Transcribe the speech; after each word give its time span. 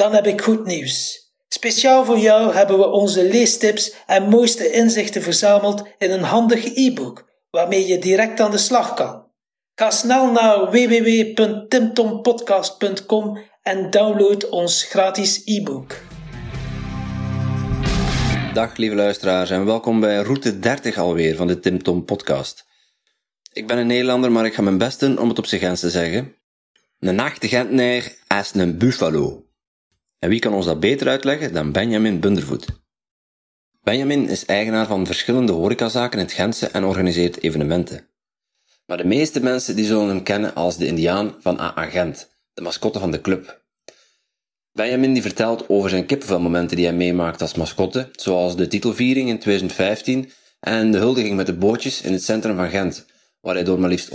Dan 0.00 0.14
heb 0.14 0.26
ik 0.26 0.40
goed 0.40 0.64
nieuws. 0.64 1.28
Speciaal 1.48 2.04
voor 2.04 2.18
jou 2.18 2.54
hebben 2.54 2.78
we 2.78 2.86
onze 2.86 3.28
leestips 3.28 3.94
en 4.06 4.28
mooiste 4.28 4.70
inzichten 4.70 5.22
verzameld 5.22 5.82
in 5.98 6.10
een 6.10 6.22
handig 6.22 6.74
e-book, 6.74 7.28
waarmee 7.50 7.86
je 7.86 7.98
direct 7.98 8.40
aan 8.40 8.50
de 8.50 8.58
slag 8.58 8.94
kan. 8.94 9.24
Ga 9.74 9.90
snel 9.90 10.32
naar 10.32 10.70
www.timtompodcast.com 10.70 13.38
en 13.62 13.90
download 13.90 14.48
ons 14.48 14.82
gratis 14.82 15.42
e-book. 15.44 15.96
Dag 18.54 18.76
lieve 18.76 18.94
luisteraars 18.94 19.50
en 19.50 19.64
welkom 19.64 20.00
bij 20.00 20.22
route 20.22 20.58
30 20.58 20.98
alweer 20.98 21.36
van 21.36 21.46
de 21.46 21.60
Tim 21.60 21.82
Tom 21.82 22.04
Podcast. 22.04 22.66
Ik 23.52 23.66
ben 23.66 23.78
een 23.78 23.86
Nederlander, 23.86 24.32
maar 24.32 24.46
ik 24.46 24.54
ga 24.54 24.62
mijn 24.62 24.78
best 24.78 25.00
doen 25.00 25.18
om 25.18 25.28
het 25.28 25.38
op 25.38 25.46
zijn 25.46 25.60
Gens 25.60 25.80
te 25.80 25.90
zeggen. 25.90 26.34
Een 26.98 27.14
nachte 27.14 27.48
Gentenaar 27.48 28.12
is 28.28 28.54
een 28.54 28.78
buffalo. 28.78 29.48
En 30.20 30.28
wie 30.28 30.38
kan 30.38 30.54
ons 30.54 30.66
dat 30.66 30.80
beter 30.80 31.08
uitleggen 31.08 31.52
dan 31.52 31.72
Benjamin 31.72 32.20
Bundervoet? 32.20 32.66
Benjamin 33.82 34.28
is 34.28 34.44
eigenaar 34.44 34.86
van 34.86 35.06
verschillende 35.06 35.52
horecazaken 35.52 36.18
in 36.18 36.24
het 36.24 36.34
Gentse 36.34 36.66
en 36.66 36.84
organiseert 36.84 37.42
evenementen. 37.42 38.08
Maar 38.86 38.96
de 38.96 39.04
meeste 39.04 39.42
mensen 39.42 39.76
die 39.76 39.84
zullen 39.84 40.08
hem 40.08 40.22
kennen 40.22 40.54
als 40.54 40.76
de 40.76 40.86
indiaan 40.86 41.34
van 41.38 41.60
AA 41.60 41.84
Gent, 41.84 42.28
de 42.52 42.62
mascotte 42.62 42.98
van 42.98 43.10
de 43.10 43.20
club. 43.20 43.62
Benjamin 44.72 45.12
die 45.12 45.22
vertelt 45.22 45.68
over 45.68 45.90
zijn 45.90 46.06
kippenvelmomenten 46.06 46.76
die 46.76 46.86
hij 46.86 46.94
meemaakt 46.94 47.40
als 47.40 47.54
mascotte, 47.54 48.08
zoals 48.12 48.56
de 48.56 48.68
titelviering 48.68 49.28
in 49.28 49.38
2015 49.38 50.30
en 50.60 50.90
de 50.90 50.98
huldiging 50.98 51.36
met 51.36 51.46
de 51.46 51.56
bootjes 51.56 52.02
in 52.02 52.12
het 52.12 52.24
centrum 52.24 52.56
van 52.56 52.68
Gent, 52.68 53.06
waar 53.40 53.54
hij 53.54 53.64
door 53.64 53.80
maar 53.80 53.90
liefst 53.90 54.10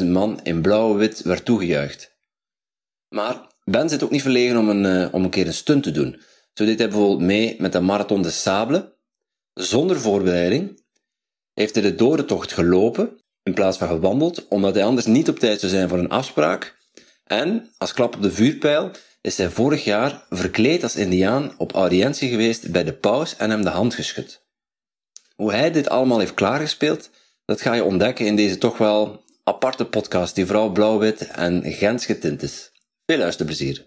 120.000 0.00 0.06
man 0.06 0.40
in 0.42 0.60
blauw-wit 0.60 1.22
werd 1.22 1.44
toegejuicht. 1.44 2.16
Maar 3.08 3.49
Ben 3.70 3.88
zit 3.88 4.02
ook 4.02 4.10
niet 4.10 4.22
verlegen 4.22 4.56
om 4.56 4.68
een, 4.68 4.84
uh, 4.84 5.14
om 5.14 5.24
een 5.24 5.30
keer 5.30 5.46
een 5.46 5.54
stunt 5.54 5.82
te 5.82 5.90
doen. 5.90 6.20
Zo 6.52 6.64
deed 6.64 6.78
hij 6.78 6.88
bijvoorbeeld 6.88 7.20
mee 7.20 7.56
met 7.58 7.72
de 7.72 7.80
Marathon 7.80 8.22
de 8.22 8.30
Sable. 8.30 8.96
Zonder 9.54 10.00
voorbereiding 10.00 10.82
heeft 11.54 11.74
hij 11.74 11.82
de 11.82 11.94
dodentocht 11.94 12.52
gelopen 12.52 13.20
in 13.42 13.54
plaats 13.54 13.78
van 13.78 13.88
gewandeld, 13.88 14.48
omdat 14.48 14.74
hij 14.74 14.84
anders 14.84 15.06
niet 15.06 15.28
op 15.28 15.38
tijd 15.38 15.60
zou 15.60 15.72
zijn 15.72 15.88
voor 15.88 15.98
een 15.98 16.08
afspraak. 16.08 16.76
En, 17.24 17.70
als 17.78 17.92
klap 17.92 18.14
op 18.14 18.22
de 18.22 18.32
vuurpijl, 18.32 18.90
is 19.20 19.36
hij 19.36 19.50
vorig 19.50 19.84
jaar 19.84 20.26
verkleed 20.28 20.82
als 20.82 20.96
indiaan 20.96 21.54
op 21.58 21.72
audiëntie 21.72 22.28
geweest 22.28 22.70
bij 22.72 22.84
de 22.84 22.92
paus 22.92 23.36
en 23.36 23.50
hem 23.50 23.62
de 23.62 23.68
hand 23.68 23.94
geschud. 23.94 24.42
Hoe 25.34 25.52
hij 25.52 25.70
dit 25.70 25.88
allemaal 25.88 26.18
heeft 26.18 26.34
klaargespeeld, 26.34 27.10
dat 27.44 27.60
ga 27.60 27.74
je 27.74 27.84
ontdekken 27.84 28.26
in 28.26 28.36
deze 28.36 28.58
toch 28.58 28.78
wel 28.78 29.24
aparte 29.44 29.84
podcast 29.84 30.34
die 30.34 30.46
vooral 30.46 30.70
blauw-wit 30.70 31.26
en 31.26 31.72
Gens 31.72 32.06
getint 32.06 32.42
is. 32.42 32.70
Veel 33.10 33.18
luisterplezier. 33.18 33.86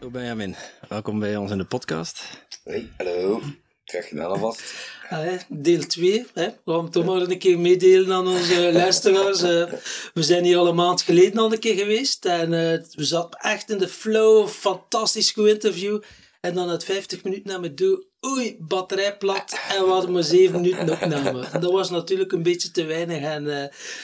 Zo 0.00 0.10
Benjamin, 0.10 0.54
welkom 0.88 1.18
bij 1.18 1.36
ons 1.36 1.50
in 1.50 1.58
de 1.58 1.64
podcast. 1.64 2.22
Hey, 2.64 2.88
hallo. 2.96 3.42
Krijg 3.84 4.08
je 4.08 4.14
wel 4.14 4.30
alvast? 4.30 4.74
Allee, 5.10 5.38
deel 5.48 5.86
2. 5.86 6.26
We 6.34 6.54
gaan 6.64 6.90
toch 6.90 7.04
maar 7.04 7.20
een 7.20 7.38
keer 7.38 7.58
meedelen 7.58 8.12
aan 8.12 8.26
onze 8.26 8.72
luisteraars. 8.82 9.42
Uh, 9.42 9.72
we 10.14 10.22
zijn 10.22 10.44
hier 10.44 10.56
al 10.56 10.68
een 10.68 10.74
maand 10.74 11.02
geleden 11.02 11.38
al 11.38 11.52
een 11.52 11.58
keer 11.58 11.76
geweest. 11.76 12.24
En 12.24 12.52
uh, 12.52 12.82
we 12.94 13.04
zaten 13.04 13.40
echt 13.40 13.70
in 13.70 13.78
de 13.78 13.88
flow. 13.88 14.48
Fantastisch 14.48 15.30
goed 15.30 15.48
interview. 15.48 16.02
En 16.40 16.54
dan 16.54 16.68
het 16.68 16.84
50 16.84 17.24
minuten 17.24 17.48
naar 17.48 17.60
me 17.60 17.74
toe. 17.74 18.04
Oei, 18.26 18.56
batterij 18.60 19.16
plat. 19.16 19.58
En 19.68 19.84
we 19.84 19.90
hadden 19.90 20.12
maar 20.12 20.22
7 20.22 20.60
minuten 20.60 20.90
opname. 20.90 21.46
Dat 21.60 21.72
was 21.72 21.90
natuurlijk 21.90 22.32
een 22.32 22.42
beetje 22.42 22.70
te 22.70 22.84
weinig. 22.84 23.22
En 23.22 23.44
uh, 23.44 23.62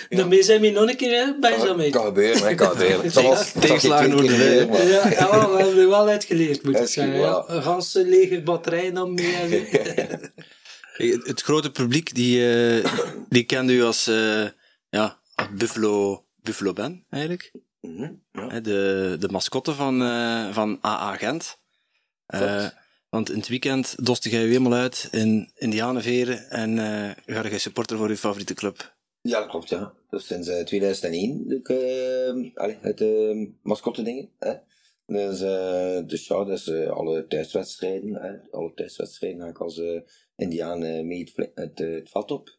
ja. 0.08 0.16
daarmee 0.16 0.42
zijn 0.42 0.60
we 0.60 0.70
nog 0.70 0.88
een 0.88 0.96
keer 0.96 1.36
bij 1.40 1.56
Benjamin. 1.56 1.90
Kan 1.90 2.04
gebeuren, 2.14 2.46
hè, 2.46 2.54
kan 2.54 2.70
gebeuren. 2.70 3.04
Het 3.04 3.14
was 3.14 3.52
tegenslagen 3.52 4.10
door 4.10 4.22
de 4.22 4.66
maar... 4.70 4.86
Ja, 4.86 5.08
ja, 5.08 5.50
we 5.50 5.56
hebben 5.56 5.78
er 5.78 5.88
wel 5.88 6.08
uitgeleerd, 6.08 6.62
moet 6.62 6.78
ik 6.78 6.86
zeggen. 6.86 7.14
Ja, 7.14 7.44
een 7.46 7.62
ganse 7.62 8.06
lege 8.06 8.42
batterij 8.42 8.92
dan 8.92 9.14
mee. 9.14 9.68
het 11.32 11.42
grote 11.42 11.70
publiek, 11.70 12.14
die, 12.14 12.38
uh, 12.38 12.86
die 13.28 13.44
kende 13.44 13.72
u 13.72 13.82
als, 13.82 14.08
uh, 14.08 14.46
ja, 14.88 15.20
als 15.34 15.48
Buffalo, 15.54 16.24
Buffalo 16.42 16.72
Ben, 16.72 17.04
eigenlijk. 17.10 17.52
Mm 17.80 17.96
-hmm, 17.96 18.22
ja. 18.32 18.60
de, 18.60 19.16
de 19.18 19.28
mascotte 19.28 19.74
van, 19.74 20.02
uh, 20.02 20.52
van 20.52 20.78
AA 20.82 21.16
Gent. 21.16 21.58
Want 23.14 23.30
in 23.30 23.38
het 23.38 23.48
weekend 23.48 24.06
doste 24.06 24.28
jij 24.28 24.40
je 24.40 24.46
helemaal 24.46 24.72
uit 24.72 25.08
in 25.10 25.50
Indianenveren 25.54 26.50
en 26.50 26.70
uh, 26.70 27.36
ga 27.36 27.48
je 27.48 27.58
supporter 27.58 27.96
voor 27.96 28.08
je 28.08 28.16
favoriete 28.16 28.54
club. 28.54 28.96
Ja, 29.20 29.38
dat 29.38 29.48
klopt, 29.48 29.68
ja. 29.68 29.92
Dus 30.10 30.26
sinds 30.26 30.48
2001 30.64 31.48
doe 31.48 31.58
ik 31.58 31.68
uh, 31.68 32.80
het 32.80 33.00
uh, 33.00 33.46
mascotte 33.62 34.02
dingen. 34.02 34.30
Hè. 34.38 34.54
Dus, 35.06 35.42
uh, 35.42 36.06
dus 36.06 36.26
ja, 36.26 36.44
dus 36.44 36.66
uh, 36.66 36.90
alle 36.90 37.26
thuiswedstrijden, 37.26 38.42
alle 38.50 38.72
thuiswedstrijden 38.74 39.40
ga 39.40 39.48
ik 39.48 39.60
als 39.60 39.78
uh, 39.78 40.00
Indiaan 40.36 41.06
mee 41.06 41.32
het, 41.54 41.78
het, 41.78 42.30
op. 42.30 42.58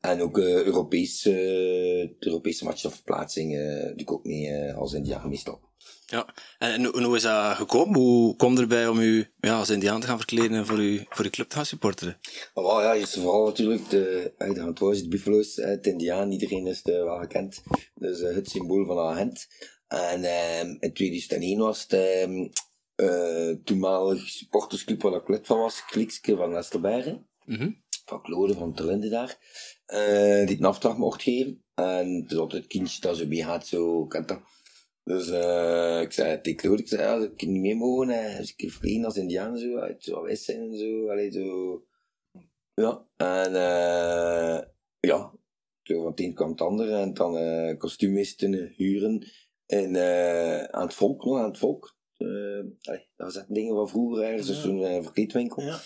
En 0.00 0.22
ook 0.22 0.38
uh, 0.38 0.64
Europees, 0.64 1.26
uh, 1.26 1.34
de 1.34 2.16
Europese 2.18 2.64
matchen 2.64 2.88
of 2.88 2.94
verplaatsingen 2.94 3.86
doe 3.86 4.00
ik 4.00 4.12
ook 4.12 4.24
mee 4.24 4.72
als 4.74 4.92
Indiaan 4.92 5.28
meestal. 5.28 5.60
Ja, 6.06 6.34
en, 6.58 6.92
en, 6.94 7.02
hoe 7.02 7.16
is 7.16 7.22
dat 7.22 7.56
gekomen? 7.56 8.00
Hoe 8.00 8.36
komt 8.36 8.58
erbij 8.58 8.88
om 8.88 8.98
u 8.98 9.26
ja, 9.40 9.58
als 9.58 9.70
Indiaan 9.70 10.00
te 10.00 10.06
gaan 10.06 10.16
verkleden 10.16 10.56
en 10.56 10.66
voor, 10.66 10.78
u, 10.78 11.04
voor 11.08 11.24
uw 11.24 11.30
club 11.30 11.48
te 11.48 11.56
gaan 11.56 11.66
supporteren? 11.66 12.18
Oh, 12.54 12.82
ja, 12.82 12.94
eerst 12.94 13.14
en 13.14 13.22
vooral 13.22 13.44
natuurlijk 13.46 13.90
de, 13.90 14.34
de 14.38 14.72
de 14.74 15.08
Buffalo's, 15.08 15.56
het 15.56 15.86
Indiaan, 15.86 16.30
iedereen 16.30 16.66
is 16.66 16.80
het 16.82 16.94
wel 16.94 17.18
gekend. 17.18 17.62
Dus 17.94 18.20
uh, 18.20 18.34
het 18.34 18.48
symbool 18.48 18.86
van 18.86 18.98
agent. 18.98 19.46
En 19.88 20.24
um, 20.24 20.76
in 20.80 20.92
2001 20.92 21.58
was 21.58 21.82
het 21.88 21.92
um, 22.28 22.50
uh, 22.96 23.56
toenmalig 23.64 24.28
supportersclub 24.28 25.02
waar 25.02 25.14
ik 25.14 25.28
lid 25.28 25.46
van 25.46 25.58
was, 25.58 25.84
Klikske 25.84 26.36
van 26.36 26.50
Westerbergen. 26.50 27.26
Mm 27.44 27.56
-hmm. 27.56 27.81
Claude 28.04 28.54
van 28.54 28.74
Terlinde 28.74 29.08
daar. 29.08 29.38
Uh, 29.86 30.46
die 30.46 30.58
een 30.58 30.64
afdracht 30.64 30.98
mocht 30.98 31.22
geven. 31.22 31.64
En 31.74 32.14
het 32.14 32.32
is 32.32 32.38
altijd 32.38 32.62
het 32.62 32.72
kindje 32.72 33.00
dat 33.00 33.16
zo 33.16 33.26
meegaat, 33.26 33.66
zo, 33.66 34.06
kent 34.06 34.28
dat. 34.28 34.40
Dus 35.04 35.28
uh, 35.28 36.00
ik 36.00 36.12
zei 36.12 36.40
tegen 36.40 36.78
ik 36.78 36.88
zei, 36.88 37.02
ja, 37.02 37.28
ik 37.28 37.46
niet 37.46 37.60
mee 37.60 37.76
mogen, 37.76 38.08
hè. 38.08 38.36
Dus 38.36 38.54
ik 38.56 38.72
vliegen 38.72 39.04
als 39.04 39.16
indiaan 39.16 39.58
zo, 39.58 39.76
uit 39.76 40.04
zo 40.04 40.26
zijn 40.32 40.60
en 40.60 40.78
zo, 40.78 41.08
allee, 41.10 41.30
zo. 41.30 41.84
Ja, 42.74 43.06
en 43.16 43.50
uh, 43.50 44.60
ja, 45.00 45.32
zo 45.82 46.00
van 46.00 46.10
het 46.10 46.20
een 46.20 46.34
kwam 46.34 46.50
het 46.50 46.60
andere, 46.60 46.96
en 46.96 47.14
dan 47.14 47.36
uh, 47.36 47.78
kostuumisten 47.78 48.72
huren 48.76 49.26
en, 49.66 49.96
aan 50.72 50.86
het 50.86 50.94
volk, 50.94 51.24
nog 51.24 51.38
aan 51.38 51.48
het 51.48 51.58
volk. 51.58 51.96
Uh, 52.18 52.64
dat 53.16 53.32
zaten 53.32 53.54
dingen 53.54 53.74
van 53.74 53.88
vroeger 53.88 54.24
ergens, 54.24 54.46
dus 54.46 54.62
zo'n 54.62 54.80
uh, 54.80 55.02
verkleedwinkel. 55.02 55.62
Ja. 55.62 55.80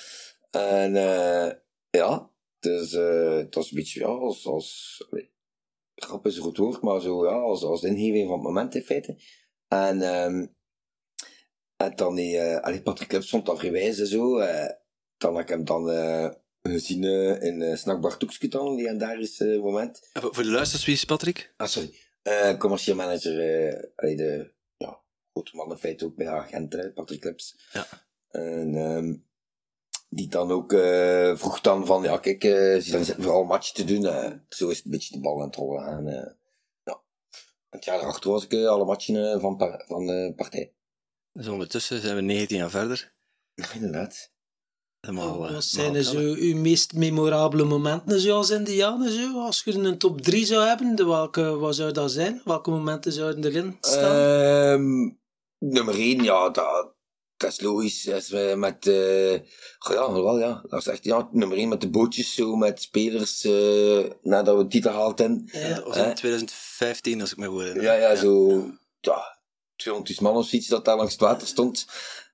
En 0.51 0.95
uh, 0.95 1.53
ja, 1.97 2.31
dus 2.59 2.93
uh, 2.93 3.37
het 3.37 3.55
was 3.55 3.71
een 3.71 3.77
beetje, 3.77 4.01
ja, 4.01 4.07
als, 4.07 4.47
als 4.47 4.99
grap 5.95 6.27
is 6.27 6.37
een 6.37 6.43
goed 6.43 6.57
woord, 6.57 6.81
maar 6.83 7.01
zo, 7.01 7.27
ja, 7.27 7.33
als, 7.33 7.63
als 7.63 7.83
ingeving 7.83 8.27
van 8.27 8.39
het 8.39 8.47
moment 8.47 8.75
in 8.75 8.83
feite. 8.83 9.23
En, 9.69 10.03
um, 10.03 10.55
en 11.77 11.97
dan 11.97 12.15
die, 12.15 12.37
uh, 12.37 12.57
allee, 12.57 12.83
Patrick 12.83 13.09
Clip 13.09 13.23
stond 13.23 13.47
dat 13.47 13.59
vrijwijs 13.59 13.99
en 13.99 14.07
zo, 14.07 14.41
uh, 14.41 14.69
dan 15.17 15.35
heb 15.35 15.43
ik 15.43 15.49
hem 15.49 15.65
dan 15.65 15.91
uh, 15.91 16.31
gezien 16.63 17.03
in 17.41 17.61
uh, 17.61 17.77
Snackbar 17.77 18.17
Toekske 18.17 18.49
dan, 18.49 18.75
legendarisch 18.75 19.39
moment. 19.39 20.11
En 20.13 20.23
voor 20.23 20.43
de 20.43 20.51
luisters, 20.51 20.85
wie 20.85 20.95
is 20.95 21.05
Patrick? 21.05 21.55
Ah, 21.57 21.69
sorry. 21.69 21.95
Commercieel 22.59 22.97
manager, 22.97 23.33
allee, 23.97 24.17
de, 24.17 24.55
ja, 24.77 25.03
grote 25.33 25.57
man 25.57 25.71
in 25.71 25.77
feite 25.77 26.05
ook 26.05 26.17
bij 26.17 26.29
agenten, 26.29 26.93
Patrick 26.93 27.21
Clips. 27.21 27.69
Ja. 27.73 27.87
En, 28.29 28.75
um, 28.75 29.27
die 30.09 30.29
dan 30.29 30.51
ook 30.51 30.73
uh, 30.73 31.37
vroeg 31.37 31.61
dan 31.61 31.87
van, 31.87 32.03
ja 32.03 32.19
kijk, 32.19 32.45
uh, 32.45 32.81
ze 32.81 32.91
dan 32.91 33.05
zitten 33.05 33.25
vooral 33.25 33.45
match 33.45 33.73
te 33.73 33.85
doen. 33.85 34.03
Uh, 34.03 34.33
zo 34.49 34.69
is 34.69 34.77
het 34.77 34.85
een 34.85 34.91
beetje 34.91 35.15
de 35.15 35.21
bal 35.21 35.41
aan 35.41 35.47
het 35.47 35.57
rollen. 35.57 35.87
En, 35.87 36.07
uh, 36.07 36.33
ja. 36.85 37.03
Het 37.69 37.85
jaar 37.85 37.99
daarachter 37.99 38.31
was 38.31 38.45
ik 38.45 38.53
uh, 38.53 38.69
alle 38.69 38.85
matchen 38.85 39.41
van, 39.41 39.57
par 39.57 39.85
van 39.87 40.07
de 40.07 40.33
partij. 40.37 40.73
Dus 41.33 41.49
ondertussen 41.49 42.01
zijn 42.01 42.17
we 42.17 42.23
19 42.23 42.57
jaar 42.57 42.71
verder. 42.71 43.15
Inderdaad. 43.75 44.35
Wat 45.15 45.51
eh, 45.51 45.57
zijn 45.59 45.95
er 45.95 46.05
helemaal 46.05 46.35
zo 46.35 46.41
uw 46.41 46.57
meest 46.57 46.93
memorabele 46.93 47.65
momenten 47.65 48.21
zoals 48.21 48.51
Indianen? 48.51 49.11
Zo? 49.11 49.41
Als 49.41 49.63
je 49.65 49.73
een 49.73 49.99
top 49.99 50.21
3 50.21 50.45
zou 50.45 50.67
hebben, 50.67 50.97
de 50.97 51.05
welke, 51.05 51.43
wat 51.57 51.75
zou 51.75 51.93
dat 51.93 52.11
zijn? 52.11 52.41
Welke 52.45 52.71
momenten 52.71 53.13
zouden 53.13 53.45
erin 53.45 53.77
staan? 53.81 54.15
Ehm, 54.15 55.11
nummer 55.59 55.95
1, 55.95 56.23
ja, 56.23 56.51
dat, 56.51 56.96
dat 57.37 57.51
is 57.51 57.61
logisch. 57.61 58.11
Als 58.13 58.29
we 58.29 58.55
met, 58.57 58.87
eh, 58.87 59.33
ja, 59.79 60.13
wel, 60.13 60.39
ja, 60.39 60.65
dat 60.69 60.81
is 60.81 60.87
echt, 60.87 61.05
ja, 61.05 61.29
nummer 61.33 61.59
1 61.59 61.69
met 61.69 61.81
de 61.81 61.91
bootjes 61.91 62.35
zo, 62.35 62.57
met 62.57 62.83
spelers, 62.83 63.45
eh, 63.45 64.05
nadat 64.23 64.57
we 64.57 64.63
de 64.63 64.69
titel. 64.69 64.93
Ja, 64.93 65.13
dat 65.75 65.85
was 65.85 65.97
in 65.97 66.03
Hè? 66.03 66.15
2015, 66.15 67.21
als 67.21 67.33
ik 67.33 67.37
me 67.37 67.47
goed 67.47 67.61
herinner. 67.61 67.83
Ja, 67.83 67.93
ja, 67.93 68.17
zo, 68.17 68.65
ja, 69.01 69.39
200 69.77 70.21
man 70.21 70.37
of 70.37 70.47
zoiets 70.47 70.69
dat 70.69 70.85
daar 70.85 70.97
langs 70.97 71.13
het 71.13 71.21
water 71.21 71.47
stond. 71.47 71.87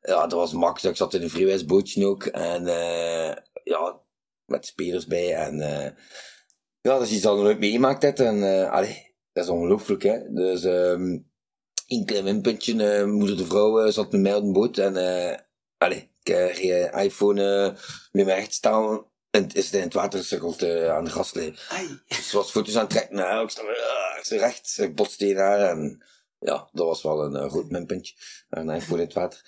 Ja, 0.02 0.20
dat 0.20 0.32
was 0.32 0.52
max. 0.52 0.84
Ik 0.84 0.96
zat 0.96 1.14
in 1.14 1.22
een 1.22 1.30
vrijwijsbootje 1.30 2.06
ook. 2.06 2.24
En, 2.24 2.66
eh, 2.66 3.36
ja, 3.64 4.00
met 4.44 4.66
spelers 4.66 5.06
bij. 5.06 5.34
En, 5.34 5.60
eh, 5.60 5.90
ja, 6.80 6.92
dat 6.98 7.02
is 7.02 7.12
iets 7.12 7.22
dat 7.22 7.36
ik 7.36 7.42
nooit 7.42 7.58
meegemaakt 7.58 8.02
heb. 8.02 8.18
En, 8.18 8.42
eh 8.42 8.70
allee, 8.70 9.14
dat 9.32 9.44
is 9.44 9.50
ongelooflijk, 9.50 10.02
hè. 10.02 10.32
Dus, 10.32 10.64
ehm 10.64 11.18
één 11.92 12.04
klein 12.04 12.24
winpuntje. 12.24 12.84
eh 12.84 13.04
moeder 13.04 13.36
de 13.36 13.46
vrouw 13.46 13.80
eh, 13.80 13.92
zat 13.92 14.12
met 14.12 14.20
mij 14.20 14.34
op 14.34 14.44
de 14.44 14.52
boot. 14.52 14.78
En, 14.78 14.96
eh 14.96 15.38
allee, 15.78 16.10
ik 16.22 16.28
reed 16.28 16.92
een 16.92 17.00
iPhone 17.00 17.74
met 18.12 18.24
mij 18.24 18.34
recht 18.34 18.54
staan. 18.54 19.10
En 19.30 19.42
het 19.42 19.54
is 19.54 19.70
in 19.70 19.80
het 19.80 19.94
water 19.94 20.18
gesukkeld 20.18 20.62
eh, 20.62 20.94
aan 20.94 21.04
de. 21.04 21.52
Ai. 21.68 22.00
Dus 22.06 22.28
ze 22.28 22.36
was 22.36 22.50
foto's 22.50 22.74
aan 22.74 22.80
het 22.80 22.90
trekken. 22.90 23.16
Nou, 23.16 23.44
ik 23.44 23.50
sta 23.50 23.62
uh, 23.62 23.68
ik 24.18 24.24
sta 24.24 24.36
recht. 24.36 24.78
Ik 24.78 24.94
botste 24.94 25.16
tegen 25.16 25.42
haar. 25.42 25.60
En 25.60 26.02
ja, 26.38 26.68
dat 26.72 26.86
was 26.86 27.02
wel 27.02 27.24
een 27.24 27.44
uh, 27.44 27.50
goed 27.50 27.70
minpuntje. 27.70 28.14
En 28.50 28.68
hij 28.68 28.80
voor 28.80 28.98
in 28.98 29.04
het 29.04 29.12
water. 29.12 29.40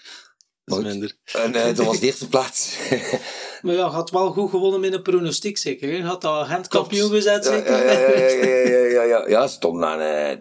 Dat 0.64 0.78
is 0.78 0.84
minder. 0.84 1.16
En 1.32 1.52
dat 1.52 1.86
was 1.86 2.00
de 2.00 2.06
eerste 2.06 2.28
plaats. 2.28 2.76
Maar 3.62 3.74
ja, 3.74 3.88
had 3.88 4.10
wel 4.10 4.32
goed 4.32 4.50
gewonnen 4.50 4.80
met 4.80 4.92
een 4.92 5.02
pronostiek 5.02 5.58
zeker. 5.58 5.92
hè? 5.92 6.02
Had 6.02 6.20
dat 6.20 6.46
handkampioen 6.46 7.10
gezet 7.10 7.44
ja, 7.44 7.50
zeker. 7.50 7.86
ja, 7.86 7.98
ja, 7.98 8.08
ja, 8.08 8.28
ja, 8.28 8.68
ja, 8.68 8.84
ja, 8.84 9.02
ja. 9.02 9.28
Ja, 9.28 9.46
ze 9.46 9.54
stond 9.54 9.82
aan 9.82 10.00
eh, 10.00 10.30
eh, 10.30 10.38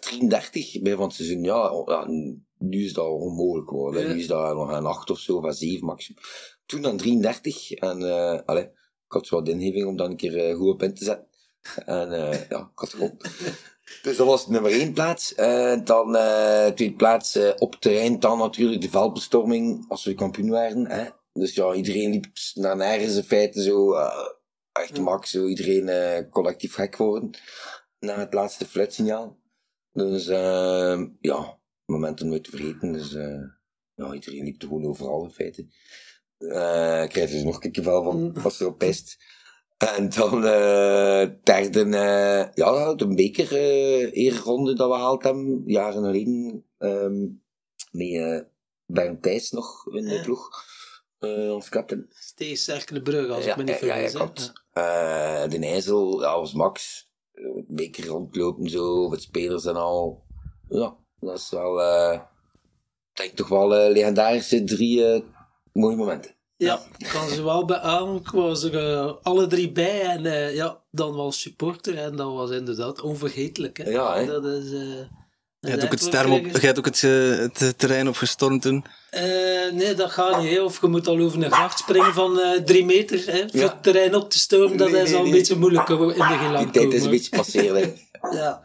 33 0.00 0.82
bij 0.82 0.94
van 0.94 1.04
het 1.04 1.14
seizoen. 1.14 1.42
Ja, 1.42 1.84
ja, 1.86 2.06
nu 2.58 2.84
is 2.84 2.92
dat 2.92 3.06
onmogelijk 3.06 3.68
geworden. 3.68 4.02
Ja. 4.02 4.12
Nu 4.12 4.18
is 4.18 4.26
dat 4.26 4.54
nog 4.54 4.70
een 4.70 4.86
8 4.86 5.10
of 5.10 5.18
zo, 5.18 5.36
of 5.36 5.44
een 5.44 5.52
7 5.52 5.86
maximum. 5.86 6.22
Toen 6.66 6.86
aan 6.86 6.96
33. 6.96 7.72
En 7.72 8.00
uh, 8.00 8.40
allee, 8.44 8.64
ik 8.64 9.12
had 9.12 9.26
zo 9.26 9.36
wat 9.36 9.48
ingeving 9.48 9.86
om 9.86 9.96
dan 9.96 10.10
een 10.10 10.16
keer 10.16 10.48
uh, 10.48 10.56
goed 10.56 10.68
op 10.68 10.82
in 10.82 10.94
te 10.94 11.04
zetten. 11.04 11.26
En 11.84 12.12
uh, 12.12 12.48
ja, 12.48 12.58
ik 12.58 12.78
had 12.78 12.90
gewonnen. 12.90 13.18
Dus 14.02 14.16
dat 14.16 14.26
was 14.26 14.46
nummer 14.46 14.70
1 14.70 14.92
plaats. 14.92 15.34
En 15.34 15.84
dan 15.84 16.12
tweede 16.74 16.94
plaats 16.96 17.38
op 17.58 17.74
terrein. 17.74 18.20
Dan 18.20 18.38
natuurlijk 18.38 18.80
de 18.80 18.88
veldbestorming 18.88 19.84
als 19.88 20.04
we 20.04 20.14
kampioen 20.14 20.50
werden. 20.50 20.90
Hè. 20.90 21.08
Dus 21.32 21.54
ja, 21.54 21.74
iedereen 21.74 22.10
liep 22.10 22.26
naar 22.54 22.76
nergens 22.76 23.16
in 23.16 23.22
feite 23.22 23.62
zo. 23.62 23.94
Echt 24.72 24.98
max, 24.98 25.30
zo 25.30 25.46
iedereen 25.46 26.28
collectief 26.30 26.74
gek 26.74 26.96
worden. 26.96 27.30
Na 27.98 28.18
het 28.18 28.34
laatste 28.34 28.66
flatsignaal. 28.66 29.41
Dus 29.92 30.28
uh, 30.28 31.06
ja, 31.20 31.58
momenten 31.84 32.28
nooit 32.28 32.44
te 32.44 32.50
vergeten. 32.50 32.92
Dus 32.92 33.12
uh, 33.12 33.42
ja, 33.94 34.12
iedereen 34.12 34.44
liep 34.44 34.62
er 34.62 34.68
gewoon 34.68 34.86
overal 34.86 35.24
in 35.24 35.30
feite. 35.30 35.66
Uh, 36.38 37.02
ik 37.02 37.08
krijg 37.08 37.30
dus 37.30 37.42
nog 37.42 37.64
een 37.64 37.74
geval 37.74 38.02
van 38.02 38.42
als 38.42 38.60
er 38.60 38.66
op 38.66 38.78
pest. 38.78 39.16
En 39.78 40.08
dan 40.08 40.34
uh, 40.36 41.26
derde, 41.42 41.84
uh, 41.84 42.54
ja, 42.54 42.94
de 42.94 43.06
beker 43.14 43.52
uh, 43.52 44.16
eerronde 44.16 44.74
dat 44.74 44.88
we 44.88 44.94
gehaald 44.94 45.22
hebben, 45.22 45.62
jaren 45.66 46.04
geleden. 46.04 46.64
Um, 46.78 47.42
met 47.90 48.46
Bernd 48.86 49.22
Thijs 49.22 49.50
nog 49.50 49.86
in 49.94 50.04
de 50.04 50.14
Ja. 50.14 50.22
ploeg, 50.22 50.48
uh, 51.20 51.50
als 51.50 51.68
captain. 51.68 52.06
Steeds 52.10 52.64
Cerkelenbrug, 52.64 53.30
als 53.30 53.44
ja, 53.44 53.50
ik 53.50 53.56
me 53.56 53.62
niet 53.62 53.80
ja, 53.80 53.86
ja, 53.86 53.96
ja, 53.96 54.08
vergis. 54.08 54.52
Uh, 54.74 55.48
de 55.48 55.66
IJssel, 55.66 56.20
ja, 56.20 56.38
was 56.38 56.52
Max. 56.52 57.08
Uh, 57.42 57.62
beker 57.68 58.06
rondlopen 58.06 58.70
zo, 58.70 59.08
met 59.08 59.22
spelers 59.22 59.64
en 59.64 59.76
al. 59.76 60.22
Ja, 60.68 60.96
dat 61.20 61.38
is 61.38 61.50
wel, 61.50 61.80
uh, 61.80 62.20
denk 63.12 63.30
ik 63.30 63.36
toch 63.36 63.48
wel 63.48 63.84
uh, 63.84 63.92
legendarische 63.92 64.64
drie 64.64 64.98
uh, 64.98 65.20
mooie 65.72 65.96
momenten. 65.96 66.34
Ja, 66.56 66.80
ik 66.96 67.06
kan 67.06 67.28
ze 67.28 67.42
wel 67.42 67.64
beamen. 67.64 68.16
Ik 68.16 68.30
was 68.30 68.62
er 68.62 69.12
alle 69.18 69.46
drie 69.46 69.72
bij 69.72 70.00
en 70.00 70.54
ja, 70.54 70.82
dan 70.90 71.14
was 71.14 71.40
supporter 71.40 71.98
en 71.98 72.16
dat 72.16 72.32
was 72.32 72.50
inderdaad 72.50 73.00
onvergetelijk. 73.00 73.76
Hè? 73.76 73.90
Ja, 73.90 74.14
hè? 74.14 74.26
Dat 74.26 74.44
is... 74.44 74.72
Je 75.64 75.70
hebt 75.70 75.84
ook 75.84 75.90
het, 75.90 76.00
sterm 76.00 76.32
op, 76.32 76.44
je 76.46 76.66
hebt 76.66 76.78
ook 76.78 76.84
het, 76.84 77.02
uh, 77.02 77.38
het 77.38 77.78
terrein 77.78 78.08
opgestormd 78.08 78.62
toen. 78.62 78.84
Uh, 79.14 79.20
nee, 79.72 79.94
dat 79.94 80.10
gaat 80.10 80.42
niet. 80.42 80.50
Hè. 80.50 80.60
Of 80.62 80.80
je 80.80 80.86
moet 80.86 81.06
al 81.06 81.18
over 81.18 81.42
een 81.42 81.52
gracht 81.52 81.78
springen 81.78 82.14
van 82.14 82.38
uh, 82.38 82.50
drie 82.64 82.84
meter. 82.84 83.24
Hè, 83.26 83.44
voor 83.50 83.60
het 83.60 83.82
terrein 83.82 84.14
op 84.14 84.30
te 84.30 84.38
stomen, 84.38 84.76
dat 84.76 84.90
Nee, 84.90 85.02
is 85.02 85.08
nee, 85.08 85.18
al 85.18 85.24
een 85.24 85.30
nee. 85.30 85.38
beetje 85.38 85.56
moeilijk 85.56 85.88
in 85.88 85.98
de 85.98 86.14
Die 86.14 86.22
gelang 86.24 86.72
tijd 86.72 86.92
is 86.92 87.04
een 87.04 87.10
beetje 87.10 87.36
passeren. 87.36 87.94
Ja. 88.32 88.62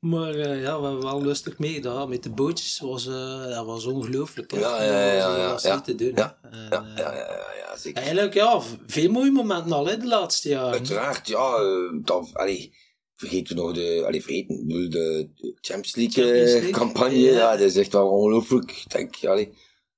Maar 0.00 0.34
uh, 0.34 0.62
ja, 0.62 0.80
we 0.80 0.86
hebben 0.86 1.02
wel 1.02 1.22
lustig 1.22 1.58
meegedaan. 1.58 2.08
Met 2.08 2.22
de 2.22 2.30
bootjes 2.30 2.80
was, 2.82 3.06
uh, 3.06 3.44
dat 3.54 3.66
was 3.66 3.84
ongelooflijk. 3.84 4.50
hè. 4.50 4.58
Ja, 4.58 4.82
ja, 4.82 4.92
ja, 4.92 5.12
ja, 5.12 5.42
Dat 5.42 5.52
was 5.52 5.62
ja. 5.62 5.74
niet 5.74 5.84
te 5.84 5.94
doen. 5.94 6.12
Ja, 6.14 6.36
ja, 6.42 6.50
eh, 6.50 6.68
ja, 6.70 6.84
ja, 6.96 7.12
ja, 7.14 7.46
ja, 7.70 7.76
zeker. 7.76 7.98
Eigenlijk, 8.02 8.34
ja, 8.34 8.60
veel 8.86 9.10
mooie 9.10 9.30
momenten 9.30 9.72
al 9.72 9.86
hè, 9.86 9.96
de 9.96 10.06
laatste 10.06 10.48
jaren. 10.48 10.72
Uiteraard, 10.72 11.28
ja. 11.28 11.54
eh, 11.54 11.98
Dan, 12.04 12.28
allee, 12.32 12.72
vergeten 13.20 13.56
we 13.56 13.62
nog 13.62 13.72
de, 13.72 14.02
allee, 14.06 14.22
vergeten, 14.22 14.68
de, 14.68 14.88
de 14.88 15.28
Champions 15.60 15.96
League, 15.96 16.24
Champions 16.24 16.50
eh, 16.50 16.60
League, 16.60 16.70
campagne. 16.70 17.18
ja. 17.18 17.32
Ja. 17.32 17.50
dat 17.50 17.60
is 17.60 17.76
echt 17.76 17.92
wel 17.92 18.08
ongelooflijk. 18.08 18.70
Ik 18.70 18.90
denk, 18.90 19.24
allee, 19.24 19.52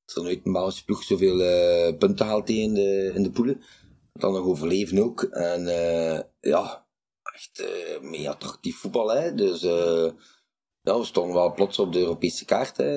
als 0.04 0.14
er 0.16 0.22
nooit 0.22 0.40
een 0.44 0.52
Belgische 0.52 0.84
ploeg 0.84 1.02
zoveel 1.02 1.40
eh, 1.42 1.96
punten 1.98 2.26
haalt 2.26 2.48
in 2.48 2.74
de, 2.74 3.12
in 3.14 3.22
de 3.22 3.30
poelen. 3.30 3.62
Dan 4.12 4.32
nog 4.32 4.44
overleven 4.44 4.98
ook. 4.98 5.22
En 5.22 5.66
eh, 5.66 6.20
ja, 6.40 6.86
echt 7.34 7.60
eh 7.60 8.00
mee 8.00 8.28
attractief 8.28 8.76
voetbal, 8.76 9.12
hè. 9.12 9.34
Dus 9.34 9.60
ja, 10.80 10.98
we 10.98 11.04
stonden 11.04 11.34
wel 11.34 11.54
plots 11.54 11.78
op 11.78 11.92
de 11.92 11.98
Europese 11.98 12.44
kaart, 12.44 12.76
hè. 12.76 12.96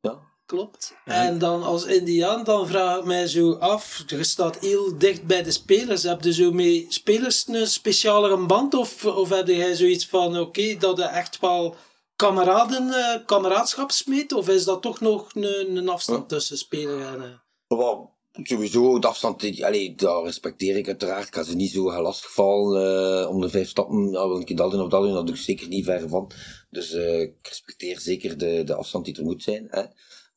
Ja. 0.00 0.26
Klopt. 0.48 0.94
En 1.04 1.38
dan 1.38 1.62
als 1.62 1.84
Indiaan, 1.84 2.44
dan 2.44 2.66
vraag 2.66 2.98
ik 2.98 3.04
mij 3.04 3.26
zo 3.26 3.52
af, 3.54 4.04
je 4.06 4.24
staat 4.24 4.58
heel 4.58 4.98
dicht 4.98 5.24
bij 5.26 5.42
de 5.42 5.50
spelers. 5.50 6.02
Heb 6.02 6.22
je 6.24 6.32
zo 6.32 6.52
met 6.52 6.84
spelers 6.88 7.46
een 7.48 7.66
specialere 7.66 8.46
band? 8.46 8.74
Of, 8.74 9.04
of 9.04 9.28
heb 9.28 9.46
jij 9.46 9.74
zoiets 9.74 10.06
van, 10.06 10.38
oké, 10.38 10.76
dat 10.78 10.96
je 10.96 11.02
echt 11.04 11.40
wel 11.40 11.74
kameraden, 12.16 12.90
eh, 12.92 13.26
kameraadschap 13.26 13.90
smeet? 13.90 14.32
Of 14.32 14.48
is 14.48 14.64
dat 14.64 14.82
toch 14.82 15.00
nog 15.00 15.30
een, 15.34 15.76
een 15.76 15.88
afstand 15.88 16.28
tussen 16.28 16.58
speler 16.58 17.00
en... 17.06 17.22
eh, 17.22 17.78
Wel, 17.78 18.10
sowieso, 18.42 18.98
de 18.98 19.06
afstand, 19.06 19.40
die- 19.40 19.66
allee, 19.66 19.94
dat 19.94 20.24
respecteer 20.24 20.76
ik 20.76 20.86
uiteraard. 20.86 21.26
Ik 21.26 21.34
ga 21.34 21.42
ze 21.42 21.56
niet 21.56 21.70
zo 21.70 21.84
gaan 21.86 22.02
lastigvallen 22.02 23.20
uh, 23.22 23.28
om 23.30 23.40
de 23.40 23.48
vijf 23.50 23.68
stappen. 23.68 24.10
Wil 24.10 24.40
ik 24.40 24.56
dat 24.56 24.70
doen 24.70 24.80
of 24.82 24.88
dat 24.88 25.02
doen, 25.02 25.12
dat 25.12 25.26
doe 25.26 25.34
ik 25.36 25.40
zeker 25.42 25.68
niet 25.68 25.84
ver 25.84 26.08
van. 26.08 26.30
Dus 26.70 26.92
uh, 26.94 27.20
ik 27.20 27.32
respecteer 27.42 28.00
zeker 28.00 28.38
de, 28.38 28.62
de 28.64 28.74
afstand 28.74 29.04
die 29.04 29.16
er 29.16 29.24
moet 29.24 29.42
zijn. 29.42 29.66
Hè. 29.70 29.82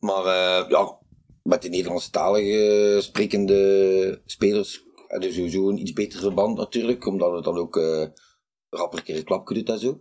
Maar 0.02 0.26
uh, 0.26 0.70
ja, 0.70 1.00
met 1.44 1.62
de 1.62 1.70
Nederlandstalige 1.70 2.98
sprekende 3.02 4.22
spelers 4.26 4.84
hebben 5.08 5.30
we 5.30 5.36
sowieso 5.36 5.70
een 5.70 5.82
iets 5.82 5.94
betere 5.94 6.22
verband 6.22 6.58
natuurlijk, 6.58 7.06
omdat 7.06 7.32
het 7.34 7.44
dan 7.44 7.58
ook 7.58 7.76
uh, 7.76 8.08
rapper 8.70 9.00
een 9.00 9.06
keer 9.06 9.18
een 9.18 9.24
klapje 9.24 9.54
doet 9.54 9.70
en 9.70 9.80
zo. 9.80 10.00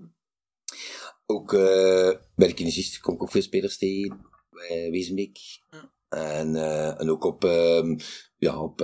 Ook 1.27 1.53
uh, 1.53 2.11
bij 2.35 2.49
de 2.49 2.55
kinesisten 2.55 3.01
kom 3.01 3.15
ik 3.15 3.23
ook 3.23 3.31
veel 3.31 3.43
spelers 3.43 3.79
tegen, 3.79 4.21
bij 4.51 4.91
Wezenbeek. 4.91 5.39
Ja. 5.71 5.93
En, 6.09 6.57
en 6.99 7.11
ook 7.11 7.25
op, 7.25 7.45
um, 7.45 7.97
ja, 8.37 8.63
op 8.63 8.81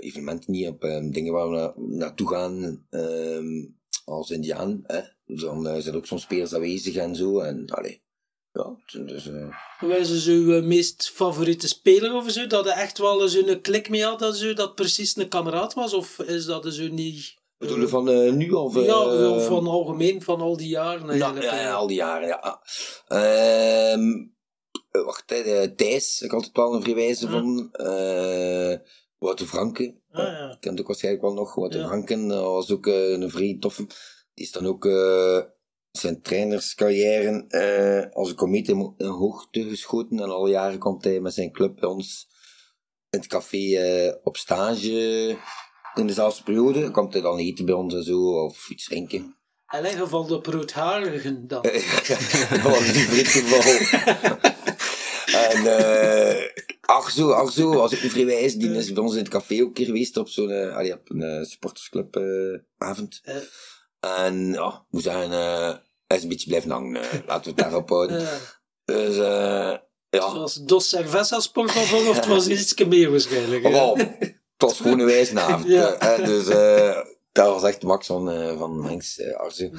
evenementen, 0.00 0.52
niet 0.52 0.68
op 0.68 0.84
um, 0.84 1.10
dingen 1.10 1.32
waar 1.32 1.50
we 1.50 1.56
na 1.56 1.74
naartoe 1.76 2.28
gaan 2.28 2.86
um, 2.90 3.78
als 4.04 4.30
Indiaan. 4.30 4.80
Hè. 4.82 5.00
Dus 5.24 5.40
dan 5.40 5.64
zijn 5.64 5.84
er 5.84 5.96
ook 5.96 6.06
zo'n 6.06 6.18
spelers 6.18 6.54
aanwezig 6.54 6.94
en 6.96 7.16
zo. 7.16 7.40
En 7.40 7.66
allee, 7.66 8.04
ja, 8.56 8.76
dus... 9.04 9.26
Uh, 9.26 9.54
Wij 9.80 10.04
zijn 10.04 10.18
zo 10.18 10.30
uw 10.30 10.62
meest 10.62 11.10
favoriete 11.10 11.68
speler 11.68 12.14
of 12.14 12.30
zo? 12.30 12.46
Dat 12.46 12.64
je 12.64 12.72
echt 12.72 12.98
wel 12.98 13.28
zo'n 13.28 13.60
klik 13.60 13.88
mee 13.88 14.04
had, 14.04 14.18
dat, 14.18 14.36
zo, 14.36 14.52
dat 14.52 14.74
precies 14.74 15.16
een 15.16 15.28
kameraad 15.28 15.74
was? 15.74 15.94
Of 15.94 16.18
is 16.18 16.44
dat 16.44 16.66
zo 16.74 16.88
niet... 16.88 17.34
Bedoel 17.58 17.80
je 17.80 17.88
van 17.88 18.08
uh, 18.08 18.32
nu 18.32 18.50
of... 18.50 18.76
Uh, 18.76 18.86
ja, 18.86 19.28
of 19.28 19.46
van 19.46 19.66
algemeen, 19.66 20.22
van 20.22 20.40
al 20.40 20.56
die 20.56 20.68
jaren 20.68 21.06
ja, 21.06 21.10
eigenlijk. 21.10 21.44
ja, 21.44 21.60
ja, 21.60 21.72
al 21.72 21.86
die 21.86 21.96
jaren, 21.96 22.28
ja. 22.28 22.62
Um, 23.92 24.34
wacht, 24.90 25.26
Thijs, 25.76 26.20
ik 26.20 26.30
had 26.30 26.32
altijd 26.44 26.56
wel 26.56 26.74
een 26.74 26.82
vrijwijze 26.82 27.26
Ja. 27.26 27.30
van. 27.32 27.70
Wouter 29.18 29.46
Franken, 29.46 30.02
Ah, 30.12 30.24
ja. 30.24 30.50
ik 30.50 30.60
kent 30.60 30.80
ook 30.80 30.86
waarschijnlijk 30.86 31.24
wel 31.24 31.34
nog. 31.34 31.54
Wouter 31.54 31.80
Ja. 31.80 31.86
Franken 31.86 32.28
was 32.28 32.70
ook 32.70 32.86
een 32.86 33.30
vrij 33.30 33.56
toffe. 33.60 33.86
Die 34.34 34.44
is 34.44 34.52
dan 34.52 34.66
ook 34.66 34.84
zijn 35.98 36.22
trainerscarrière 36.22 37.44
uh, 37.48 38.16
als 38.16 38.34
een 38.36 38.54
in, 38.54 38.94
in 38.96 39.06
hoogte 39.06 39.68
geschoten. 39.68 40.18
En 40.18 40.30
al 40.30 40.48
jaren 40.48 40.78
komt 40.78 41.04
hij 41.04 41.20
met 41.20 41.34
zijn 41.34 41.52
club 41.52 41.80
bij 41.80 41.88
ons 41.88 42.28
in 43.10 43.18
het 43.18 43.28
café 43.28 43.56
uh, 44.06 44.14
op 44.22 44.36
stage 44.36 45.38
in 45.94 46.06
dezelfde 46.06 46.42
periode. 46.42 46.90
Komt 46.90 47.12
hij 47.12 47.22
dan 47.22 47.38
eten 47.38 47.64
bij 47.64 47.74
ons 47.74 47.94
en 47.94 48.02
zo, 48.02 48.44
of 48.44 48.70
iets 48.70 48.84
drinken. 48.84 49.36
En 49.66 49.84
in 49.84 49.98
geval 49.98 50.26
de 50.26 50.40
broodharigen 50.40 51.46
dan. 51.46 51.62
dat 51.62 52.62
was 52.62 52.88
een 52.88 52.94
vriend 52.94 53.28
geval. 53.28 53.72
en 55.50 55.64
uh, 55.64 56.64
Ach 56.86 57.10
zo, 57.10 57.30
ach 57.30 57.50
zo, 57.52 57.78
als 57.78 57.92
ik 57.92 58.14
me 58.14 58.24
wijs, 58.24 58.54
die 58.54 58.70
is 58.70 58.92
bij 58.92 59.02
ons 59.02 59.12
in 59.12 59.18
het 59.18 59.28
café 59.28 59.60
ook 59.60 59.66
een 59.66 59.72
keer 59.72 59.86
geweest 59.86 60.16
op 60.16 60.28
zo'n, 60.28 60.50
uh, 60.50 60.76
allee, 60.76 60.92
op 60.92 61.10
een 61.10 61.20
uh, 61.20 61.40
uh. 62.02 62.60
En 64.00 64.52
ja, 64.52 64.86
uh, 64.90 65.04
hij 65.04 65.80
is 66.06 66.22
een 66.22 66.28
beetje 66.28 66.48
blijven 66.48 66.70
hangen. 66.70 67.02
Uh, 67.02 67.12
laten 67.26 67.44
we 67.44 67.48
het 67.48 67.56
daarop 67.56 67.88
houden. 67.88 68.20
Ja. 68.86 68.94
Dus 68.94 69.16
uh, 69.16 69.76
ja, 70.08 70.30
Zoals 70.30 70.54
Dos 70.54 70.88
Cerveza 70.88 71.40
sportballon, 71.40 72.08
of 72.08 72.16
het 72.16 72.26
was 72.26 72.48
iets 72.56 72.84
meer 72.84 73.10
waarschijnlijk. 73.10 73.62
het 73.62 74.34
was 74.56 74.76
gewoon 74.76 74.98
een 74.98 75.06
wijsnaam. 75.06 75.66
Ja. 75.66 75.92
Eh, 75.92 76.24
dus 76.24 76.48
uh, 76.48 77.04
dat 77.32 77.46
was 77.46 77.62
echt 77.62 77.82
Max 77.82 78.06
van, 78.06 78.32
uh, 78.32 78.58
van 78.58 78.80
Mengs 78.80 79.18
uh, 79.18 79.36
Arzu. 79.36 79.70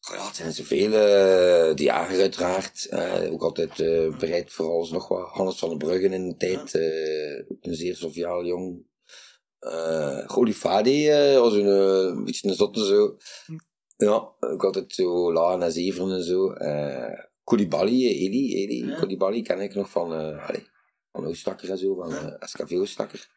Ja, 0.00 0.26
het 0.26 0.36
zijn 0.36 0.52
zoveel, 0.52 0.86
uh, 0.86 1.74
de 1.76 1.82
jager 1.82 2.20
uiteraard. 2.20 2.86
Uh, 2.90 3.32
ook 3.32 3.42
altijd 3.42 3.78
uh, 3.78 4.16
bereid 4.18 4.52
voor 4.52 4.70
alles 4.70 4.90
nog 4.90 5.08
wat. 5.08 5.28
Hannes 5.28 5.58
van 5.58 5.68
den 5.68 5.78
Bruggen 5.78 6.12
in 6.12 6.28
de 6.28 6.36
tijd. 6.36 6.74
Een 7.60 7.74
zeer 7.74 7.96
sofiaal 7.96 8.44
jong. 8.44 8.84
Uh, 9.60 10.28
Golifade 10.28 10.90
uh, 10.90 11.38
was 11.38 11.52
een, 11.52 11.66
een 11.66 12.24
beetje 12.24 12.48
een 12.48 12.54
zotte 12.54 12.84
zo. 12.84 13.16
Ja, 13.96 14.32
ook 14.40 14.64
altijd 14.64 14.92
zo 14.92 15.32
la 15.32 15.60
en 15.60 15.72
zeveren 15.72 16.10
en 16.16 16.22
zo. 16.22 16.52
Uh, 16.52 17.20
Koulibaly, 17.44 18.06
Eli, 18.06 18.54
Eli. 18.54 18.86
Ja. 18.86 18.96
Koulibaly 18.96 19.42
ken 19.42 19.60
ik 19.60 19.74
nog 19.74 19.90
van, 19.90 20.12
uh, 20.12 20.48
allee, 20.48 20.66
van 21.12 21.26
Oostakker 21.26 21.70
en 21.70 21.78
zo, 21.78 21.94
van 21.94 22.10
uh, 22.12 22.34
SKV 22.38 22.72
Oostakker. 22.72 23.28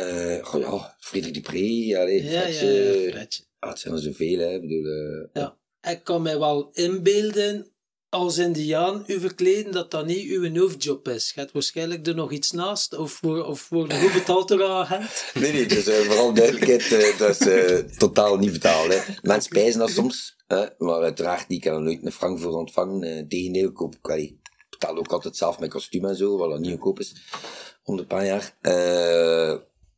Uh, 0.00 0.54
oh 0.54 0.60
ja, 0.60 0.96
Frederik 0.98 1.34
Dupré, 1.34 1.98
allee, 2.00 2.22
Ja, 2.24 2.30
ja, 2.30 2.40
Fredje. 2.40 2.66
ja, 3.02 3.10
Fredje. 3.10 3.44
Ah, 3.58 3.70
het 3.70 3.78
zijn 3.78 3.94
er 3.94 4.00
zoveel, 4.00 4.38
hè. 4.38 4.54
Ik 4.54 4.60
bedoel, 4.60 4.84
eh, 4.86 5.28
Ja. 5.32 5.58
Ik 5.90 6.04
kan 6.04 6.22
mij 6.22 6.38
wel 6.38 6.70
inbeelden, 6.72 7.73
als 8.14 8.38
indiaan 8.38 9.04
u 9.06 9.20
verkleden, 9.20 9.72
dat 9.72 9.90
dat 9.90 10.06
niet 10.06 10.30
uw 10.30 10.58
hoofdjob 10.58 11.08
is. 11.08 11.32
Hebt 11.34 11.52
waarschijnlijk 11.52 12.06
er 12.06 12.14
nog 12.14 12.32
iets 12.32 12.50
naast, 12.50 12.96
of, 12.96 13.12
voor, 13.12 13.44
of 13.44 13.68
wordt 13.68 13.92
er 13.92 13.98
goed 13.98 14.12
betaald 14.12 14.60
agent. 14.60 15.24
Nee, 15.40 15.52
nee, 15.52 15.66
dus 15.66 15.88
uh, 15.88 15.94
vooral 15.94 16.34
duidelijkheid, 16.34 16.90
uh, 16.90 17.18
dat 17.18 17.40
is 17.40 17.46
uh, 17.46 17.78
totaal 17.78 18.36
niet 18.36 18.52
betaald. 18.52 18.92
Hè. 18.92 19.00
Mensen 19.22 19.42
spijzen 19.42 19.78
dat 19.78 19.90
soms, 19.90 20.36
maar 20.78 21.02
uiteraard, 21.02 21.48
die 21.48 21.60
kan 21.60 21.74
er 21.74 21.82
nooit 21.82 22.04
een 22.04 22.12
frank 22.12 22.40
voor 22.40 22.52
ontvangen. 22.52 23.28
Tegendeel, 23.28 23.72
koop, 23.72 23.94
ik 23.94 24.36
betaal 24.70 24.96
ook 24.96 25.12
altijd 25.12 25.36
zelf 25.36 25.58
mijn 25.58 25.70
kostuum 25.70 26.04
en 26.04 26.16
zo, 26.16 26.36
wat 26.36 26.50
dat 26.50 26.60
niet 26.60 26.70
goedkoop 26.70 27.00
is, 27.00 27.14
om 27.84 27.96
de 27.96 28.06
paar 28.06 28.26
jaar. 28.26 28.56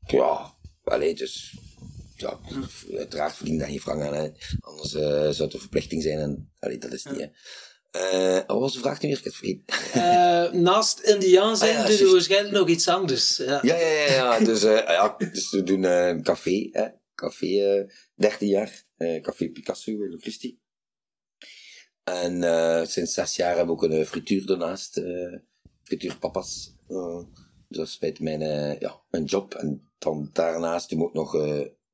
Ja, 0.07 0.55
allee, 0.85 1.15
dus, 1.15 1.57
ja, 2.17 2.39
uiteraard 2.97 3.35
verdient 3.35 3.61
dat 3.61 3.69
geen 3.69 3.81
frank 3.81 4.03
aan, 4.03 4.35
anders 4.61 4.91
zou 5.37 5.45
het 5.45 5.55
een 5.55 5.61
verplichting 5.61 6.03
zijn 6.03 6.19
en, 6.19 6.51
allee, 6.59 6.79
dat 6.79 6.93
is 6.93 7.05
niet, 7.05 7.21
hè. 7.21 7.27
Uh, 7.97 8.41
wat 8.47 8.61
was 8.61 8.73
de 8.73 8.79
vraag 8.79 9.01
nu 9.03 9.09
weer? 9.09 9.19
Ik 9.19 9.25
heb 9.25 9.33
het 9.33 9.43
vergeten. 9.43 9.65
Uh, 10.55 10.63
naast 10.63 11.01
indiaan 11.01 11.57
zijn, 11.57 11.71
Ah, 11.71 11.77
ja, 11.77 11.83
doe 11.83 11.93
je 11.93 11.99
juist. 11.99 12.13
waarschijnlijk 12.13 12.55
nog 12.55 12.69
iets 12.69 12.89
anders. 12.89 13.37
Ja. 13.37 13.59
Ja, 13.63 13.77
ja, 13.77 13.89
ja, 13.89 14.13
ja. 14.15 14.39
Dus, 14.39 14.65
uh, 14.65 14.73
ja, 14.73 15.17
dus 15.19 15.51
we 15.51 15.63
doen 15.63 15.83
een 15.83 16.23
café, 16.23 16.69
hè. 16.73 16.87
Café, 17.15 17.47
uh, 17.47 17.89
13 18.15 18.49
jaar. 18.49 18.85
Café 19.23 19.49
Picasso 19.49 19.91
in 19.93 20.19
Christie. 20.21 20.61
En 22.05 22.43
sinds 22.89 23.15
zes 23.15 23.37
jaar 23.37 23.57
hebben 23.57 23.77
we 23.77 23.83
ook 23.83 23.91
een 23.91 24.07
frituur. 24.07 24.45
Uh, 24.97 25.39
frituur 25.83 26.19
papas. 26.19 26.75
Dus 27.69 27.79
dat 27.79 27.87
is 27.87 27.99
bij 27.99 28.17
mijn, 28.21 28.41
ja, 28.81 29.03
mijn 29.11 29.25
job. 29.25 29.55
En 29.55 29.91
dan 29.99 30.31
daarnaast 30.33 30.89
doen 30.91 30.99
we 30.99 31.05
ook 31.05 31.15
nog 31.15 31.35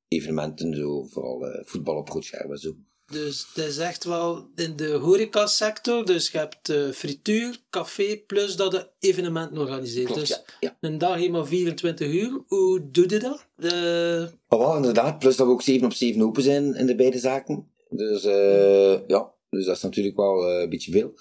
evenementen, 0.09 0.75
zo, 0.75 1.02
vooral 1.02 1.62
voetbal 1.64 1.97
op 1.97 2.11
en 2.11 2.59
zo. 2.59 2.76
Dus 3.12 3.47
het 3.54 3.64
is 3.64 3.78
echt 3.78 4.04
wel 4.04 4.49
in 4.54 4.76
de 4.76 4.88
horecasector. 4.88 6.07
Dus 6.07 6.31
je 6.31 6.38
hebt 6.38 6.69
uh, 6.69 6.90
frituur, 6.90 7.61
café, 7.71 8.16
plus 8.26 8.57
dat 8.57 8.73
je 8.73 8.88
evenementen 8.99 9.59
organiseert. 9.59 10.07
Klopt, 10.07 10.21
dus 10.21 10.28
ja. 10.28 10.42
ja. 10.61 10.76
een 10.81 10.99
dag 10.99 11.16
helemaal 11.16 11.47
24 11.47 12.09
uur. 12.09 12.42
Hoe 12.47 12.90
doe 12.90 13.09
je 13.09 13.19
dat? 13.19 13.47
De... 13.57 14.31
Maar 14.49 14.59
wel, 14.59 14.76
inderdaad. 14.76 15.19
Plus 15.19 15.37
dat 15.37 15.47
we 15.47 15.52
ook 15.52 15.62
7 15.62 15.87
op 15.87 15.92
7 15.92 16.23
open 16.23 16.42
zijn 16.42 16.75
in 16.75 16.87
de 16.87 16.95
beide 16.95 17.19
zaken. 17.19 17.71
Dus 17.88 18.25
uh, 18.25 19.07
ja, 19.07 19.35
dus 19.49 19.64
dat 19.64 19.76
is 19.76 19.83
natuurlijk 19.83 20.16
wel 20.16 20.50
uh, 20.50 20.61
een 20.61 20.69
beetje 20.69 20.92
veel. 20.92 21.14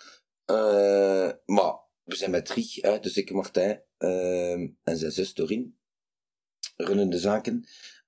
Maar 1.45 1.73
we 2.03 2.15
zijn 2.15 2.31
met 2.31 2.45
drie, 2.45 2.71
hè, 2.81 2.99
dus 2.99 3.17
ik 3.17 3.29
en 3.29 3.35
Martijn 3.35 3.83
en 4.83 4.97
zijn 4.97 5.11
zus 5.11 5.33
Doreen 5.33 5.77
runnen 6.75 7.09
de 7.09 7.19
zaken. 7.19 7.65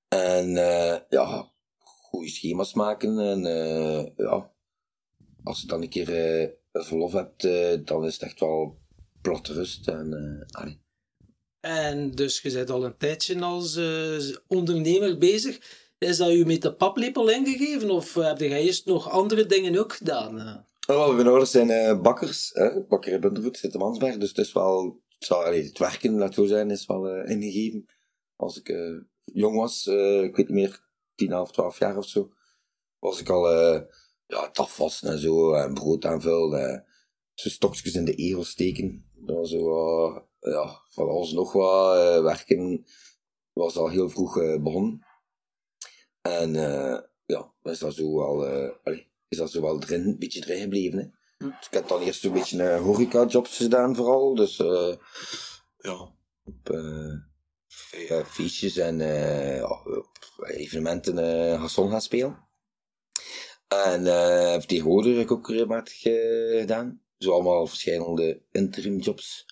En 0.07 0.53
ja, 1.09 1.52
goede 2.13 2.29
schema's 2.29 2.73
maken. 2.73 3.19
En 3.19 3.41
ja, 4.15 4.51
als 5.43 5.61
je 5.61 5.67
dan 5.67 5.81
een 5.81 5.89
keer 5.89 6.55
verlof 6.71 7.11
hebt, 7.11 7.41
dan 7.87 8.05
is 8.05 8.13
het 8.13 8.21
echt 8.21 8.39
wel 8.39 8.77
platte 9.21 9.53
rust. 9.53 9.87
En, 9.87 10.45
allee. 10.51 10.81
En 11.59 12.11
dus 12.11 12.41
je 12.41 12.51
bent 12.51 12.69
al 12.69 12.85
een 12.85 12.97
tijdje 12.97 13.39
als 13.39 13.75
uh, 13.77 14.35
ondernemer 14.47 15.17
bezig. 15.17 15.81
Is 15.97 16.17
dat 16.17 16.31
u 16.31 16.45
met 16.45 16.61
de 16.61 16.73
paplepel 16.73 17.29
ingegeven 17.29 17.89
of 17.89 18.13
heb 18.13 18.39
je 18.39 18.57
eerst 18.57 18.85
nog 18.85 19.09
andere 19.09 19.45
dingen 19.45 19.77
ook 19.77 19.93
gedaan? 19.93 20.37
Uh? 20.37 20.57
Oh, 20.97 21.15
mijn 21.15 21.27
ouders 21.27 21.51
zijn 21.51 21.69
uh, 21.69 22.01
bakkers. 22.01 22.49
Hè? 22.53 22.81
Bakker 22.81 23.13
in 23.13 23.19
Bundervoet, 23.19 23.57
zit 23.57 23.73
in 23.73 23.79
Mansberg. 23.79 24.17
Dus 24.17 24.29
het 24.29 24.37
is 24.37 24.53
wel... 24.53 25.01
Het, 25.07 25.23
zal, 25.27 25.43
allee, 25.43 25.63
het 25.63 25.77
werken, 25.77 26.17
laat 26.17 26.33
zo 26.33 26.45
zijn, 26.45 26.71
is 26.71 26.85
wel 26.85 27.23
ingegeven. 27.23 27.85
Als 28.35 28.57
ik 28.57 29.01
jong 29.23 29.55
was, 29.55 29.85
ik 29.87 30.35
weet 30.35 30.47
niet 30.47 30.49
meer, 30.49 30.82
10, 31.15 31.31
11, 31.31 31.51
12 31.51 31.79
jaar 31.79 31.97
of 31.97 32.07
zo, 32.07 32.31
was 32.99 33.19
ik 33.19 33.29
al 33.29 33.51
ja, 34.27 34.47
het 34.47 34.59
afwassen 34.59 35.11
en 35.11 35.19
zo, 35.19 35.53
en 35.53 35.73
brood 35.73 36.05
aanvullen, 36.05 36.85
zo 37.33 37.49
stokjes 37.49 37.93
in 37.93 38.05
de 38.05 38.15
egel 38.15 38.43
steken. 38.43 39.11
Was 39.25 39.49
zo 39.49 40.27
ja, 40.39 40.81
van 40.89 41.09
alles 41.09 41.31
nog 41.31 41.53
wat 41.53 42.21
werken 42.21 42.85
was 43.53 43.77
al 43.77 43.89
heel 43.89 44.09
vroeg 44.09 44.33
begonnen. 44.61 45.05
En 46.21 46.53
ja, 47.25 47.53
is 47.63 47.79
dat 47.79 47.93
zo 47.93 48.15
wel, 48.15 48.45
allee, 48.83 49.11
is 49.27 49.37
dat 49.37 49.51
zo 49.51 49.61
wel 49.61 49.81
erin, 49.81 50.07
een 50.07 50.19
beetje 50.19 50.43
erin 50.45 50.61
gebleven. 50.61 50.99
Hè. 50.99 51.05
Hm. 51.37 51.55
Dus 51.57 51.67
ik 51.67 51.73
heb 51.73 51.87
dan 51.87 52.01
eerst 52.01 52.25
een 52.25 52.31
beetje 52.31 52.63
uh, 52.63 52.81
horeca-jobs 52.81 53.57
gedaan 53.57 53.95
vooral. 53.95 54.35
Dus 54.35 54.57
ja, 55.77 56.13
op 56.43 56.69
ja, 58.07 58.25
feestjes 58.25 58.77
en 58.77 58.97
ja, 58.97 59.81
op 59.83 60.43
evenementen 60.43 61.55
Hasson 61.55 61.89
gaan 61.89 62.01
spelen. 62.01 62.47
En 63.67 64.03
tegenwoordig 64.67 65.13
heb 65.13 65.23
ik 65.23 65.31
ook 65.31 65.49
regelmatig 65.49 65.99
gedaan. 65.99 67.01
Zo 67.17 67.31
allemaal 67.31 67.67
verschillende 67.67 68.41
interim 68.51 68.99
jobs. 68.99 69.45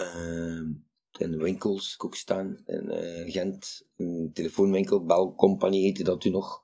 Uh, 0.00 0.60
in 1.18 1.38
winkels 1.38 1.94
ook 1.98 2.14
staan 2.14 2.62
in 2.66 2.84
uh, 2.84 3.32
Gent. 3.32 3.86
Een 3.96 4.30
telefoonwinkel, 4.34 5.04
Bell 5.04 5.32
Company 5.36 5.80
heette 5.80 6.02
dat 6.04 6.20
toen 6.20 6.32
nog. 6.32 6.62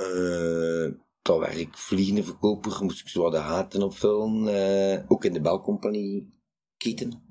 Uh, 0.00 0.92
daar 1.22 1.38
werd 1.38 1.58
ik 1.58 1.76
vliegende 1.76 2.24
verkoper, 2.24 2.84
moest 2.84 3.00
ik 3.00 3.08
zo 3.08 3.30
de 3.30 3.36
haten 3.36 3.82
opvullen. 3.82 4.46
Uh, 4.46 5.04
ook 5.08 5.24
in 5.24 5.32
de 5.32 5.40
Bell 5.40 5.58
Company 5.58 6.26
keten. 6.76 7.25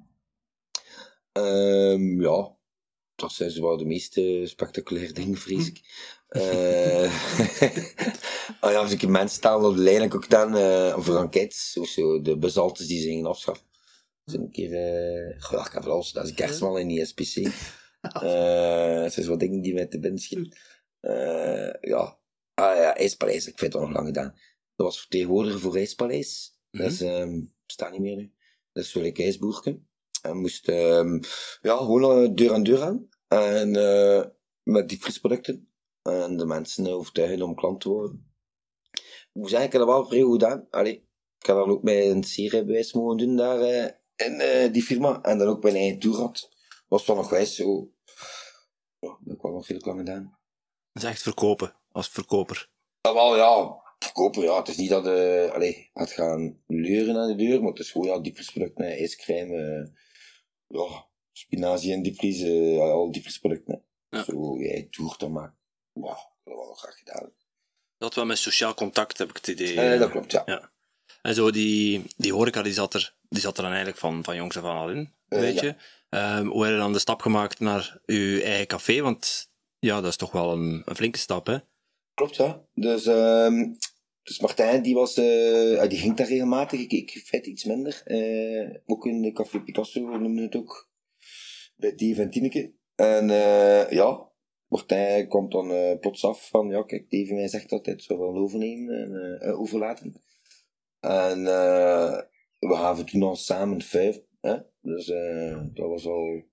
Um, 1.38 2.22
ja, 2.22 2.56
dat 3.16 3.32
zijn 3.32 3.62
wel 3.62 3.78
de 3.78 3.86
meest 3.86 4.20
spectaculaire 4.50 5.14
dingen, 5.14 5.38
vrees 5.38 5.68
ik. 5.68 5.82
oh 6.28 6.42
ja, 8.72 8.80
als 8.80 8.92
ik 8.92 9.08
mensen 9.08 9.38
staan 9.38 9.66
op 9.66 9.76
de 9.76 9.82
lijn, 9.82 10.02
ik 10.02 10.16
ook 10.16 10.24
gedaan, 10.24 10.56
uh, 10.56 10.98
voor 10.98 11.18
enquêtes, 11.18 11.78
of 11.80 11.88
zo, 11.88 12.22
de 12.22 12.38
bushaltes 12.38 12.88
die 12.88 13.02
ze 13.02 13.08
gingen 13.08 13.26
afschaffen. 13.26 13.66
Dus 14.24 14.34
een 14.34 14.52
keer, 14.52 15.36
goh, 15.40 15.66
ik 15.66 15.72
heb 15.72 15.84
alles, 15.84 16.12
dat 16.12 16.24
is 16.24 16.30
een 16.30 16.36
kerstman 16.36 16.80
in 16.80 16.88
die 16.88 17.06
SPC. 17.06 17.44
Dat 18.02 18.22
zijn 19.14 19.26
zo 19.26 19.38
dingen 19.38 19.62
die 19.62 19.74
mij 19.74 19.86
te 19.86 20.00
binnen 20.00 20.20
schieten. 20.20 20.58
Ja, 21.82 22.20
ah 22.54 22.76
ja, 22.76 22.98
IJspaleis, 22.98 23.48
ik 23.48 23.60
vind 23.60 23.74
het 23.74 23.82
nog 23.82 23.92
lang 23.92 24.06
gedaan. 24.06 24.36
Dat 24.76 24.86
was 24.86 25.00
vertegenwoordiger 25.00 25.60
voor 25.60 25.76
IJspaleis. 25.76 26.60
Mm 26.72 26.80
-hmm. 26.80 26.90
Dat 26.90 27.00
is, 27.00 27.02
um, 27.02 27.54
bestaat 27.66 27.92
niet 27.92 28.02
meer 28.02 28.16
nu. 28.16 28.34
Dat 28.72 28.84
is 28.84 28.92
zo'n 28.92 29.14
ijsboerke. 29.14 29.80
En 30.26 30.38
moest, 30.38 30.68
um, 30.68 31.20
ja, 31.62 31.78
gewoon 31.78 32.36
deur 32.36 32.54
aan 32.54 32.64
deur 32.64 32.82
aan. 32.82 33.10
En 33.28 33.76
uh, 33.76 34.24
met 34.64 34.90
die 34.90 34.98
frisproducten. 34.98 35.70
En 36.02 36.38
de 36.38 36.46
mensen 36.46 36.88
overtuigen 36.88 37.42
om 37.42 37.56
klant 37.56 37.82
te 37.82 37.90
worden. 37.90 38.34
Ik 38.92 39.30
moet 39.42 39.50
zeggen, 39.50 39.68
ik 39.68 39.74
heb 39.74 39.82
dat 39.82 39.90
wel 39.90 40.06
vrij 40.06 40.22
goed 40.22 40.42
gedaan. 40.42 40.68
Allee, 40.70 40.94
ik 41.40 41.46
heb 41.46 41.56
dan 41.56 41.70
ook 41.70 41.84
mijn 41.84 42.24
seriebewijs 42.24 42.94
mogen 42.94 43.18
doen 43.18 43.36
daar 43.36 43.60
uh, 43.60 43.90
in 44.16 44.72
die 44.72 44.84
firma. 44.84 45.22
En 45.22 45.38
dan 45.38 45.48
ook 45.48 45.64
mijn 45.64 45.76
eigen 45.76 46.00
toerad. 46.00 46.50
Was 46.88 47.06
wel 47.06 47.16
nog 47.16 47.30
wijs 47.30 47.56
zo. 47.56 47.92
Ja, 49.00 49.18
dat 49.22 49.36
ik 49.36 49.42
wel 49.42 49.52
nog 49.52 49.68
heel 49.68 49.82
lang 49.82 49.98
gedaan. 49.98 50.38
Dat 50.92 51.04
is 51.04 51.10
echt 51.10 51.22
verkopen, 51.22 51.76
als 51.92 52.10
verkoper. 52.10 52.70
Ja, 53.02 53.14
wel 53.14 53.36
ja, 53.36 53.82
verkopen, 54.00 54.44
ja. 54.44 54.58
Het 54.58 54.68
is 54.68 54.78
niet 54.78 54.90
dat 54.90 55.08
uh, 55.08 55.74
gaat 55.94 56.12
gaan 56.12 56.64
leuren 56.68 57.18
aan 57.18 57.28
de 57.28 57.36
deur, 57.36 57.60
maar 57.60 57.70
het 57.70 57.80
is 57.80 57.92
gewoon 57.92 58.08
ja, 58.08 58.20
diepvriesproducten, 58.20 58.86
ijscrème, 58.86 59.92
ja, 60.68 61.06
spinazie 61.32 61.94
en 61.94 62.02
diepvries, 62.02 62.40
ja, 62.40 62.84
al 62.84 63.12
diepvriesproducten. 63.12 63.84
Ja. 64.10 64.24
Zo, 64.24 64.58
jij 64.58 64.88
toert 64.92 65.20
dan 65.20 65.32
maar. 65.32 65.56
Wauw, 65.94 66.32
dat 66.44 66.56
wel 66.56 66.74
graag 66.74 66.98
gedaan. 66.98 67.32
Dat 67.98 68.16
wel 68.16 68.26
met 68.26 68.38
sociaal 68.38 68.74
contact, 68.74 69.18
heb 69.18 69.30
ik 69.30 69.36
het 69.36 69.48
idee. 69.48 69.94
Uh, 69.94 70.00
dat 70.00 70.10
klopt, 70.10 70.32
ja. 70.32 70.44
ja. 70.46 70.72
En 71.22 71.34
zo, 71.34 71.52
die, 71.52 72.04
die 72.18 72.34
horeca 72.34 72.62
die 72.62 72.74
zat, 72.74 72.94
er, 72.94 73.16
die 73.30 73.42
zat 73.42 73.56
er 73.56 73.62
dan 73.62 73.72
eigenlijk 73.72 74.00
van, 74.02 74.24
van 74.24 74.36
jongs 74.36 74.58
af 74.58 74.64
aan 74.64 74.78
al 74.78 74.90
in, 74.90 75.14
Eh, 75.28 75.40
weet 75.40 75.60
ja. 75.60 75.64
je. 75.66 75.76
Ehm, 76.10 76.46
hoe 76.46 76.64
heb 76.64 76.74
je 76.74 76.80
dan 76.80 76.94
de 76.94 77.00
stap 77.00 77.22
gemaakt 77.22 77.60
naar 77.60 78.00
je 78.06 78.42
eigen 78.44 78.68
café? 78.68 79.02
Want 79.02 79.50
ja, 79.80 80.02
dat 80.02 80.10
is 80.10 80.18
toch 80.18 80.32
wel 80.32 80.52
een, 80.52 80.82
een 80.86 80.96
flinke 80.96 81.18
stap, 81.18 81.48
hè? 81.48 81.58
Klopt, 82.14 82.36
ja. 82.36 82.62
Dus, 82.74 83.06
ehm, 83.06 83.74
dus 84.26 84.40
Martijn, 84.40 84.82
die, 84.82 84.96
was, 84.96 85.18
eh, 85.18 85.80
ah, 85.80 85.90
die 85.90 85.98
ging 85.98 86.16
daar 86.16 86.28
regelmatig. 86.28 86.80
Ik, 86.80 86.92
ik 86.92 87.22
vet 87.26 87.46
iets 87.46 87.64
minder. 87.64 88.02
Eh, 88.06 88.76
ook 88.86 89.06
in 89.06 89.22
de 89.22 89.32
Café 89.32 89.60
Picasso 89.62 90.18
noemde 90.18 90.42
het 90.42 90.56
ook. 90.56 90.90
Bij 91.76 91.96
Dave 91.96 92.22
en 92.22 92.30
Tineke. 92.30 92.74
En 92.96 93.30
eh, 93.30 93.92
ja, 93.92 94.32
Martijn 94.68 95.28
komt 95.28 95.52
dan 95.52 96.00
plots 96.00 96.26
af 96.26 96.50
van, 96.50 96.70
ja 96.70 96.84
kijk, 96.84 97.10
Dave 97.10 97.34
mij 97.34 97.48
zegt 97.48 97.72
altijd, 97.72 98.04
zo 98.04 98.20
wel 98.20 98.36
overnemen 98.36 99.14
en 99.40 99.54
overlaten. 99.54 100.22
En 101.00 101.44
we 102.60 102.76
gaven 102.76 103.06
toen 103.06 103.24
al 103.24 103.36
samen 103.36 103.82
vijf. 103.82 104.22
Hè? 104.42 104.58
Dus 104.82 105.06
dat 105.74 105.88
was 105.88 106.06
al, 106.06 106.44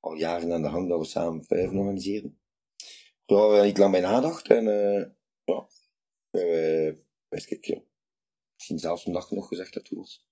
al 0.00 0.14
jaren 0.14 0.52
aan 0.52 0.62
de 0.62 0.68
gang 0.68 0.88
dat 0.88 0.98
we 0.98 1.06
samen 1.06 1.44
vijf 1.44 1.70
organiseren. 1.70 2.38
Daar 3.26 3.38
hebben 3.38 3.58
we 3.58 3.66
niet 3.66 3.78
lang 3.78 3.92
bij 3.92 4.00
nadacht 4.00 4.48
en 4.48 4.64
ja, 5.44 5.66
uh, 6.30 6.92
weet 7.34 7.50
ik, 7.50 7.64
ja. 7.64 7.80
Misschien 8.54 8.78
zelfs 8.78 9.06
een 9.06 9.12
dag 9.12 9.30
nog 9.30 9.48
gezegd 9.48 9.74
dat 9.74 9.88
het 9.88 9.98
was. 9.98 10.24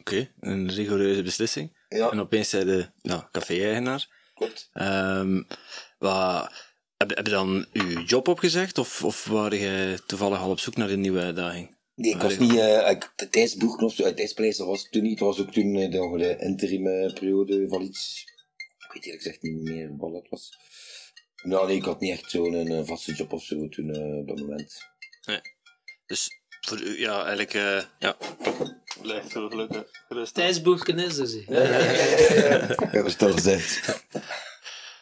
Oké, 0.00 0.32
een 0.40 0.70
rigoureuze 0.70 1.22
beslissing. 1.22 1.76
Ja, 1.88 2.10
En 2.10 2.20
opeens 2.20 2.48
zei 2.48 2.64
de 2.64 2.90
ja, 3.02 3.28
café-eigenaar. 3.32 4.08
klopt. 4.34 4.70
Ehm, 4.72 5.42
wat, 5.98 6.52
heb, 6.96 7.16
heb 7.16 7.26
je 7.26 7.32
dan 7.32 7.66
je 7.72 8.02
job 8.06 8.28
opgezegd? 8.28 8.78
Of, 8.78 9.04
of 9.04 9.24
waren 9.24 9.58
je 9.58 10.02
toevallig 10.06 10.38
al 10.38 10.50
op 10.50 10.58
zoek 10.58 10.76
naar 10.76 10.90
een 10.90 11.00
nieuwe 11.00 11.20
uitdaging? 11.20 11.76
Nee, 11.94 12.12
ik 12.14 12.20
was 12.20 12.38
niet, 12.38 12.56
eh 12.56 12.90
ik, 12.90 13.82
of 13.82 13.94
zo, 13.94 14.04
uit 14.04 14.16
tijdspaleis, 14.16 14.56
dat 14.56 14.66
was 14.66 14.88
toen 14.88 15.02
niet, 15.02 15.18
het 15.18 15.28
was 15.28 15.40
ook 15.40 15.52
toen 15.52 15.76
eh, 15.76 15.90
de, 15.90 16.18
de 16.18 16.36
interim 16.38 16.86
eh, 16.86 17.12
periode 17.12 17.68
van 17.68 17.82
iets, 17.82 18.24
ik 18.78 18.92
weet 18.92 19.04
eerlijk 19.04 19.22
gezegd 19.22 19.42
niet 19.42 19.62
meer 19.62 19.96
wat 19.96 20.12
dat 20.12 20.28
was. 20.28 20.58
Nou 21.42 21.66
nee, 21.66 21.76
ik 21.76 21.84
had 21.84 22.00
niet 22.00 22.12
echt 22.12 22.30
zo'n 22.30 22.52
een, 22.52 22.86
vaste 22.86 23.12
job 23.12 23.32
of 23.32 23.42
zo 23.42 23.68
toen, 23.68 23.94
eh, 23.94 24.16
op 24.16 24.28
dat 24.28 24.38
moment. 24.38 24.88
Dus 26.08 26.30
voor 26.60 26.80
u, 26.80 27.00
ja, 27.00 27.16
eigenlijk, 27.18 27.54
eh 27.54 27.82
ja. 27.98 28.16
Blijf 29.02 29.30
zo 29.30 29.48
gelukkig. 29.48 29.84
Tijdsboeken 30.32 30.98
is 30.98 31.14
dus. 31.14 31.36
hè. 31.46 31.62
Ja, 32.92 33.02
we 33.02 33.10
stel 33.10 33.32
gezegd. 33.38 34.02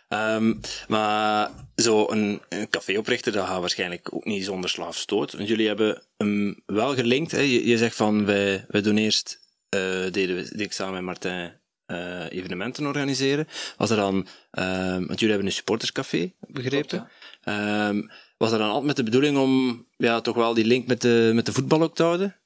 Ehm, 0.08 0.54
maar 0.88 1.50
zo 1.76 2.10
een, 2.10 2.42
een 2.48 2.68
café 2.70 2.98
oprichten, 2.98 3.32
dat 3.32 3.46
gaat 3.46 3.60
waarschijnlijk 3.60 4.14
ook 4.14 4.24
niet 4.24 4.44
zonder 4.44 4.70
slaafstoot. 4.70 5.32
Want 5.32 5.48
jullie 5.48 5.66
hebben 5.66 6.02
hem 6.16 6.62
wel 6.66 6.94
gelinkt. 6.94 7.30
Hè? 7.30 7.40
Je, 7.40 7.66
je 7.66 7.78
zegt 7.78 7.96
van, 7.96 8.24
wij, 8.24 8.64
wij 8.68 8.80
doen 8.80 8.96
eerst, 8.96 9.40
eh, 9.68 9.80
deden 10.10 10.36
we, 10.36 10.42
deed 10.42 10.60
ik 10.60 10.72
samen 10.72 10.94
met 10.94 11.02
Martijn 11.02 11.60
eh, 11.86 12.30
evenementen 12.30 12.86
organiseren. 12.86 13.46
Was 13.76 13.90
er 13.90 13.96
dan, 13.96 14.26
ehm, 14.50 15.06
want 15.06 15.20
jullie 15.20 15.28
hebben 15.28 15.46
een 15.46 15.52
supporterscafé, 15.52 16.32
begrepen. 16.40 17.08
Ehm, 17.42 18.02
was 18.38 18.52
er 18.52 18.58
dan 18.58 18.68
altijd 18.68 18.86
met 18.86 18.96
de 18.96 19.02
bedoeling 19.02 19.38
om 19.38 19.86
ja, 19.96 20.20
toch 20.20 20.36
wel 20.36 20.54
die 20.54 20.64
link 20.64 20.86
met 20.86 21.00
de, 21.00 21.30
met 21.34 21.46
de 21.46 21.52
voetbal 21.52 21.82
ook 21.82 21.94
te 21.94 22.02
houden? 22.02 22.36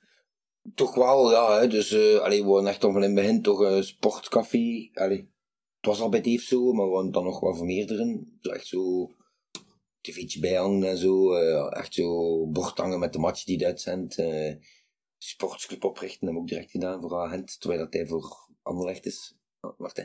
Toch 0.75 0.95
wel, 0.95 1.31
ja. 1.31 1.61
Hè. 1.61 1.69
Dus 1.69 1.95
allee, 2.21 2.43
we 2.43 2.49
waren 2.49 2.67
echt 2.69 2.85
al 2.85 2.93
van 2.93 3.03
in 3.03 3.17
het 3.17 3.21
begin 3.21 3.43
toch 3.43 3.59
een 3.61 3.85
sportcafé. 3.85 4.89
Allee, 4.95 5.31
het 5.77 5.87
was 5.87 6.01
al 6.01 6.09
bij 6.09 6.21
Dave 6.21 6.45
zo, 6.45 6.73
maar 6.73 6.87
we 6.87 6.93
waren 6.93 7.13
dan 7.13 7.25
nog 7.25 7.41
wel 7.41 7.55
vermeerderen. 7.55 8.39
Zo 8.41 8.51
echt 8.51 8.67
zo 8.67 9.11
tv'tje 10.01 10.41
bijhangen 10.41 10.89
en 10.89 10.97
zo. 10.97 11.33
eh, 11.35 11.77
echt 11.79 11.95
zo 11.95 12.47
bord 12.47 12.79
hangen 12.79 12.99
met 12.99 13.13
de 13.13 13.19
match 13.19 13.45
die 13.45 13.57
het 13.57 13.65
uitzendt. 13.65 14.19
eh 14.19 14.55
sportsclub 15.23 15.85
oprichten, 15.85 16.19
hebben 16.27 16.35
we 16.35 16.41
ook 16.41 16.49
direct 16.49 16.71
gedaan 16.71 17.01
voor 17.01 17.19
Agent, 17.21 17.61
terwijl 17.61 17.81
dat 17.83 17.93
hij 17.93 18.07
voor 18.07 18.49
Anderlecht 18.71 19.07
is. 19.07 19.35
Oh, 19.61 19.79
wacht 19.79 19.97
hè. 19.97 20.05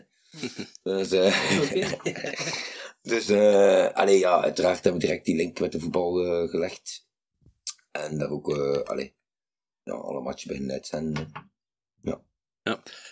dus, 0.84 1.12
eh 1.12 2.02
dus 3.12 3.30
eh 3.30 3.88
allee, 3.94 4.20
ja, 4.20 4.42
uiteraard 4.42 4.84
hebben 4.84 5.02
we 5.02 5.08
direct 5.08 5.26
die 5.26 5.36
link 5.36 5.60
met 5.60 5.72
de 5.72 5.80
voetbal 5.80 6.26
eh, 6.26 6.50
gelegd. 6.50 7.08
En 7.92 8.18
daar 8.18 8.30
ook, 8.30 8.58
eh 8.58 8.82
allee, 8.82 9.16
ja, 9.84 9.94
alle 9.94 10.22
matchen 10.22 10.48
beginnen 10.48 10.72
uitzenden. 10.74 11.32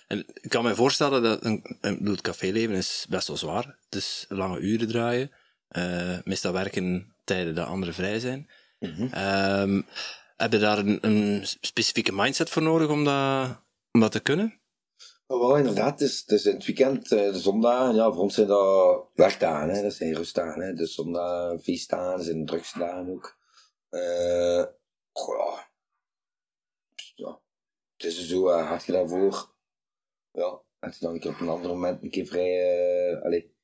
En 0.07 0.25
ik 0.33 0.49
kan 0.49 0.63
me 0.63 0.75
voorstellen 0.75 1.23
dat 1.23 1.45
een, 1.45 1.77
een, 1.81 1.91
ik 1.91 1.97
bedoel, 1.97 2.13
het 2.13 2.21
caféleven 2.21 2.75
is 2.75 3.05
best 3.09 3.27
wel 3.27 3.37
zwaar. 3.37 3.65
Het 3.85 3.95
is 3.95 4.25
lange 4.29 4.59
uren 4.59 4.87
draaien. 4.87 5.31
eh 5.67 6.17
meestal 6.23 6.53
werken 6.53 7.15
tijden 7.23 7.55
dat 7.55 7.67
anderen 7.67 7.93
vrij 7.93 8.19
zijn. 8.19 8.49
Ehm, 9.11 9.81
heb 10.35 10.51
je 10.51 10.59
daar 10.59 10.77
een, 10.77 10.97
een 11.01 11.47
specifieke 11.61 12.13
mindset 12.13 12.49
voor 12.49 12.61
nodig 12.61 12.89
om 12.89 13.03
dat, 13.03 13.61
om 13.91 13.99
dat 13.99 14.11
te 14.11 14.19
kunnen? 14.19 14.61
Wel, 15.39 15.57
inderdaad, 15.57 15.99
het 15.99 16.31
is 16.31 16.45
in 16.45 16.53
het 16.53 16.65
weekend, 16.65 17.11
eh, 17.11 17.31
de 17.31 17.39
zondag, 17.39 17.95
ja, 17.95 18.11
voor 18.11 18.21
ons 18.21 18.33
zijn 18.33 18.47
dat 18.47 19.07
werkdagen, 19.13 19.69
hè, 19.69 19.81
dat 19.81 19.93
zijn 19.93 20.13
rustdagen, 20.13 20.61
hè, 20.61 20.73
dus 20.73 20.93
zondag, 20.93 21.61
feestdagen, 21.61 22.23
zijn 22.23 22.45
drugsdagen 22.45 23.09
ook. 23.09 23.37
Eh, 23.89 24.65
goh, 25.11 25.59
ja. 26.95 27.15
ja, 27.15 27.39
het 27.97 28.05
is 28.05 28.27
zo, 28.27 28.49
uh, 28.49 28.69
had 28.69 28.85
je 28.85 28.91
daarvoor, 28.91 29.55
ja, 30.31 30.61
je 30.79 30.95
dan 30.99 31.13
een 31.13 31.27
op 31.27 31.39
een 31.39 31.49
ander 31.49 31.69
moment 31.69 32.03
een 32.03 32.09
keer 32.09 32.25
vrij, 32.25 32.77
eh 33.11 33.21
allee, 33.21 33.55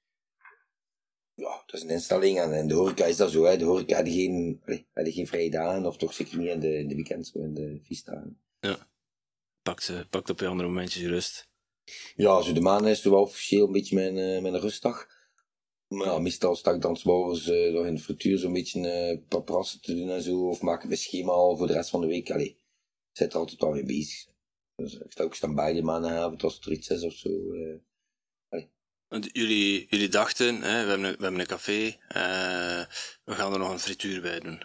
ja, 1.34 1.64
dat 1.66 1.76
is 1.76 1.82
een 1.82 1.90
instelling 1.90 2.40
en 2.40 2.68
de 2.68 2.74
horeca 2.74 3.06
is 3.06 3.18
dat 3.18 3.32
zo, 3.32 3.44
hè, 3.44 3.58
de 3.58 3.66
horeca 3.66 3.96
had 3.96 4.08
geen, 4.08 4.62
geen 4.94 5.28
vrije 5.28 5.50
dagen, 5.50 5.86
of 5.86 5.98
toch 5.98 6.14
zeker 6.14 6.38
niet 6.38 6.50
in 6.50 6.60
de, 6.60 6.78
in 6.78 6.88
de 6.88 6.96
weekends, 6.96 7.32
in 7.32 7.54
de 7.54 7.80
feestdagen. 7.84 8.42
Pakt, 9.62 9.84
ze, 9.84 10.08
pakt 10.10 10.30
op 10.30 10.40
je 10.40 10.48
andere 10.48 10.68
momentjes 10.68 11.02
je 11.02 11.10
rust. 11.10 11.49
Ja, 12.16 12.42
zo 12.42 12.54
de 12.54 12.62
maandag 12.62 12.92
is 12.92 13.04
wel 13.04 13.22
officieel 13.22 13.66
een 13.66 13.72
beetje 13.72 13.96
mijn, 13.96 14.18
eh, 14.18 14.42
mijn 14.42 14.60
rustdag. 14.60 15.08
Maar 15.88 16.08
ja, 16.08 16.20
meestal 16.20 16.56
sta 16.56 16.72
ik 16.72 16.82
dan 16.82 16.98
s'morgens 16.98 17.50
eh 17.50 17.74
nog 17.74 17.86
in 17.86 17.96
de 17.96 18.02
frituur 18.02 18.38
zo'n 18.38 18.54
beetje 18.54 18.90
eh 18.90 19.18
paprassen 19.28 19.82
te 19.82 19.96
doen 19.96 20.10
en 20.10 20.22
zo. 20.22 20.48
Of 20.48 20.62
maak 20.62 20.82
ik 20.82 20.88
mijn 20.88 21.00
schema 21.00 21.32
al 21.32 21.58
voor 21.58 21.68
de 21.68 21.74
rest 21.74 21.90
van 21.90 22.02
de 22.02 22.08
week. 22.08 22.32
Allee, 22.32 22.50
ik 22.50 22.58
zit 23.18 23.34
er 23.34 23.40
altijd 23.40 23.62
al 23.62 23.72
mee 23.72 23.86
bezig. 23.86 24.28
Dus 24.76 24.94
ik 24.94 25.12
sta 25.12 25.24
ook 25.24 25.36
staan 25.36 25.56
bij 25.56 25.74
de 25.74 25.82
maandagavond 25.82 26.44
als 26.44 26.60
er 26.60 26.72
iets 26.72 26.90
is 26.90 27.04
of 27.04 27.14
zo. 27.14 27.30
Want 29.08 29.30
jullie, 29.32 29.88
jullie 29.90 30.10
dachten, 30.10 30.62
hè, 30.62 30.84
we, 30.84 30.90
hebben 30.90 31.04
een, 31.04 31.16
we 31.18 31.24
hebben 31.24 31.40
een 31.40 31.46
café, 31.46 31.98
we 33.24 33.34
gaan 33.34 33.54
er 33.54 33.60
nog 33.60 33.72
een 33.72 33.80
frituur 33.80 34.22
bij 34.22 34.40
doen. 34.40 34.64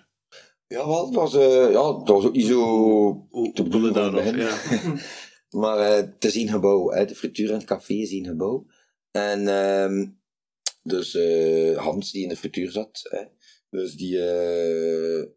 Ja, 0.67 0.87
wel, 0.87 1.07
het 1.07 1.15
was, 1.15 1.33
ja, 1.73 1.99
het 1.99 2.09
was 2.09 2.25
ook 2.25 2.33
niet 2.33 2.47
zo 2.47 3.29
te 3.55 3.63
bedoelen 3.63 3.93
dat 3.93 4.13
van 4.13 4.37
nog? 4.37 4.93
Maar 5.55 5.79
eh, 5.79 5.97
het 5.97 6.25
is 6.25 6.37
één 6.37 6.49
gebouw. 6.49 6.91
Hè. 6.91 7.05
De 7.05 7.15
frituur 7.15 7.49
en 7.49 7.55
het 7.55 7.65
café 7.65 7.95
is 7.95 8.11
één 8.11 8.27
gebouw. 8.27 8.67
En 9.11 9.49
ehm, 9.49 10.07
dus 10.83 11.15
eh, 11.15 11.77
Hans, 11.77 12.11
die 12.11 12.23
in 12.23 12.29
de 12.29 12.37
frituur 12.37 12.71
zat, 12.71 13.01
hè, 13.11 13.25
dus 13.71 13.97
die, 13.97 14.19
eh, 14.21 15.29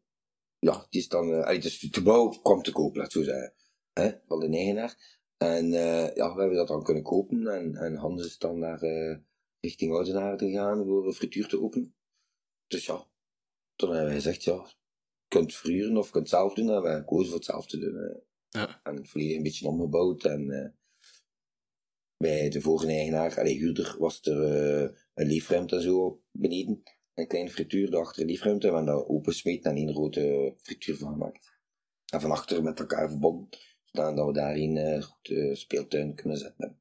ja, 0.59 0.85
die 0.89 1.01
is 1.01 1.07
dan, 1.07 1.33
eh, 1.33 1.43
allee, 1.43 1.59
dus 1.59 1.81
het 1.81 1.95
gebouw 1.95 2.29
kwam 2.29 2.61
te 2.61 2.71
koop, 2.71 2.97
ik 2.97 3.11
zo 3.11 3.23
zeggen, 3.23 3.53
hè, 3.93 4.11
van 4.27 4.39
de 4.39 4.47
eigenaar. 4.47 5.17
En 5.37 5.73
eh, 5.73 6.15
ja, 6.15 6.33
we 6.33 6.39
hebben 6.39 6.57
dat 6.57 6.67
dan 6.67 6.83
kunnen 6.83 7.03
kopen. 7.03 7.47
En, 7.47 7.75
en 7.75 7.95
Hans 7.95 8.25
is 8.25 8.37
dan 8.37 8.59
naar 8.59 8.81
eh, 8.81 9.17
richting 9.59 9.93
Oudenaarde 9.93 10.45
gegaan 10.45 10.85
voor 10.85 11.07
een 11.07 11.13
frituur 11.13 11.47
te 11.47 11.61
openen. 11.61 11.95
Dus 12.67 12.85
ja, 12.85 13.07
toen 13.75 13.89
hebben 13.89 14.07
wij 14.07 14.15
gezegd, 14.15 14.43
ja, 14.43 14.65
kunt 15.27 15.55
verhuren 15.55 15.97
of 15.97 16.11
kunt 16.11 16.29
zelf 16.29 16.53
doen. 16.53 16.69
En 16.69 16.81
wij 16.81 17.03
kozen 17.03 17.27
voor 17.27 17.35
het 17.35 17.45
zelf 17.45 17.67
te 17.67 17.77
doen. 17.79 18.21
Ja. 18.49 18.79
En 18.83 19.07
volledig 19.07 19.37
een 19.37 19.43
beetje 19.43 19.67
omgebouwd. 19.67 20.23
En 20.23 20.49
eh, 20.49 20.69
bij 22.17 22.49
de 22.49 22.61
vorige 22.61 22.87
eigenaar, 22.87 23.39
allee, 23.39 23.57
huurder, 23.57 23.95
was 23.99 24.21
er 24.21 24.43
eh, 24.43 24.89
een 25.13 25.27
liefruimte 25.27 25.75
en 25.75 25.81
zo 25.81 26.21
beneden. 26.31 26.83
Een 27.13 27.27
kleine 27.27 27.49
frituur 27.49 27.91
daarachter 27.91 28.21
een 28.21 28.27
liefruimte. 28.27 28.67
Dat 28.67 29.07
en 29.65 29.75
één 29.75 29.93
grote 29.93 30.55
frituur 30.61 30.97
van 30.97 31.11
gemaakt. 31.11 31.55
En 32.13 32.21
van 32.21 32.31
achter 32.31 32.63
met 32.63 32.79
elkaar 32.79 33.09
verbonden. 33.09 33.49
Zodat 33.83 34.25
we 34.25 34.33
daarin 34.33 34.77
eh 34.77 35.01
goed 35.01 35.29
eh, 35.29 35.55
speeltuin 35.55 36.15
kunnen 36.15 36.37
zetten. 36.37 36.79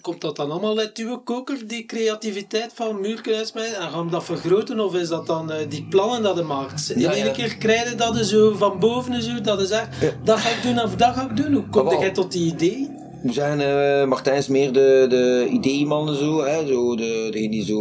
Komt 0.00 0.20
dat 0.20 0.36
dan 0.36 0.50
allemaal 0.50 0.78
uit 0.78 0.98
uw 0.98 1.18
koker, 1.18 1.66
die 1.66 1.86
creativiteit 1.86 2.72
van 2.74 3.06
uitsmijten? 3.24 3.76
En 3.80 3.90
gaan 3.90 4.04
we 4.04 4.10
dat 4.10 4.24
vergroten 4.24 4.80
of 4.80 4.94
is 4.94 5.08
dat 5.08 5.26
dan 5.26 5.50
eh, 5.52 5.68
die 5.70 5.86
plannen 5.88 6.22
dat 6.22 6.36
je 6.36 6.42
maakt? 6.42 6.92
Ja, 6.96 7.14
ja. 7.14 7.30
keer 7.32 7.56
krijg 7.56 7.90
je 7.90 7.96
dat 7.96 8.16
je 8.16 8.24
zo 8.24 8.52
van 8.56 8.78
boven 8.78 9.22
zo, 9.22 9.40
dat 9.40 9.60
je 9.60 9.66
zegt, 9.66 9.88
dat 10.24 10.38
ga 10.38 10.48
ik 10.48 10.62
doen 10.62 10.84
of 10.84 10.96
dat 10.96 11.14
ga 11.14 11.30
ik 11.30 11.36
doen. 11.36 11.52
Hoe 11.52 11.68
kom 11.68 11.88
Ah, 11.88 12.00
jij 12.00 12.10
tot 12.12 12.32
die 12.32 12.52
idee? 12.52 12.90
We 13.22 13.32
zijn, 13.32 13.60
eh 13.60 14.08
Martijn 14.08 14.36
is 14.36 14.48
meer 14.48 14.72
de, 14.72 15.06
de 15.08 15.48
ideeman 15.50 16.14
zo, 16.14 16.44
hè, 16.44 16.66
zo 16.66 16.96
de, 16.96 17.28
degene 17.30 17.50
die 17.50 17.64
zo, 17.64 17.80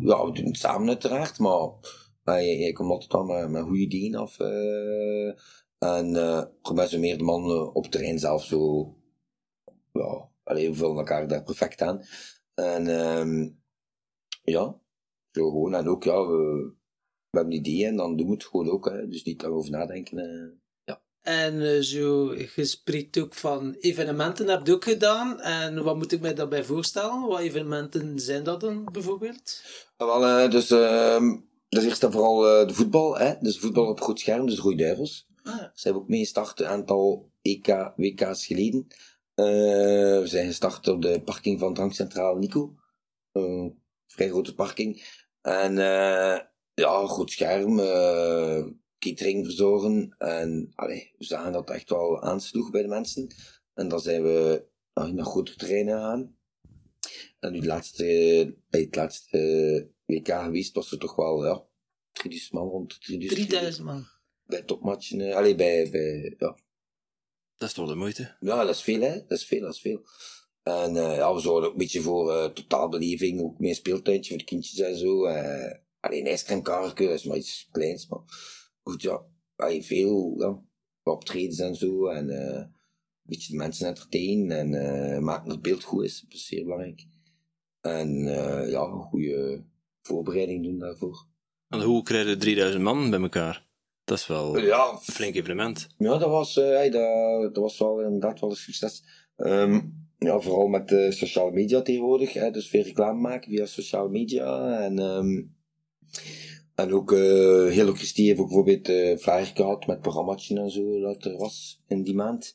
ja, 0.00 0.24
we 0.26 0.32
doen 0.32 0.44
het 0.44 0.58
samen 0.58 0.88
uiteraard, 0.88 1.38
maar 1.38 1.68
maar 2.24 2.44
jij, 2.44 2.58
jij 2.58 2.72
komt 2.72 2.90
altijd 2.90 3.10
dan 3.10 3.26
met, 3.26 3.50
met 3.50 3.62
goede 3.62 3.78
ideeën 3.82 4.16
af. 4.16 4.38
eh 4.40 5.32
en 5.78 6.14
voor 6.62 6.74
mij 6.74 6.86
zijn 6.86 7.00
meer 7.00 7.18
de 7.18 7.24
man 7.24 7.70
op 7.72 7.82
het 7.82 7.92
terrein 7.92 8.18
zelf 8.18 8.44
zo, 8.44 8.94
ja, 9.92 10.28
alleen 10.46 10.70
we 10.70 10.76
vullen 10.76 10.96
elkaar 10.96 11.28
daar 11.28 11.42
perfect 11.42 11.80
aan. 11.82 12.02
En 12.54 12.86
ehm 12.86 13.48
ja, 14.42 14.80
zo 15.30 15.50
gewoon, 15.50 15.74
en 15.74 15.88
ook 15.88 16.04
ja, 16.04 16.26
we, 16.26 16.72
we 17.30 17.38
hebben 17.38 17.52
een 17.52 17.58
idee 17.58 17.86
en 17.86 17.96
dan 17.96 18.16
doen 18.16 18.26
we 18.26 18.32
het 18.32 18.44
gewoon 18.44 18.70
ook, 18.70 18.88
hè, 18.90 19.08
dus 19.08 19.22
niet 19.24 19.40
daarover 19.40 19.70
nadenken. 19.70 20.18
eh. 20.18 20.54
En 21.22 21.62
eh, 21.74 21.80
zo, 21.80 22.34
je 22.34 22.64
spreekt 22.64 23.18
ook 23.18 23.34
van 23.34 23.74
evenementen, 23.80 24.48
heb 24.48 24.66
je 24.66 24.72
ook 24.74 24.84
gedaan. 24.84 25.40
En 25.40 25.82
wat 25.82 25.96
moet 25.96 26.12
ik 26.12 26.20
mij 26.20 26.34
daarbij 26.34 26.64
voorstellen? 26.64 27.26
Wat 27.26 27.40
evenementen 27.40 28.20
zijn 28.20 28.44
dat 28.44 28.60
dan 28.60 28.88
bijvoorbeeld? 28.92 29.62
Ah, 29.96 30.06
Wel, 30.06 30.26
eh, 30.26 30.50
dus, 30.50 30.68
dat 31.68 31.82
is 31.82 31.84
eerst 31.84 32.02
en 32.04 32.12
vooral 32.12 32.46
eh, 32.60 32.68
de 32.68 32.74
voetbal, 32.74 33.18
hè? 33.18 33.34
dus 33.40 33.58
voetbal 33.58 33.86
op 33.86 34.00
goed 34.00 34.20
scherm, 34.20 34.46
dus 34.46 34.54
de 34.56 34.62
Rode 34.62 34.76
Duivels. 34.76 35.26
Ah. 35.42 35.54
Ze 35.56 35.68
hebben 35.82 36.02
ook 36.02 36.08
meegestart 36.08 36.60
een 36.60 36.66
aantal 36.66 37.30
EK, 37.42 37.92
WK's 37.96 38.46
geleden. 38.46 38.86
Eh, 39.36 40.20
we 40.20 40.22
zijn 40.24 40.46
gestart 40.46 40.88
op 40.88 41.02
de 41.02 41.22
parking 41.22 41.58
van 41.58 41.74
Drankcentraal 41.74 42.36
Nico. 42.36 42.74
Een 43.32 43.82
vrij 44.06 44.28
grote 44.28 44.54
parking. 44.54 45.04
En 45.40 45.78
eh, 45.78 46.40
ja, 46.74 47.06
goed 47.06 47.30
scherm, 47.30 47.76
catering 48.98 49.44
verzorgen. 49.44 50.14
En 50.18 50.72
allee, 50.74 51.14
we 51.18 51.24
zagen 51.24 51.52
dat 51.52 51.70
echt 51.70 51.90
wel 51.90 52.22
aansloeg 52.22 52.70
bij 52.70 52.82
de 52.82 52.88
mensen. 52.88 53.34
En 53.74 53.88
dan 53.88 54.00
zijn 54.00 54.22
we 54.22 54.66
ah, 54.92 55.10
naar 55.10 55.24
grotere 55.24 55.56
terreinen 55.56 56.00
gaan. 56.00 56.36
En 57.38 57.52
nu 57.52 57.66
laatste, 57.66 58.04
bij 58.68 58.80
het 58.80 58.96
laatste 58.96 59.90
WK 60.06 60.28
geweest 60.28 60.74
was 60.74 60.92
er 60.92 60.98
toch 60.98 61.16
wel, 61.16 61.44
ja, 61.44 61.64
3000 62.12 62.52
man 62.52 62.68
rond 62.68 63.00
3000. 63.00 63.48
3000 63.48 63.86
man. 63.86 64.06
Bij 64.46 64.62
topmatchen, 64.62 65.32
allee, 65.32 65.54
bij, 65.54 65.90
bij, 65.90 66.34
ja, 66.38 66.56
Dat 67.56 67.68
is 67.68 67.74
toch 67.74 67.88
de 67.88 67.94
moeite? 67.94 68.36
ja, 68.40 68.64
dat 68.64 68.74
is 68.74 68.82
veel, 68.82 69.00
hè. 69.00 69.12
Dat 69.26 69.38
is 69.38 69.44
veel, 69.44 69.60
dat 69.60 69.74
is 69.74 69.80
veel. 69.80 70.00
En 70.62 70.96
eh, 70.96 71.16
ja, 71.16 71.34
we 71.34 71.40
zorgen 71.40 71.66
ook 71.66 71.72
een 71.72 71.78
beetje 71.78 72.00
voor 72.00 72.32
eh, 72.32 72.44
totaalbeleving, 72.50 73.40
ook 73.40 73.58
meer 73.58 73.74
speeltuintje 73.74 74.28
voor 74.30 74.38
de 74.38 74.44
kindjes 74.44 74.78
en 74.78 74.96
zo. 74.96 75.24
eh 75.24 75.78
alleen 76.00 76.26
ijscremekarretje, 76.26 77.06
dat 77.06 77.14
is 77.14 77.24
maar 77.24 77.36
iets 77.36 77.68
kleins, 77.70 78.06
maar 78.08 78.20
goed, 78.82 79.02
ja. 79.02 79.24
Allee, 79.56 79.82
veel, 79.84 80.34
ja. 80.38 80.62
Optredens 81.02 81.58
en 81.58 81.74
zo, 81.74 82.06
en 82.06 82.30
eh, 82.30 82.54
een 82.56 82.72
beetje 83.22 83.50
de 83.50 83.56
mensen 83.56 83.86
entertainen 83.86 84.50
en 84.58 84.74
eh 84.74 85.18
maken 85.22 85.44
dat 85.44 85.52
het 85.52 85.62
beeld 85.62 85.84
goed 85.84 86.04
is, 86.04 86.20
dat 86.20 86.32
is 86.32 86.46
zeer 86.46 86.62
belangrijk. 86.64 87.06
En 87.80 88.26
eh, 88.26 88.70
ja, 88.70 88.80
een 88.82 89.02
goede 89.02 89.64
voorbereiding 90.02 90.64
doen 90.64 90.78
daarvoor. 90.78 91.26
En 91.68 91.80
hoe 91.82 92.02
krijg 92.02 92.28
je 92.28 92.36
3000 92.36 92.82
man 92.82 93.10
bij 93.10 93.20
elkaar? 93.20 93.65
Dat 94.06 94.18
is 94.18 94.26
wel 94.26 94.56
een 94.56 94.64
Ja, 94.64 94.98
flink 94.98 95.34
evenement. 95.34 95.88
Ja, 95.98 96.18
dat 96.18 96.28
was, 96.28 96.56
eh, 96.56 96.68
hey, 96.68 96.90
dat, 96.90 97.54
dat 97.54 97.62
was 97.62 97.78
wel 97.78 98.00
inderdaad 98.02 98.40
wel 98.40 98.50
een 98.50 98.56
succes. 98.56 99.02
Ehm, 99.36 99.80
ja, 100.18 100.40
vooral 100.40 100.66
met 100.66 100.88
de 100.88 101.12
sociale 101.12 101.50
media 101.52 101.82
tegenwoordig. 101.82 102.32
Hè, 102.32 102.50
dus 102.50 102.68
veel 102.68 102.82
reclame 102.82 103.20
maken 103.20 103.50
via 103.50 103.66
sociale 103.66 104.08
media. 104.08 104.80
En, 104.80 104.98
ehm, 104.98 105.42
en 106.74 106.92
ook 106.92 107.12
uh, 107.12 107.72
Helo 107.72 107.92
Christie 107.92 108.26
heeft 108.26 108.38
ook 108.38 108.46
bijvoorbeeld 108.46 108.88
uh, 108.88 109.16
flyer 109.16 109.46
gehad 109.54 109.86
met 109.86 110.00
programma's 110.00 110.50
en 110.50 110.70
zo 110.70 111.00
dat 111.00 111.24
er 111.24 111.36
was 111.36 111.82
in 111.86 112.02
die 112.02 112.14
maand. 112.14 112.54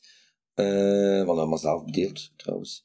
Uh, 0.54 1.24
want 1.24 1.38
dat 1.38 1.48
was 1.48 1.60
zelf 1.60 1.84
bedeeld 1.84 2.32
trouwens. 2.36 2.84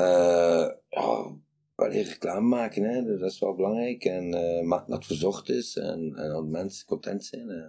Uh, 0.00 0.68
ja, 0.88 1.36
wel 1.74 1.90
reclame 1.90 2.48
maken, 2.48 2.82
hè, 2.82 3.18
dat 3.18 3.30
is 3.30 3.38
wel 3.38 3.54
belangrijk. 3.54 4.04
En 4.04 4.24
uh, 4.24 4.70
dat 4.70 4.84
het 4.86 5.06
verzorgd 5.06 5.48
is 5.48 5.76
en, 5.76 6.12
en 6.16 6.28
dat 6.28 6.46
mensen 6.46 6.86
content 6.86 7.24
zijn. 7.24 7.48
hè. 7.48 7.66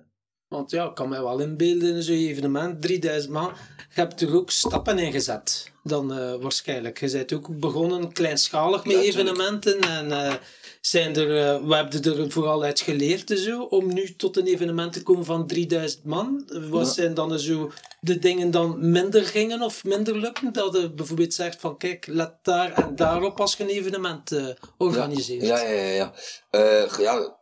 Want 0.49 0.71
ja, 0.71 0.85
ik 0.85 0.95
kan 0.95 1.09
mij 1.09 1.21
wel 1.21 1.39
inbeelden 1.39 1.95
in 1.95 2.03
zo'n 2.03 2.15
evenement, 2.15 2.81
3000 2.81 3.33
man. 3.33 3.51
Je 3.95 4.01
hebt 4.01 4.21
er 4.21 4.35
ook 4.35 4.51
stappen 4.51 4.99
in 4.99 5.12
gezet, 5.12 5.71
dan 5.83 6.13
eh, 6.13 6.33
waarschijnlijk. 6.41 6.99
Je 6.99 7.12
bent 7.12 7.33
ook 7.33 7.59
begonnen 7.59 8.13
kleinschalig 8.13 8.85
met 8.85 8.95
Ja, 8.95 9.01
evenementen. 9.01 9.79
En 9.81 10.12
eh, 10.12 10.33
zijn 10.81 11.15
er, 11.15 11.38
eh, 11.38 11.65
we 11.67 11.75
hebben 11.75 12.03
er 12.03 12.31
vooral 12.31 12.63
uit 12.63 12.79
geleerd 12.79 13.31
en 13.31 13.38
zo, 13.38 13.62
om 13.62 13.93
nu 13.93 14.15
tot 14.15 14.38
een 14.38 14.45
evenement 14.47 14.93
te 14.93 15.03
komen 15.03 15.25
van 15.25 15.47
3000 15.47 16.03
man. 16.05 16.43
Wat 16.69 16.85
Ja. 16.88 16.93
zijn 16.93 17.13
dan 17.13 17.39
zo 17.39 17.71
de 18.01 18.19
dingen 18.19 18.51
dan 18.51 18.91
minder 18.91 19.23
gingen 19.25 19.62
of 19.62 19.83
minder 19.83 20.17
lukken? 20.17 20.53
Dat 20.53 20.73
je 20.75 20.91
bijvoorbeeld 20.91 21.33
zegt 21.33 21.59
van 21.62 21.77
kijk, 21.77 22.07
let 22.07 22.33
daar 22.41 22.71
en 22.71 22.95
daarop 22.95 23.39
als 23.39 23.55
je 23.55 23.63
een 23.63 23.69
evenement 23.69 24.31
organiseert. 24.77 25.45
Ja, 25.45 25.59
ja, 25.62 25.69
ja. 25.69 26.13
ja. 26.51 26.88
Ja, 26.99 27.38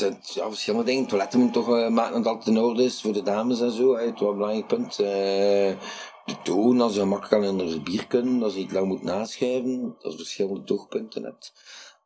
het, 0.00 0.14
het- 0.14 0.32
ja, 0.34 0.48
verschillende 0.48 0.84
dingen. 0.86 1.06
Toiletten 1.06 1.40
moeten 1.40 1.62
toch 1.62 1.76
eh, 1.78 1.88
maken 1.88 2.22
dat 2.22 2.36
het 2.38 2.46
in 2.46 2.58
orde 2.58 2.82
is 2.84 3.00
voor 3.00 3.12
de 3.12 3.22
dames 3.22 3.60
en 3.60 3.70
zo. 3.70 3.94
hè. 3.96 4.04
Het 4.04 4.14
is 4.14 4.20
wel 4.20 4.28
een 4.30 4.36
belangrijk 4.36 4.66
punt. 4.66 4.98
Eh, 4.98 5.80
de 6.24 6.42
toon, 6.44 6.80
als 6.80 6.94
je 6.94 7.04
makkelijk 7.04 7.44
aan 7.44 7.50
onder 7.50 7.66
het 7.66 7.84
bier 7.84 8.06
kunnen, 8.06 8.42
als 8.42 8.52
je 8.54 8.58
niet 8.58 8.72
lang 8.72 8.86
moet 8.86 9.02
naschuiven. 9.02 9.96
Als 10.00 10.12
je 10.12 10.18
verschillende 10.18 10.62
toogpunten 10.64 11.22
hebt. 11.24 11.52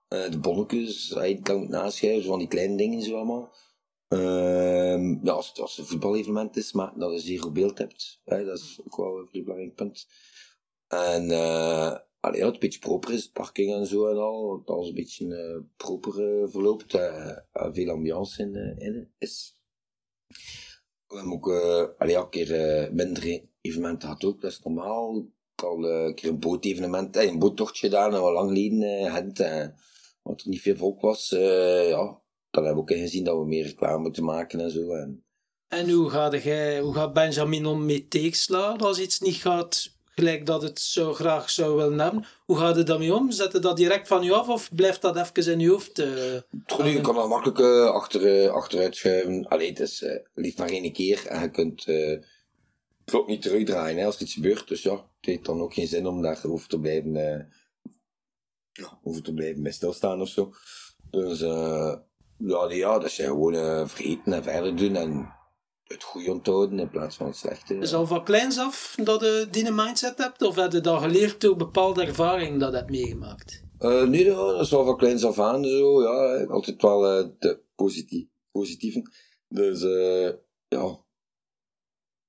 Eh, 0.09 0.31
de 0.31 0.39
bonnetjes, 0.39 1.15
als 1.15 1.25
je 1.27 1.35
niet 1.35 1.49
lang 1.49 1.61
moet 1.61 1.69
naschuiven. 1.69 2.23
Zo 2.23 2.29
van 2.29 2.39
die 2.39 2.49
kleine 2.49 2.77
dingen 2.77 3.03
zo 3.03 3.17
allemaal. 3.17 3.51
Ehm, 4.09 5.25
ja, 5.27 5.33
als, 5.33 5.49
het- 5.49 5.59
als 5.61 5.71
het 5.71 5.79
een 5.85 5.91
voetbalevenement 5.91 6.57
is, 6.57 6.73
maar 6.73 6.93
dat 6.97 7.13
je 7.13 7.19
zeer 7.21 7.41
goed 7.43 7.53
beeld 7.53 7.79
hebt. 7.79 8.21
Dat 8.25 8.59
is 8.59 8.81
ook 8.87 8.97
wel 8.97 9.29
een 9.33 9.43
belangrijk 9.45 9.75
punt. 9.75 10.07
En 10.89 11.31
allee, 12.21 12.39
dat 12.41 12.47
het 12.47 12.55
een 12.55 12.61
beetje 12.61 12.79
proper 12.79 13.13
is, 13.13 13.29
parking 13.31 13.73
en 13.75 13.87
zo 13.87 14.07
en 14.09 14.17
al. 14.17 14.63
Dat 14.65 14.77
alles 14.77 14.89
een 14.89 14.95
beetje 14.95 15.37
eh, 15.37 15.61
proper 15.77 16.43
eh, 16.43 16.49
verloopt. 16.51 16.95
eh, 16.95 17.37
veel 17.53 17.91
ambiance 17.91 18.43
in, 18.43 18.55
in 18.79 19.13
is. 19.19 19.55
We 21.07 21.17
hebben 21.17 21.33
ook 21.35 21.47
uh, 21.49 21.85
allee, 21.99 22.17
een 22.17 22.29
keer 22.29 22.89
minder 22.93 23.41
evenementen 23.61 24.09
gehad 24.09 24.25
ook, 24.25 24.41
dat 24.41 24.51
is 24.51 24.61
normaal. 24.63 25.17
Ik 25.17 25.61
heb 25.61 25.69
al 25.69 25.85
een 25.91 26.15
keer 26.15 26.29
een 26.29 26.39
bootevenement, 26.39 27.17
een 27.17 27.39
boottochtje 27.39 27.87
gedaan, 27.87 28.15
en 28.15 28.21
wat 28.21 28.33
lang 28.33 28.49
geleden 28.49 28.83
eh, 28.83 29.69
wat 30.23 30.41
er 30.41 30.49
niet 30.49 30.61
veel 30.61 30.77
volk 30.77 31.01
was. 31.01 31.29
ja, 31.29 32.21
dan 32.51 32.65
hebben 32.65 32.75
we 32.75 32.81
ook 32.81 32.91
ingezien 32.91 33.25
dat 33.25 33.37
we 33.39 33.47
meer 33.47 33.65
reclame 33.65 33.99
moeten 34.03 34.25
maken 34.25 34.61
en 34.61 34.71
zo. 34.71 34.93
En, 34.93 35.25
En 35.69 35.91
hoe 35.91 36.11
gaat, 36.11 36.43
jij, 36.43 36.81
hoe 36.81 36.95
gaat 36.95 37.13
Benjamin 37.13 37.67
om 37.67 37.85
met 37.87 38.11
tegenslagen 38.11 38.81
als 38.81 39.01
iets 39.01 39.21
niet 39.21 39.35
gaat 39.35 39.99
gelijk 40.21 40.47
dat 40.47 40.63
het 40.63 40.81
zo 40.81 41.13
graag 41.13 41.51
zou 41.51 41.77
willen 41.77 41.99
hebben? 41.99 42.25
Hoe 42.45 42.59
gaat 42.59 42.77
het 42.77 42.87
daarmee 42.87 43.15
om? 43.15 43.31
Zet 43.31 43.53
je 43.53 43.59
dat 43.59 43.77
direct 43.77 44.09
van 44.09 44.23
je 44.23 44.35
af 44.35 44.49
of 44.49 44.75
blijft 44.75 45.03
dat 45.03 45.17
even 45.17 45.53
in 45.53 45.61
je 45.61 45.71
hoofd? 45.71 45.99
eh? 45.99 46.07
Sorry, 46.67 46.93
je 46.93 47.01
kan 47.01 47.15
dat 47.15 47.29
makkelijk 47.29 47.59
eh, 47.59 47.91
achter, 47.91 48.43
eh, 48.43 48.51
achteruit 48.51 48.97
schuiven. 48.97 49.49
Allee, 49.49 49.69
het 49.69 49.81
is 49.81 50.03
eh, 50.03 50.17
liefst 50.35 50.59
maar 50.59 50.69
één 50.69 50.93
keer 50.93 51.27
en 51.27 51.41
je 51.41 51.51
kunt 51.51 51.87
eh 51.87 52.19
ook 53.15 53.27
niet 53.27 53.43
terugdraaien 53.43 53.99
hè, 53.99 54.05
als 54.05 54.17
er 54.17 54.23
iets 54.23 54.35
gebeurt. 54.35 54.69
Dus 54.69 54.83
ja, 54.83 54.93
het 54.93 55.05
heeft 55.21 55.45
dan 55.45 55.61
ook 55.61 55.75
geen 55.75 55.87
zin 55.87 56.07
om 56.07 56.23
daar 56.23 56.41
over 56.43 56.69
te 56.69 56.81
blijven, 56.81 57.17
eh, 57.17 57.45
ja, 58.73 58.99
over 59.03 59.23
te 59.23 59.35
blijven 59.35 59.63
bij 59.63 59.73
stilstaan 59.73 60.21
of 60.21 60.29
zo. 60.29 60.53
Dus 61.11 61.41
eh, 61.41 61.95
ja, 62.69 62.99
dat 62.99 63.11
zijn 63.11 63.29
gewoon 63.29 63.55
eh, 63.55 63.89
vergeten 63.89 64.33
en 64.33 64.43
verder 64.43 64.77
doen 64.77 64.97
en 64.97 65.35
het 65.93 66.03
goede 66.03 66.31
onthouden 66.31 66.79
in 66.79 66.91
plaats 66.91 67.17
van 67.17 67.27
het 67.27 67.37
slechte. 67.37 67.75
Is 67.75 67.95
al 67.95 68.07
van 68.07 68.25
kleins 68.25 68.59
af 68.59 68.95
dat 69.03 69.21
je 69.21 69.49
die 69.51 69.71
mindset 69.71 70.19
hebt? 70.19 70.43
Of 70.43 70.57
heb 70.57 70.73
je 70.73 70.81
dat 70.81 71.03
geleerd 71.03 71.41
door 71.41 71.57
bepaalde 71.57 72.03
ervaring 72.03 72.61
dat 72.61 72.71
je 72.71 72.77
hebt 72.77 72.91
meegemaakt? 72.91 73.63
Eh, 73.79 74.03
nee, 74.03 74.25
dat 74.25 74.61
is 74.61 74.71
wel 74.71 74.85
van 74.85 74.97
kleins 74.97 75.25
af 75.25 75.39
aan 75.39 75.65
zo. 75.65 76.03
Ja, 76.03 76.45
altijd 76.45 76.83
wel 76.83 77.07
eh, 77.07 77.29
de 77.39 77.61
positief, 77.75 78.27
positieve. 78.51 79.03
Dus 79.49 79.83
eh, 79.83 80.33
ja. 80.69 80.99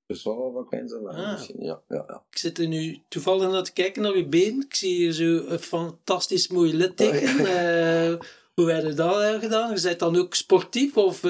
Dus 0.06 0.24
wel 0.24 0.52
van 0.52 0.68
kleins 0.68 0.92
af 0.92 1.06
aan. 1.06 1.24
Ah. 1.24 1.32
misschien. 1.32 1.62
Ja, 1.62 1.82
ja, 1.88 2.04
ja. 2.06 2.24
Ik 2.30 2.38
zit 2.38 2.58
er 2.58 2.68
nu 2.68 3.02
toevallig 3.08 3.50
naar 3.50 3.62
te 3.62 3.72
kijken 3.72 4.02
naar 4.02 4.16
je 4.16 4.26
been. 4.26 4.60
Ik 4.60 4.74
zie 4.74 4.94
hier 4.94 5.12
zo 5.12 5.24
een 5.24 5.58
fantastisch 5.58 6.48
mooi 6.48 6.76
litteken. 6.76 7.28
Hoe 8.54 8.70
heb 8.70 8.84
je 8.84 8.94
dat 8.94 9.40
gedaan? 9.40 9.74
Je 9.74 9.82
bent 9.82 9.98
dan 9.98 10.16
ook 10.16 10.34
sportief? 10.34 10.96
Of, 10.96 11.20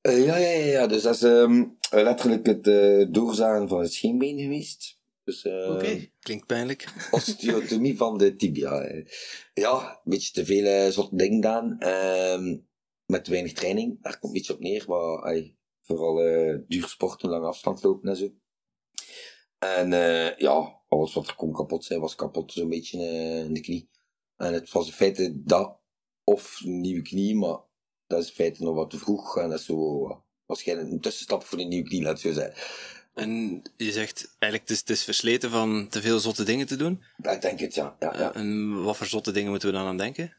Eh, 0.00 0.24
ja, 0.24 0.36
ja, 0.36 0.48
ja, 0.50 0.64
ja. 0.66 0.86
Dus 0.86 1.02
dat 1.02 1.14
is 1.14 1.22
ehm, 1.22 1.64
letterlijk 1.90 2.46
het 2.46 2.66
eh 2.66 3.06
doorzagen 3.10 3.68
van 3.68 3.80
het 3.80 3.92
scheenbeen 3.92 4.38
geweest. 4.38 4.98
Dus 5.24 5.44
eh 5.44 5.70
Oké. 5.74 6.10
Klinkt 6.20 6.46
pijnlijk. 6.46 6.94
osteotomie 7.10 7.96
van 7.96 8.18
de 8.18 8.36
tibia. 8.36 8.80
eh. 8.80 9.06
Ja, 9.54 9.90
een 9.90 10.10
beetje 10.10 10.32
te 10.32 10.44
veel 10.44 10.64
eh, 10.64 10.88
zotte 10.90 11.16
dingen 11.16 11.34
gedaan. 11.34 11.78
ehm, 11.78 12.58
met 13.06 13.24
te 13.24 13.30
weinig 13.30 13.52
training. 13.52 14.02
Daar 14.02 14.18
komt 14.18 14.32
beetje 14.32 14.52
op 14.52 14.60
neer. 14.60 14.84
Maar, 14.88 15.50
vooral 15.80 16.20
eh 16.22 16.58
duur 16.68 16.88
sporten, 16.88 17.28
lange 17.28 17.46
afstand 17.46 17.82
lopen 17.82 18.10
en 18.10 18.16
zo. 18.16 18.30
En 19.58 19.92
eh, 19.92 20.36
ja, 20.36 20.80
alles 20.88 21.14
wat 21.14 21.26
er 21.26 21.34
kon 21.34 21.52
kapot 21.52 21.84
zijn, 21.84 22.00
was 22.00 22.14
kapot 22.14 22.52
zo'n 22.52 22.68
beetje 22.68 22.98
eh, 22.98 23.44
in 23.44 23.54
de 23.54 23.60
knie. 23.60 23.90
En 24.36 24.52
het 24.52 24.72
was 24.72 24.86
in 24.86 24.92
feite 24.92 25.42
dat, 25.44 25.78
of 26.24 26.60
een 26.64 26.80
nieuwe 26.80 27.02
knie, 27.02 27.34
maar 27.36 27.58
dat 28.10 28.22
is 28.22 28.28
in 28.28 28.34
feite 28.34 28.62
nog 28.62 28.74
wat 28.74 28.90
te 28.90 28.98
vroeg. 28.98 29.36
En 29.36 29.50
dat 29.50 29.58
is 29.58 29.64
zo 29.64 30.08
eh, 30.08 30.16
waarschijnlijk 30.46 30.90
een 30.90 31.00
tussenstap 31.00 31.44
voor 31.44 31.58
een 31.58 31.68
nieuwe 31.68 31.88
knie, 31.88 32.02
laat 32.02 32.20
zo 32.20 32.32
zeggen. 32.32 32.54
En 33.14 33.62
je 33.76 33.92
zegt 33.92 34.36
eigenlijk, 34.38 34.62
het 34.62 34.70
is, 34.70 34.78
het 34.78 34.90
is 34.90 35.04
versleten 35.04 35.50
van 35.50 35.88
te 35.88 36.00
veel 36.00 36.18
zotte 36.18 36.44
dingen 36.44 36.66
te 36.66 36.76
doen. 36.76 37.02
Ik 37.22 37.42
denk 37.42 37.60
het, 37.60 37.74
ja. 37.74 37.96
ja, 37.98 38.14
ja. 38.18 38.34
En 38.34 38.82
wat 38.82 38.96
voor 38.96 39.06
zotte 39.06 39.32
dingen 39.32 39.50
moeten 39.50 39.68
we 39.68 39.74
dan 39.74 39.86
aan 39.86 39.96
denken? 39.96 40.34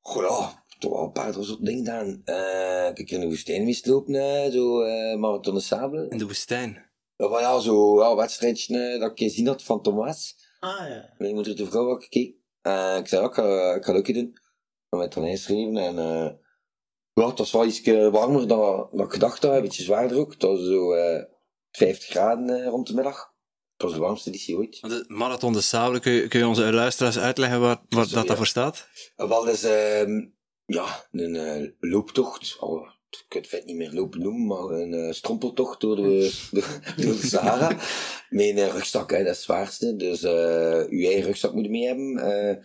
Goh, 0.00 0.22
ja, 0.22 0.64
toch 0.78 0.92
wel 0.92 1.04
een 1.04 1.12
paar 1.12 1.32
soort 1.32 1.64
dingen 1.64 1.84
gedaan. 1.84 2.22
Eh, 2.24 2.88
ik 2.88 2.98
heb 2.98 3.08
in 3.08 3.20
de 3.20 3.26
woestijn 3.26 3.58
geweest 3.58 3.86
lopen, 3.86 4.14
eh, 4.14 4.52
zo 4.52 4.82
eh 4.82 5.18
marathon 5.18 5.54
de 5.54 5.60
sabelen. 5.60 6.10
In 6.10 6.18
de 6.18 6.26
woestijn. 6.26 6.90
Ja, 7.16 7.28
maar 7.28 7.40
ja, 7.40 7.58
zo 7.58 8.00
ja, 8.00 8.16
wedstrijdje 8.16 8.78
eh, 8.78 9.00
dat 9.00 9.10
ik 9.10 9.18
gezien 9.18 9.46
had 9.46 9.62
van 9.62 9.82
Thomas. 9.82 10.36
Ah 10.60 10.88
ja. 10.88 11.14
Mijn 11.18 11.34
moeder 11.34 11.56
de 11.56 11.66
vrouw 11.66 11.88
had 11.88 12.02
gekeken. 12.02 12.42
Eh, 12.62 12.96
ik 12.98 13.08
zei, 13.08 13.22
ja, 13.22 13.28
ik 13.28 13.34
ga, 13.34 13.74
ik 13.74 13.84
ga 13.84 14.12
doen. 14.12 14.38
En 14.88 14.98
met 14.98 15.12
dan 15.12 15.24
inschreven 15.24 15.76
en 15.76 15.98
eh 15.98 16.42
ja, 17.14 17.28
het 17.28 17.38
was 17.38 17.52
wel 17.52 17.64
iets 17.64 17.82
warmer 18.10 18.48
dan, 18.48 18.88
dan 18.90 19.06
ik 19.06 19.12
gedacht 19.12 19.42
had, 19.42 19.54
een 19.54 19.62
beetje 19.62 19.82
zwaarder 19.82 20.18
ook. 20.18 20.32
Het 20.32 20.42
was 20.42 20.64
zo, 20.64 20.92
eh 20.92 21.32
50 21.76 22.08
graden 22.08 22.48
eh, 22.48 22.68
rond 22.68 22.86
de 22.86 22.94
middag. 22.94 23.32
Het 23.72 23.82
was 23.82 23.92
de 23.92 23.98
warmste 23.98 24.28
editie 24.28 24.56
ooit. 24.56 24.80
De 24.80 25.04
Marathon 25.08 25.52
de 25.52 25.60
Sable, 25.60 26.00
kun 26.00 26.12
je, 26.12 26.28
kun 26.28 26.38
je 26.38 26.46
onze 26.46 26.72
luisteraars 26.72 27.18
uitleggen 27.18 27.60
waar, 27.60 27.80
waar 27.88 28.04
dat 28.04 28.10
ja. 28.10 28.22
daarvoor 28.22 28.46
staat? 28.46 28.88
En 29.16 29.28
wel 29.28 29.48
is 29.48 29.64
ehm, 29.64 30.26
ja, 30.64 31.06
een 31.12 31.36
eh, 31.36 31.68
looptocht. 31.80 32.56
Al, 32.60 32.86
ik 33.10 33.24
kan 33.28 33.40
het 33.40 33.50
vet 33.50 33.64
niet 33.64 33.76
meer 33.76 33.92
lopen 33.92 34.20
noemen, 34.20 34.46
maar 34.46 34.80
een 34.80 34.94
eh, 34.94 35.12
strompeltocht 35.12 35.80
door 35.80 35.96
de, 35.96 36.32
door, 36.50 36.80
door 37.04 37.20
de 37.20 37.26
Sahara. 37.26 37.68
Met 38.28 38.58
een 38.58 38.70
rugzak, 38.70 39.10
hè, 39.10 39.16
dat 39.16 39.26
is 39.26 39.36
het 39.36 39.44
zwaarste. 39.44 39.96
Dus 39.96 40.22
eh 40.22 40.90
je 40.90 41.06
eigen 41.06 41.24
rugzak 41.24 41.52
moet 41.52 41.64
je 41.64 41.70
mee 41.70 41.86
hebben. 41.86 42.64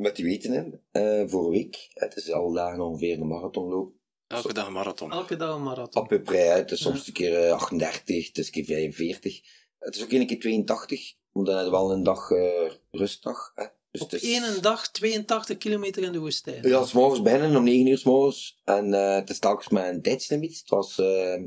Eh, 0.00 0.06
met 0.06 0.16
die 0.16 0.24
weten 0.24 0.52
in, 0.54 0.80
eh, 0.90 1.22
voor 1.26 1.44
een 1.44 1.50
week. 1.50 1.90
Het 1.94 2.16
is 2.16 2.32
al 2.32 2.52
dagen 2.52 2.80
ongeveer 2.80 3.20
een 3.20 3.26
marathonloop. 3.26 3.92
Elke 4.26 4.52
dag 4.52 4.66
een 4.66 4.72
marathon. 4.72 5.12
Elke 5.12 5.36
dag 5.36 5.54
een 5.54 5.62
marathon. 5.62 6.02
Op 6.02 6.10
hè. 6.26 6.36
het 6.36 6.70
is 6.70 6.80
soms 6.80 7.06
een 7.06 7.12
keer 7.12 7.44
eh, 7.46 7.52
38, 7.52 8.26
het 8.26 8.38
is 8.38 8.46
een 8.46 8.52
keer 8.52 8.64
45. 8.64 9.40
Het 9.78 9.96
is 9.96 10.02
ook 10.02 10.12
een 10.12 10.26
keer 10.26 10.38
82, 10.38 11.14
omdat 11.32 11.60
het 11.60 11.70
wel 11.70 11.92
een 11.92 12.02
dag 12.02 12.30
eh, 12.30 12.70
rustdag. 12.90 13.52
Hè. 13.54 13.66
Dus 13.90 14.00
Op 14.00 14.12
is- 14.12 14.22
één 14.22 14.62
dag 14.62 14.90
82 14.90 15.58
kilometer 15.58 16.02
in 16.02 16.12
de 16.12 16.18
woestijn. 16.18 16.68
Ja, 16.68 16.84
s 16.84 16.92
morgens 16.92 17.22
beginnen 17.22 17.56
om 17.56 17.64
9 17.64 17.86
uur 17.86 17.98
s 17.98 18.04
morgens. 18.04 18.60
En 18.64 18.94
eh, 18.94 19.14
het 19.14 19.30
is 19.30 19.38
telkens 19.38 19.68
met 19.68 19.84
een 19.94 20.02
tijdslimiet. 20.02 20.58
Het 20.58 20.68
was, 20.68 20.98
eh, 20.98 21.42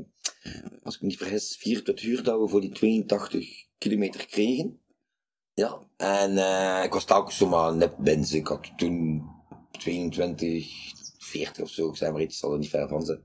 als 0.82 0.94
ik 0.94 1.00
me 1.00 1.06
niet 1.06 1.16
vergis, 1.16 1.56
24 1.56 2.04
uur 2.04 2.22
dat 2.22 2.40
we 2.40 2.48
voor 2.48 2.60
die 2.60 2.72
82 2.72 3.66
kilometer 3.78 4.26
kregen. 4.26 4.83
Ja, 5.54 5.78
en 5.96 6.38
eh, 6.38 6.84
ik 6.84 6.92
was 6.92 7.04
telkens 7.04 7.36
zomaar 7.36 7.74
net 7.76 7.96
bins. 7.96 8.32
Ik 8.32 8.46
had 8.46 8.72
toen 8.76 9.30
22, 9.70 10.66
40 11.18 11.62
of 11.62 11.70
zo. 11.70 11.88
Ik 11.88 11.96
zei 11.96 12.12
maar 12.12 12.22
iets, 12.22 12.38
zal 12.38 12.52
er 12.52 12.58
niet 12.58 12.68
ver 12.68 12.88
van 12.88 13.02
zijn. 13.02 13.22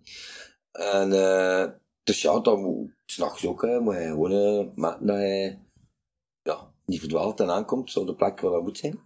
En 0.71 1.13
eh, 1.13 1.71
dus 2.03 2.21
ja, 2.21 2.39
dan 2.39 2.61
moet 2.61 2.91
s'nachts 3.05 3.45
ook, 3.45 3.61
hè, 3.61 3.79
moet 3.79 3.95
je 3.95 4.01
gewoon 4.01 4.71
maken 4.75 5.05
dat 5.05 5.15
hij 5.15 5.59
ja, 6.41 6.73
niet 6.85 6.99
verdwaalt 6.99 7.39
en 7.39 7.49
aankomt 7.49 7.97
op 7.97 8.07
de 8.07 8.15
plek 8.15 8.39
waar 8.39 8.51
dat 8.51 8.61
moet 8.61 8.77
zijn. 8.77 8.99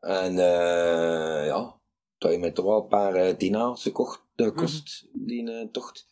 En 0.00 0.38
eh 0.38 1.46
ja, 1.46 1.80
dat 2.18 2.32
je 2.32 2.38
mij 2.38 2.50
toch 2.50 2.64
wel 2.64 2.82
een 2.82 2.88
paar 2.88 3.28
uh, 3.28 3.38
dinaars 3.38 3.82
gekocht, 3.82 4.24
eh, 4.34 4.54
kost, 4.54 5.08
die 5.12 5.50
eh, 5.50 5.68
tocht. 5.70 6.06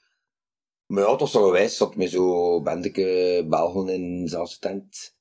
Maar 0.86 1.02
ja, 1.02 1.10
het 1.10 1.20
was 1.20 1.32
wel 1.32 1.52
wijs 1.52 1.78
dat 1.78 1.96
met 1.96 2.10
zo 2.10 2.62
bendeke 2.62 3.46
Belgen 3.48 3.88
in 3.88 4.28
zelfs 4.28 4.58
tent. 4.58 5.18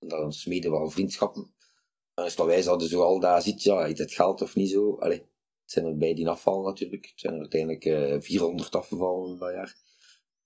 Dan 0.00 0.32
smeden 0.32 0.70
wel 0.70 0.90
vriendschappen. 0.90 1.54
En 2.14 2.24
is 2.24 2.34
wijs 2.34 2.64
dat 2.64 2.82
je 2.82 2.88
zo 2.88 3.02
al 3.02 3.20
daar 3.20 3.42
ziet, 3.42 3.62
ja, 3.62 3.84
heeft 3.84 3.98
het 3.98 4.12
geld 4.12 4.42
of 4.42 4.54
niet 4.54 4.70
zo. 4.70 4.96
Allee, 4.98 5.18
het 5.18 5.72
zijn 5.72 5.84
er 5.84 5.96
bij 5.96 6.14
die 6.14 6.28
afval 6.28 6.62
natuurlijk. 6.62 7.04
Het 7.04 7.20
zijn 7.20 7.34
er 7.34 7.40
uiteindelijk 7.40 7.84
eh 7.84 8.16
400 8.20 8.74
afgevallen 8.74 9.38
dat 9.38 9.52
jaar. 9.52 9.76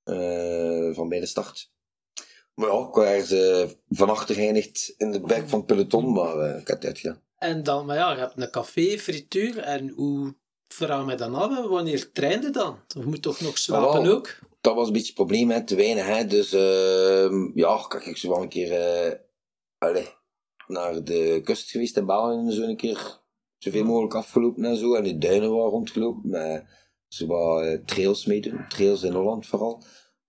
Eh, 0.05 0.95
van 0.95 1.09
bij 1.09 1.21
de 1.21 1.27
start. 1.27 1.73
Maar 2.55 2.69
ja, 2.69 2.87
ik 2.89 2.95
was 2.95 3.31
eh, 3.31 3.69
van 3.89 4.11
achter 4.11 4.35
geëindigd 4.35 4.95
in 4.97 5.13
de 5.13 5.21
bek 5.21 5.49
van 5.49 5.59
het 5.59 5.67
peloton, 5.67 6.13
maar 6.13 6.59
ik 6.59 6.67
heb 6.67 6.77
het 6.77 6.87
uitgedaan. 6.87 7.23
En 7.39 7.63
dan, 7.63 7.87
maar 7.87 7.97
ja, 7.97 8.13
je 8.13 8.19
hebt 8.19 8.33
een 8.37 8.51
café, 8.51 8.99
frituur. 8.99 9.59
En 9.59 9.89
hoe 9.89 10.35
vraag 10.69 11.05
mij 11.05 11.17
dan 11.17 11.35
af, 11.35 11.67
wanneer 11.69 12.13
trainde 12.13 12.51
dan? 12.51 12.79
Of 12.97 13.05
moet 13.05 13.23
toch 13.23 13.41
nog 13.41 13.59
slapen 13.59 14.03
Wel, 14.03 14.13
ook? 14.13 14.39
dat 14.61 14.75
was 14.75 14.87
een 14.87 14.93
beetje 14.93 15.07
het 15.07 15.17
probleem, 15.17 15.51
hè, 15.51 15.65
te 15.65 15.75
weinig. 15.75 16.07
Hè. 16.07 16.27
Dus 16.27 16.53
ehm 16.53 17.51
ja, 17.59 17.85
kijk, 17.89 18.07
ik 18.07 18.17
zo 18.17 18.29
wel 18.29 18.43
een 18.43 18.49
keer 18.49 18.73
allee, 19.89 20.09
naar 20.67 21.05
de 21.05 21.41
kust 21.45 21.71
geweest 21.71 21.97
in 21.97 22.07
België 22.07 22.37
en 22.37 22.53
zo 22.53 22.63
een 22.63 22.77
keer 22.77 23.23
zoveel 23.59 23.85
mogelijk 23.85 24.15
afgelopen 24.15 24.65
en 24.65 24.77
zo. 24.77 24.95
En 24.95 25.05
de 25.05 25.19
duinen 25.19 25.51
waren 25.51 25.71
rondgelopen 25.71 26.31
met 26.31 26.65
zo 27.09 27.27
wat 27.27 27.63
eh, 27.63 27.79
trails 27.85 28.25
meedoen. 28.25 28.69
Trails 28.69 29.03
in 29.03 29.13
Holland 29.13 29.47
vooral. 29.47 29.83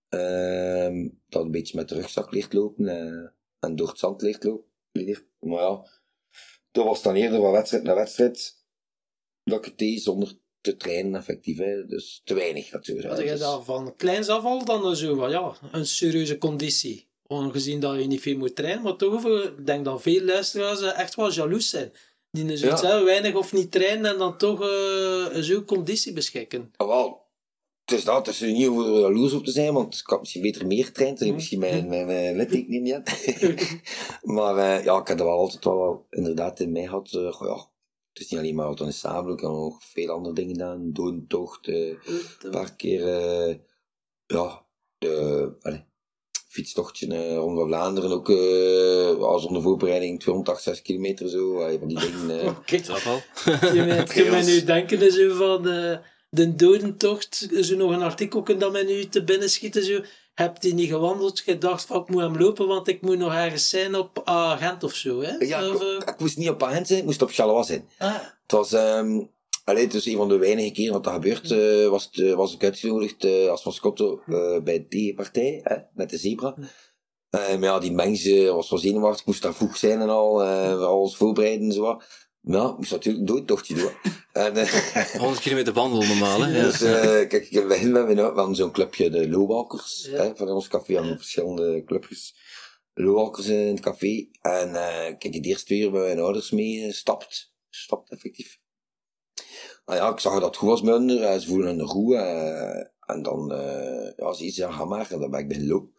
Ehm, 0.08 1.08
dat 1.28 1.42
een 1.42 1.50
beetje 1.50 1.76
met 1.76 1.88
de 1.88 1.94
rugzak 1.94 2.32
ligt 2.32 2.52
lopen 2.52 2.88
eh, 2.88 3.28
en 3.58 3.76
door 3.76 3.88
het 3.88 3.98
zand 3.98 4.22
ligt 4.22 4.44
lopen. 4.44 4.70
Maar 5.38 5.60
ja, 5.60 5.86
dat 6.70 6.84
was 6.84 7.02
dan 7.02 7.14
eerder 7.14 7.40
van 7.40 7.50
wedstrijd 7.52 7.82
naar 7.82 7.94
wedstrijd 7.94 8.64
dat 9.44 9.58
ik 9.58 9.64
het 9.64 9.78
deed 9.78 10.02
zonder 10.02 10.38
te 10.60 10.76
trainen 10.76 11.14
effectief. 11.14 11.58
Hè. 11.58 11.86
Dus 11.86 12.20
te 12.24 12.34
weinig 12.34 12.72
natuurlijk. 12.72 13.08
Had 13.08 13.18
je 13.18 13.24
Dus- 13.24 13.38
dat 13.40 13.64
van 13.64 13.96
kleins 13.96 14.28
af 14.28 14.44
al 14.44 14.64
dan 14.64 14.96
zo 14.96 15.28
ja, 15.28 15.56
een 15.72 15.86
serieuze 15.86 16.38
conditie? 16.38 17.05
Ongezien 17.26 17.80
dat 17.80 18.00
je 18.00 18.06
niet 18.06 18.20
veel 18.20 18.36
moet 18.36 18.56
trainen, 18.56 18.82
maar 18.82 18.96
toch, 18.96 19.24
ik 19.26 19.66
denk 19.66 19.84
dat 19.84 20.02
veel 20.02 20.22
luisteraars 20.24 20.80
eh, 20.80 20.98
echt 20.98 21.14
wel 21.14 21.32
jaloers 21.32 21.70
zijn. 21.70 21.92
Die 22.30 22.56
zoiets 22.56 22.80
Ja. 22.80 22.86
hebben, 22.88 23.04
weinig 23.04 23.34
of 23.34 23.52
niet 23.52 23.72
trainen 23.72 24.10
en 24.12 24.18
dan 24.18 24.36
toch 24.38 24.60
eh, 24.62 25.26
zo'n 25.34 25.64
conditie 25.64 26.12
beschikken. 26.12 26.72
Ah, 26.76 26.88
wel, 26.88 27.24
het 27.84 27.98
is 27.98 28.04
dat, 28.04 28.26
het 28.26 28.34
is 28.34 28.40
niet 28.40 28.66
over 28.68 29.00
jaloers 29.00 29.32
op 29.32 29.44
te 29.44 29.50
zijn, 29.50 29.72
want 29.72 29.94
ik 29.94 30.06
had 30.06 30.20
misschien 30.20 30.42
beter 30.42 30.66
meer 30.66 30.84
getraind, 30.84 31.20
en 31.20 31.34
misschien 31.34 31.58
mijn, 31.58 31.88
mijn, 31.88 32.06
mijn 32.06 32.36
litteken 32.36 32.82
niet 32.82 32.92
had. 32.94 33.34
maar 34.36 34.56
eh, 34.56 34.84
ja, 34.84 35.00
ik 35.00 35.08
heb 35.08 35.18
er 35.18 35.24
wel 35.24 35.38
altijd 35.38 35.64
wel 35.64 36.06
inderdaad 36.10 36.60
in 36.60 36.72
mij 36.72 36.84
gehad, 36.86 37.12
eh, 37.12 37.32
goh, 37.32 37.48
ja, 37.48 37.70
het 38.12 38.24
is 38.24 38.30
niet 38.30 38.40
alleen 38.40 38.54
maar 38.54 38.66
auto 38.66 38.84
en 38.84 38.92
sabel, 38.92 39.32
ik 39.32 39.40
heb 39.40 39.50
nog 39.50 39.84
veel 39.84 40.08
andere 40.08 40.34
dingen 40.34 40.50
gedaan, 40.50 40.92
doontocht, 40.92 41.68
eh, 41.68 41.88
een 42.42 42.50
paar 42.50 42.74
keer, 42.76 43.00
ja, 44.26 44.64
de, 44.98 45.52
allee, 45.60 45.84
fietstochtje 46.56 47.06
eh, 47.14 47.36
rond 47.36 47.58
van 47.58 47.66
Vlaanderen 47.66 48.10
ook, 48.10 48.30
eh, 48.30 49.22
als 49.24 49.44
onder 49.46 49.62
voorbereiding 49.62 50.20
286 50.20 50.82
kilometer 50.84 51.28
zo, 51.28 51.58
eh, 51.60 51.78
van 51.78 51.88
die 51.88 51.98
dingen. 52.00 52.40
eh. 52.40 52.46
Oké. 52.58 52.80
Dat 52.86 53.02
wel. 53.04 53.20
Je 53.74 53.82
mij- 53.82 54.06
je 54.14 54.42
nu 54.44 54.64
denken 54.64 55.12
zo 55.12 55.34
van 55.34 55.68
eh, 55.68 55.96
de 56.30 56.54
dodentocht, 56.54 57.48
zo 57.60 57.76
nog 57.76 57.90
een 57.90 58.02
artikel 58.02 58.44
dat 58.58 58.72
mij 58.72 58.82
nu 58.84 59.04
te 59.04 59.24
binnen 59.24 59.50
schieten. 59.50 59.84
Zo. 59.84 60.00
Hebt 60.34 60.62
hij 60.62 60.72
niet 60.72 60.88
gewandeld? 60.88 61.42
Je 61.46 61.58
dacht 61.58 61.84
van 61.84 62.00
ik 62.00 62.08
moet 62.08 62.20
hem 62.22 62.38
lopen, 62.38 62.66
want 62.66 62.88
ik 62.88 63.00
moet 63.00 63.18
nog 63.18 63.32
ergens 63.34 63.68
zijn 63.68 63.94
op 63.94 64.20
agent 64.24 64.84
of 64.84 64.94
zo. 64.94 65.20
Hè? 65.22 65.32
Ja, 65.38 65.68
Of, 65.70 65.74
ik, 65.82 66.02
eh, 66.02 66.08
ik 66.14 66.18
moest 66.18 66.36
niet 66.36 66.48
op 66.48 66.62
Agent 66.62 66.86
zijn, 66.86 66.98
ik 66.98 67.04
moest 67.04 67.22
op 67.22 67.30
Charleroi 67.32 67.64
zijn. 67.64 67.88
ah, 67.98 68.14
Het 68.42 68.52
was, 68.52 68.72
ehm 68.72 69.20
allee, 69.66 69.84
het 69.84 69.94
is 69.94 70.06
een 70.06 70.16
van 70.16 70.28
de 70.28 70.36
weinige 70.38 70.70
keren 70.72 70.92
dat 70.92 71.04
dat 71.04 71.12
gebeurt, 71.12 71.50
eh, 71.50 71.88
was, 71.88 72.04
het, 72.04 72.18
eh, 72.18 72.34
was 72.34 72.54
ik 72.54 72.64
uitgenodigd 72.64 73.24
eh, 73.24 73.48
als 73.48 73.64
mascotte 73.64 74.18
eh, 74.26 74.62
bij 74.62 74.86
die 74.88 75.14
partij, 75.14 75.60
hè, 75.62 75.76
met 75.94 76.10
de 76.10 76.18
zebra. 76.18 76.54
Eh, 77.30 77.48
maar 77.48 77.62
ja, 77.62 77.78
die 77.78 77.92
mens 77.92 78.28
was 78.48 78.70
wel 78.70 78.78
zenuwachtig, 78.78 79.20
ik 79.20 79.26
moest 79.26 79.42
daar 79.42 79.54
vroeg 79.54 79.76
zijn 79.76 80.00
en 80.00 80.08
al, 80.08 80.42
eh 80.42 80.80
alles 80.80 81.16
voorbereiden 81.16 81.66
en 81.66 81.72
zo. 81.72 81.80
wat. 81.82 82.04
Maar 82.40 82.60
ja, 82.60 82.68
ik 82.70 82.76
moest 82.76 82.90
natuurlijk 82.90 83.28
een 83.28 83.34
doodtochtje 83.36 83.74
doen. 83.74 83.90
En, 84.32 84.56
eh, 84.56 85.04
100 85.20 85.40
kilometer 85.40 85.72
wandelen 85.72 86.08
normaal, 86.08 86.40
hè? 86.42 86.56
Ja. 86.56 86.62
dus 86.64 86.80
eh, 86.82 87.28
kijk, 87.28 87.46
ik 87.50 87.68
begin 87.68 87.92
met 87.92 88.04
mijn, 88.04 88.16
we 88.16 88.22
hadden 88.22 88.54
zo'n 88.54 88.70
clubje, 88.72 89.10
de 89.10 89.28
Lowwalkers, 89.28 90.08
Ja. 90.10 90.16
hè, 90.22 90.36
van 90.36 90.48
ons 90.48 90.68
café, 90.68 90.94
hadden 90.96 91.16
verschillende 91.16 91.84
clubjes. 91.84 92.34
Lowwalkers 92.94 93.46
in 93.46 93.66
het 93.66 93.80
café. 93.80 94.26
En 94.40 94.74
eh 94.74 95.14
kijk, 95.18 95.32
de 95.32 95.40
eerste 95.40 95.64
twee 95.64 95.80
uur 95.80 95.90
met 95.90 96.02
mijn 96.02 96.20
ouders 96.20 96.50
mee 96.50 96.92
stapt. 96.92 97.52
Stapt 97.70 98.10
effectief. 98.10 98.58
Nou 99.86 99.98
ja, 99.98 100.12
ik 100.12 100.18
zag 100.20 100.32
dat 100.32 100.42
het 100.42 100.56
goed 100.56 100.68
was 100.68 100.82
met 100.82 100.94
hun, 100.94 101.10
eh, 101.10 101.38
ze 101.38 101.46
voelen 101.46 101.78
hun 101.78 101.86
goed. 101.86 102.14
eh, 102.14 102.84
en 103.06 103.22
dan, 103.22 103.52
eh 103.52 104.12
ja, 104.16 104.32
ze 104.32 104.44
iets, 104.44 104.56
ja, 104.56 104.70
ga 104.70 104.84
maar. 104.84 105.10
En 105.10 105.20
dan 105.20 105.30
ben 105.30 105.40
ik 105.40 105.48
bij 105.48 105.64
lopen. 105.64 105.92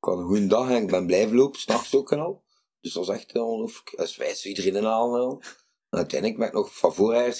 Ik 0.00 0.04
had 0.04 0.18
een 0.18 0.26
goede 0.26 0.46
dag 0.46 0.70
en 0.70 0.82
ik 0.82 0.90
ben 0.90 1.06
blijven 1.06 1.36
lopen, 1.36 1.60
s'nachts 1.60 1.94
ook 1.94 2.12
en 2.12 2.18
al. 2.18 2.42
Dus 2.80 2.92
dat 2.92 3.06
was 3.06 3.16
echt 3.16 3.34
uh, 3.34 3.42
ongelooflijk. 3.42 3.92
Dat 3.96 4.16
wijs 4.16 4.46
iedereen 4.46 4.76
in 4.76 4.86
aan. 4.86 5.10
al. 5.10 5.42
En 5.90 5.98
uiteindelijk 5.98 6.40
ben 6.40 6.48
ik 6.48 6.54
nog 6.54 6.78
van 6.78 6.94
voor 6.94 7.14
eh 7.14 7.32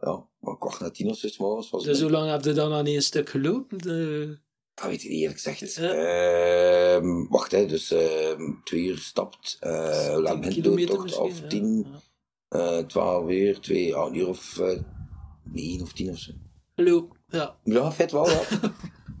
ja, 0.00 0.28
maar 0.40 0.58
kwart 0.58 0.80
na 0.80 0.90
tien 0.90 1.10
of 1.10 1.16
zo, 1.16 1.28
morgens 1.38 1.70
was 1.70 1.84
dus 1.84 2.00
hoe 2.00 2.10
lang 2.10 2.30
heb 2.30 2.44
je 2.44 2.52
dan 2.52 2.84
niet 2.84 2.94
een 2.94 3.02
stuk 3.02 3.28
gelopen? 3.28 3.78
De... 3.78 4.38
dat 4.74 4.86
weet 4.86 5.02
ik 5.02 5.10
niet 5.10 5.20
eerlijk 5.20 5.40
gezegd. 5.40 5.74
Ja. 5.74 5.92
Ehm, 6.96 7.26
wacht, 7.28 7.52
hè, 7.52 7.66
dus 7.66 7.90
ehm, 7.90 8.52
twee 8.64 8.82
uur 8.82 8.98
stapt. 8.98 9.56
hoe 9.60 10.22
lang 10.22 10.26
10 10.26 10.40
begint 10.40 10.54
de 10.54 10.60
kilometer 10.60 10.96
doortocht? 10.96 11.18
Of 11.18 11.40
tien, 11.48 11.86
ja. 11.92 12.00
Eh, 12.48 12.78
twaalf 12.78 13.30
uur, 13.30 13.60
twee, 13.60 13.86
ja, 13.86 13.98
een 13.98 14.16
uur 14.16 14.28
of 14.28 14.58
uh, 14.58 14.78
negen 15.44 15.82
of 15.82 15.92
tien 15.92 16.10
of 16.10 16.18
zo. 16.18 16.32
Loop, 16.74 17.18
ja. 17.28 17.56
Ja, 17.64 17.92
vet 17.92 18.12
wel, 18.12 18.30
ja. 18.30 18.42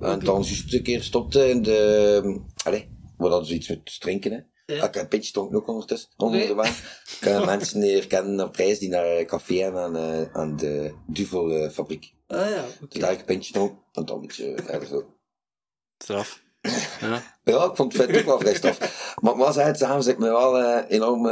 en 0.00 0.18
dan 0.18 0.42
juist 0.42 0.74
een 0.74 0.82
keer 0.82 1.02
stopte 1.02 1.48
in 1.48 1.62
de... 1.62 2.40
Allee, 2.64 2.88
waar 3.16 3.30
dat 3.30 3.46
zoiets 3.46 3.68
met 3.68 4.00
drinken, 4.00 4.32
hè. 4.32 4.40
Ja. 4.66 4.74
Ik 4.74 4.94
heb 4.94 4.94
een 4.94 5.08
pitje 5.08 5.32
dronken 5.32 5.56
ook 5.56 5.68
ondertussen, 5.68 6.10
onder 6.16 6.40
Oké. 6.40 6.48
de 6.48 6.54
waan. 6.54 6.72
Ik 7.18 7.18
heb 7.20 7.44
mensen 7.54 7.80
herkennen 7.80 8.46
op 8.46 8.52
prijs 8.52 8.78
die 8.78 8.88
naar 8.88 9.06
een 9.06 9.26
café 9.26 9.64
en 9.64 9.76
aan, 9.76 9.96
eh, 9.96 10.32
aan 10.32 10.56
de 10.56 10.94
Duvelfabriek. 11.06 12.14
Ah 12.26 12.50
ja, 12.50 12.64
oké. 12.64 12.86
Dus 12.88 13.00
daar 13.00 13.10
heb 13.10 13.12
ik 13.12 13.18
een 13.18 13.34
pintje 13.34 13.52
dronken, 13.52 13.78
en 13.92 14.04
dan 14.04 14.16
een 14.16 14.26
beetje 14.26 14.54
verder 14.64 14.88
zo. 14.88 15.04
Straf. 15.98 16.42
Ja. 17.00 17.22
Ja, 17.44 17.64
ik 17.64 17.76
vond 17.76 17.92
het 17.92 18.02
vet 18.02 18.18
ook 18.18 18.24
wel 18.24 18.38
vrij 18.38 18.54
straf. 18.54 19.14
Maar, 19.20 19.36
maar 19.36 19.52
zei 19.52 19.66
het 19.66 19.78
samen, 19.78 20.04
heb 20.04 20.14
ik 20.14 20.18
me 20.18 20.28
wel 20.28 20.58
eh, 20.58 20.84
enorm 20.88 21.26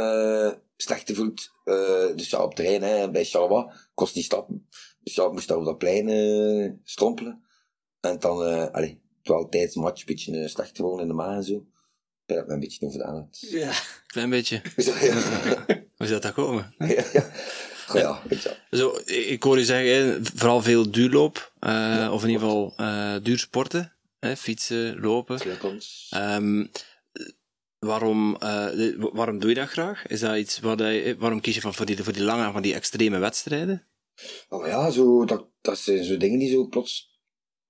eh, 0.77 0.85
slecht 0.85 1.09
gevoeld. 1.09 1.51
Eh, 1.63 2.15
dus 2.15 2.29
ja, 2.29 2.37
op 2.43 2.47
het 2.47 2.55
terrein, 2.55 2.81
hè, 2.83 3.11
bij 3.11 3.25
Charleroi, 3.25 3.71
kost 3.93 4.15
niet 4.15 4.25
stappen. 4.25 4.67
Dus 5.03 5.15
ja, 5.15 5.25
ik 5.25 5.31
moest 5.31 5.47
daar 5.47 5.57
op 5.57 5.65
dat 5.65 5.77
plein 5.77 6.09
eh, 6.09 6.71
strompelen. 6.83 7.43
En 7.99 8.19
dan, 8.19 8.43
eh 8.45 8.67
allee, 8.71 9.01
terwijl 9.21 9.49
tijdens 9.49 9.75
een 9.75 9.81
match 9.81 9.99
een 9.99 10.05
beetje 10.05 10.37
eh, 10.39 10.47
slecht 10.49 10.75
geworden 10.75 11.01
in 11.01 11.07
de 11.07 11.13
maag 11.13 11.35
en 11.35 11.43
zo. 11.43 11.65
Ik 12.25 12.35
heb 12.35 12.37
ik 12.43 12.47
me 12.47 12.53
een 12.53 12.59
beetje 12.59 12.85
overdaan. 12.85 13.15
had. 13.15 13.37
Ja. 13.49 13.71
Klein 14.07 14.29
beetje. 14.29 14.61
Ja, 14.75 15.65
Hoe 15.97 16.07
zou 16.07 16.19
dat 16.21 16.33
komen? 16.33 16.75
ja, 16.77 17.03
ja. 17.13 17.31
Goh. 17.87 18.23
Zo, 18.71 18.99
ik 19.05 19.43
hoor 19.43 19.57
je 19.57 19.65
zeggen, 19.65 19.95
hè, 19.95 20.19
vooral 20.35 20.61
veel 20.61 20.91
duurloop, 20.91 21.53
eh, 21.59 22.09
of 22.11 22.23
in 22.23 22.29
ieder 22.29 22.43
geval 22.45 22.73
eh 22.77 23.15
duursporten. 23.21 23.93
hè, 24.19 24.35
fietsen, 24.35 24.99
lopen. 24.99 25.39
Waarom, 27.85 28.35
eh, 28.35 28.65
de- 28.65 29.09
waarom 29.13 29.39
doe 29.39 29.49
je 29.49 29.55
dat 29.55 29.67
graag? 29.69 30.07
Is 30.07 30.19
dat 30.19 30.37
iets 30.37 30.59
wat 30.59 30.81
eh, 30.81 31.15
waarom 31.17 31.41
kies 31.41 31.55
je 31.55 31.61
van 31.61 31.73
voor 31.73 31.85
die, 31.85 32.03
voor 32.03 32.13
die 32.13 32.23
lange, 32.23 32.51
van 32.51 32.61
die 32.61 32.73
extreme 32.73 33.17
wedstrijden? 33.19 33.87
Oh 34.49 34.67
ja, 34.67 34.89
zo, 34.89 35.25
dat, 35.25 35.49
dat 35.61 35.77
zijn 35.77 36.03
zo 36.03 36.17
dingen 36.17 36.39
die 36.39 36.49
zo 36.51 36.67
plots, 36.67 37.19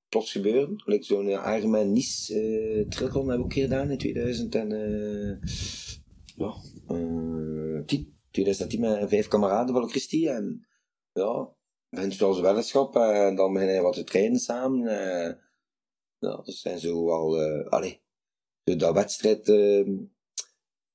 plots 0.09 0.31
gebeuren. 0.31 0.83
Like 0.85 1.03
zo'n 1.05 1.27
uh, 1.27 1.53
Ironman 1.57 1.91
Nice 1.93 2.33
eh 2.33 2.87
triathlon 2.89 3.29
heb 3.29 3.39
ik 3.39 3.43
ook 3.45 3.53
gedaan 3.53 3.91
in 3.91 3.97
2000 3.97 4.55
en, 4.55 4.71
eh, 4.71 5.49
ja, 6.35 6.53
eh, 6.87 7.85
10. 7.85 8.13
2010 8.31 8.79
met 8.79 9.09
vijf 9.09 9.27
kameraden 9.27 9.75
van 9.75 9.89
Christie. 9.89 10.29
En 10.29 10.67
ja, 11.13 11.49
begint 11.89 12.13
zo'n 12.13 12.41
weddenschap 12.41 12.95
en 12.95 13.35
dan 13.35 13.53
beginnen 13.53 13.75
we 13.77 13.81
wat 13.81 13.93
te 13.93 14.03
trainen 14.03 14.39
samen. 14.39 14.87
eh. 14.87 15.33
ja, 16.19 16.35
dat 16.43 16.53
zijn 16.53 16.79
zo 16.79 17.05
wel, 17.05 17.41
eh 17.41 17.65
allee, 17.69 18.01
dat 18.73 18.93
wedstrijd... 18.93 19.49
eh, 19.49 19.85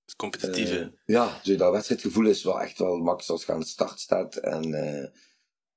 Het 0.04 0.16
competitieve. 0.16 0.78
eh, 0.80 0.88
ja, 1.16 1.40
dat 1.56 1.72
wedstrijdgevoel 1.72 2.26
is 2.26 2.42
wel 2.42 2.60
echt 2.60 2.78
wel 2.78 2.96
max 2.98 3.30
als 3.30 3.44
je 3.44 3.52
aan 3.52 3.60
de 3.60 3.66
start 3.66 4.00
staat. 4.00 4.36
En 4.36 4.74
eh, 4.74 5.08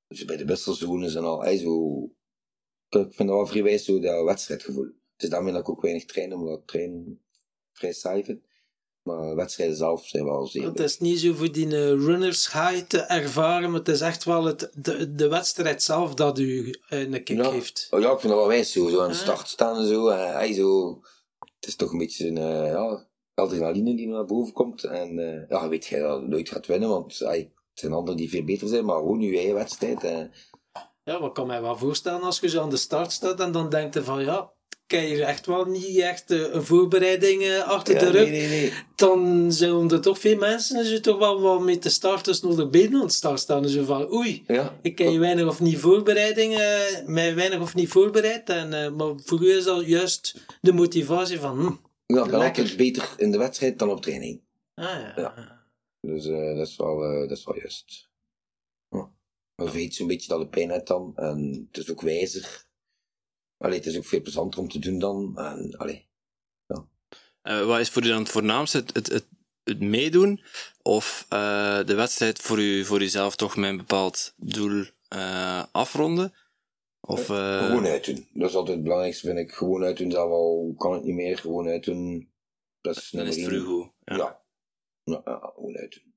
dus 0.07 0.25
bij 0.25 0.37
de 0.37 0.45
wisselseizoenen 0.45 1.15
en 1.15 1.23
al. 1.23 1.43
Ey, 1.45 1.57
zo, 1.57 2.03
ik 2.89 2.99
vind 3.13 3.17
dat 3.17 3.27
wel 3.27 3.47
vrij 3.47 3.63
wijs, 3.63 3.85
zo 3.85 3.99
dat 3.99 4.23
wedstrijdgevoel. 4.25 4.83
Het 4.83 5.23
is 5.23 5.29
daarmee 5.29 5.51
dat 5.53 5.61
ik 5.61 5.69
ook 5.69 5.81
weinig 5.81 6.05
train, 6.05 6.33
omdat 6.33 6.59
ik 6.59 6.65
trainen 6.67 7.21
vrij 7.71 7.93
saai 7.93 8.23
vind. 8.23 8.41
Maar 9.03 9.35
wedstrijden 9.35 9.75
zelf 9.75 10.07
zijn 10.07 10.25
wel 10.25 10.45
zeer 10.47 10.63
Het 10.63 10.79
is 10.79 10.99
niet 10.99 11.19
zo 11.19 11.33
voor 11.33 11.51
die 11.51 11.65
eh, 11.65 11.71
runners 11.87 12.51
high 12.53 12.79
te 12.87 12.99
ervaren, 12.99 13.69
maar 13.69 13.79
het 13.79 13.87
is 13.87 14.01
echt 14.01 14.23
wel 14.23 14.43
het, 14.45 14.69
de, 14.75 15.15
de 15.15 15.27
wedstrijd 15.27 15.83
zelf 15.83 16.13
dat 16.13 16.39
u 16.39 16.75
een 16.89 17.23
kick 17.23 17.37
Ja. 17.37 17.51
heeft. 17.51 17.87
Oh 17.91 17.99
ja, 17.99 18.11
ik 18.11 18.19
vind 18.19 18.31
dat 18.31 18.41
wel 18.41 18.47
wijs, 18.47 18.71
zo, 18.71 18.89
zo 18.89 19.01
aan 19.01 19.09
de 19.09 19.15
start 19.15 19.47
staan 19.47 19.77
en 19.77 19.87
zo. 19.87 20.07
En, 20.07 20.35
ey, 20.39 20.53
zo. 20.53 21.01
Het 21.63 21.71
is 21.71 21.77
toch 21.77 21.91
een 21.91 21.97
beetje 21.97 22.27
een 22.27 22.37
eh, 22.37 22.71
ja, 22.71 23.07
adrenaline 23.33 23.95
die 23.95 24.07
naar 24.07 24.25
boven 24.25 24.53
komt. 24.53 24.83
En 24.83 25.19
eh, 25.19 25.49
ja, 25.49 25.69
weet 25.69 25.85
je 25.85 25.99
dat 25.99 26.21
je 26.21 26.27
nooit 26.27 26.49
gaat 26.49 26.65
winnen, 26.67 26.89
want 26.89 27.21
ey, 27.21 27.37
het 27.69 27.79
zijn 27.79 27.93
anderen 27.93 28.17
die 28.17 28.29
veel 28.29 28.43
beter 28.43 28.67
zijn, 28.67 28.85
maar 28.85 28.95
gewoon 28.95 29.21
je 29.21 29.35
eigen 29.37 29.53
wedstrijd. 29.53 30.03
eh, 30.03 30.23
Ja, 31.03 31.19
wat 31.19 31.33
kan 31.33 31.47
mij 31.47 31.61
wel 31.61 31.77
voorstellen 31.77 32.21
als 32.21 32.39
je 32.39 32.49
zo 32.49 32.61
aan 32.61 32.69
de 32.69 32.77
start 32.77 33.11
staat 33.11 33.39
en 33.39 33.51
dan 33.51 33.69
denkt 33.69 33.93
je 33.93 34.03
van 34.03 34.23
ja, 34.23 34.52
heb 34.91 35.01
hier 35.03 35.21
echt 35.21 35.45
wel 35.45 35.65
niet 35.65 35.97
echt 35.97 36.31
eh, 36.31 36.53
een 36.53 36.63
voorbereiding 36.63 37.41
eh, 37.43 37.67
achter 37.67 37.99
de 37.99 38.09
rug. 38.09 38.29
nee, 38.29 38.47
nee, 38.47 38.49
nee. 38.61 38.73
Dan 38.95 39.51
zijn 39.51 39.91
er 39.91 40.01
toch 40.01 40.19
veel 40.19 40.37
mensen 40.37 40.83
die 40.83 40.99
toch 40.99 41.17
wel 41.17 41.41
wat 41.41 41.61
met 41.61 41.83
de 41.83 41.89
starters 41.89 42.41
nog 42.41 42.55
de 42.55 42.67
benen 42.67 42.93
aan 42.95 43.01
het 43.01 43.13
start 43.13 43.39
staan. 43.39 43.69
Zo 43.69 43.83
van 43.83 44.13
oei, 44.13 44.43
Ja, 44.47 44.79
ik 44.81 44.97
heb 44.97 45.07
hier 45.07 45.19
weinig 45.19 45.47
of 45.47 45.59
niet 45.59 45.77
voorbereiding, 45.77 46.53
eh, 46.57 47.05
mij 47.05 47.35
weinig 47.35 47.61
of 47.61 47.75
niet 47.75 47.89
voorbereid. 47.89 48.49
En, 48.49 48.95
maar 48.95 49.13
voor 49.23 49.41
u 49.43 49.51
is 49.57 49.63
dat 49.63 49.85
juist 49.85 50.35
de 50.61 50.73
motivatie 50.73 51.39
van 51.39 51.57
hm, 51.59 51.63
Ja, 51.65 52.23
ik 52.23 52.29
ben 52.29 52.39
Lekker. 52.39 52.61
altijd 52.63 52.77
beter 52.77 53.13
in 53.17 53.31
de 53.31 53.37
wedstrijd 53.37 53.79
dan 53.79 53.89
op 53.89 54.01
training. 54.01 54.41
ah 54.73 54.85
ja. 54.85 55.13
Ja. 55.15 55.61
Dus 56.01 56.23
dat, 56.25 56.67
is 56.67 56.75
wel, 56.75 56.99
dat 57.27 57.37
is 57.37 57.43
wel 57.45 57.57
juist. 57.57 58.11
Maar 59.55 59.65
je 59.67 59.71
weet 59.71 59.95
zo'n 59.95 60.07
beetje 60.07 60.27
dat 60.27 60.39
de 60.39 60.47
pijn 60.47 60.71
uit 60.71 60.87
dan. 60.87 61.13
En 61.15 61.67
het 61.71 61.83
is 61.83 61.91
ook 61.91 62.01
wijzer. 62.01 62.65
Allee, 63.63 63.77
het 63.77 63.85
is 63.85 63.97
ook 63.97 64.05
veel 64.05 64.21
plezanter 64.21 64.59
om 64.59 64.69
te 64.69 64.79
doen 64.79 64.99
dan. 64.99 65.37
En, 65.37 65.77
allee. 65.77 66.11
Eh, 67.41 67.65
wat 67.65 67.79
is 67.79 67.89
voor 67.89 68.03
u 68.03 68.07
dan 68.07 68.19
het 68.19 68.29
voornaamste? 68.29 68.77
Het, 68.77 68.93
het, 68.93 69.07
het, 69.07 69.25
het 69.63 69.79
meedoen? 69.79 70.43
Of 70.81 71.25
eh, 71.29 71.85
de 71.85 71.95
wedstrijd 71.95 72.39
voor, 72.39 72.59
u, 72.59 72.85
voor 72.85 73.01
uzelf 73.01 73.35
toch 73.35 73.55
met 73.55 73.69
een 73.69 73.77
bepaald 73.77 74.33
doel 74.37 74.85
eh, 75.07 75.63
afronden? 75.71 76.33
Of, 76.99 77.29
eh, 77.29 77.65
Gewoon 77.65 77.85
uitdoen. 77.85 78.27
Dat 78.33 78.49
is 78.49 78.55
altijd 78.55 78.75
het 78.75 78.83
belangrijkste, 78.83 79.27
vind 79.27 79.39
ik. 79.39 79.51
Gewoon 79.51 79.83
uitdoen, 79.83 80.09
dat 80.09 80.27
wel 80.27 80.73
kan 80.77 80.93
het 80.93 81.03
niet 81.03 81.15
meer. 81.15 81.37
Gewoon 81.37 81.67
uitdoen. 81.67 82.31
Dat 82.81 82.95
is 82.95 83.09
dan 83.09 83.25
is 83.25 83.35
het 83.35 83.45
nummer 83.45 83.65
voor 83.65 83.73
u 83.73 83.79
één. 83.79 83.83
goed. 83.83 83.93
Ja. 84.03 84.15
Ja. 84.15 84.41
Ja, 85.03 85.21
ja, 85.25 85.51
gewoon 85.55 85.77
uitdoen. 85.77 86.13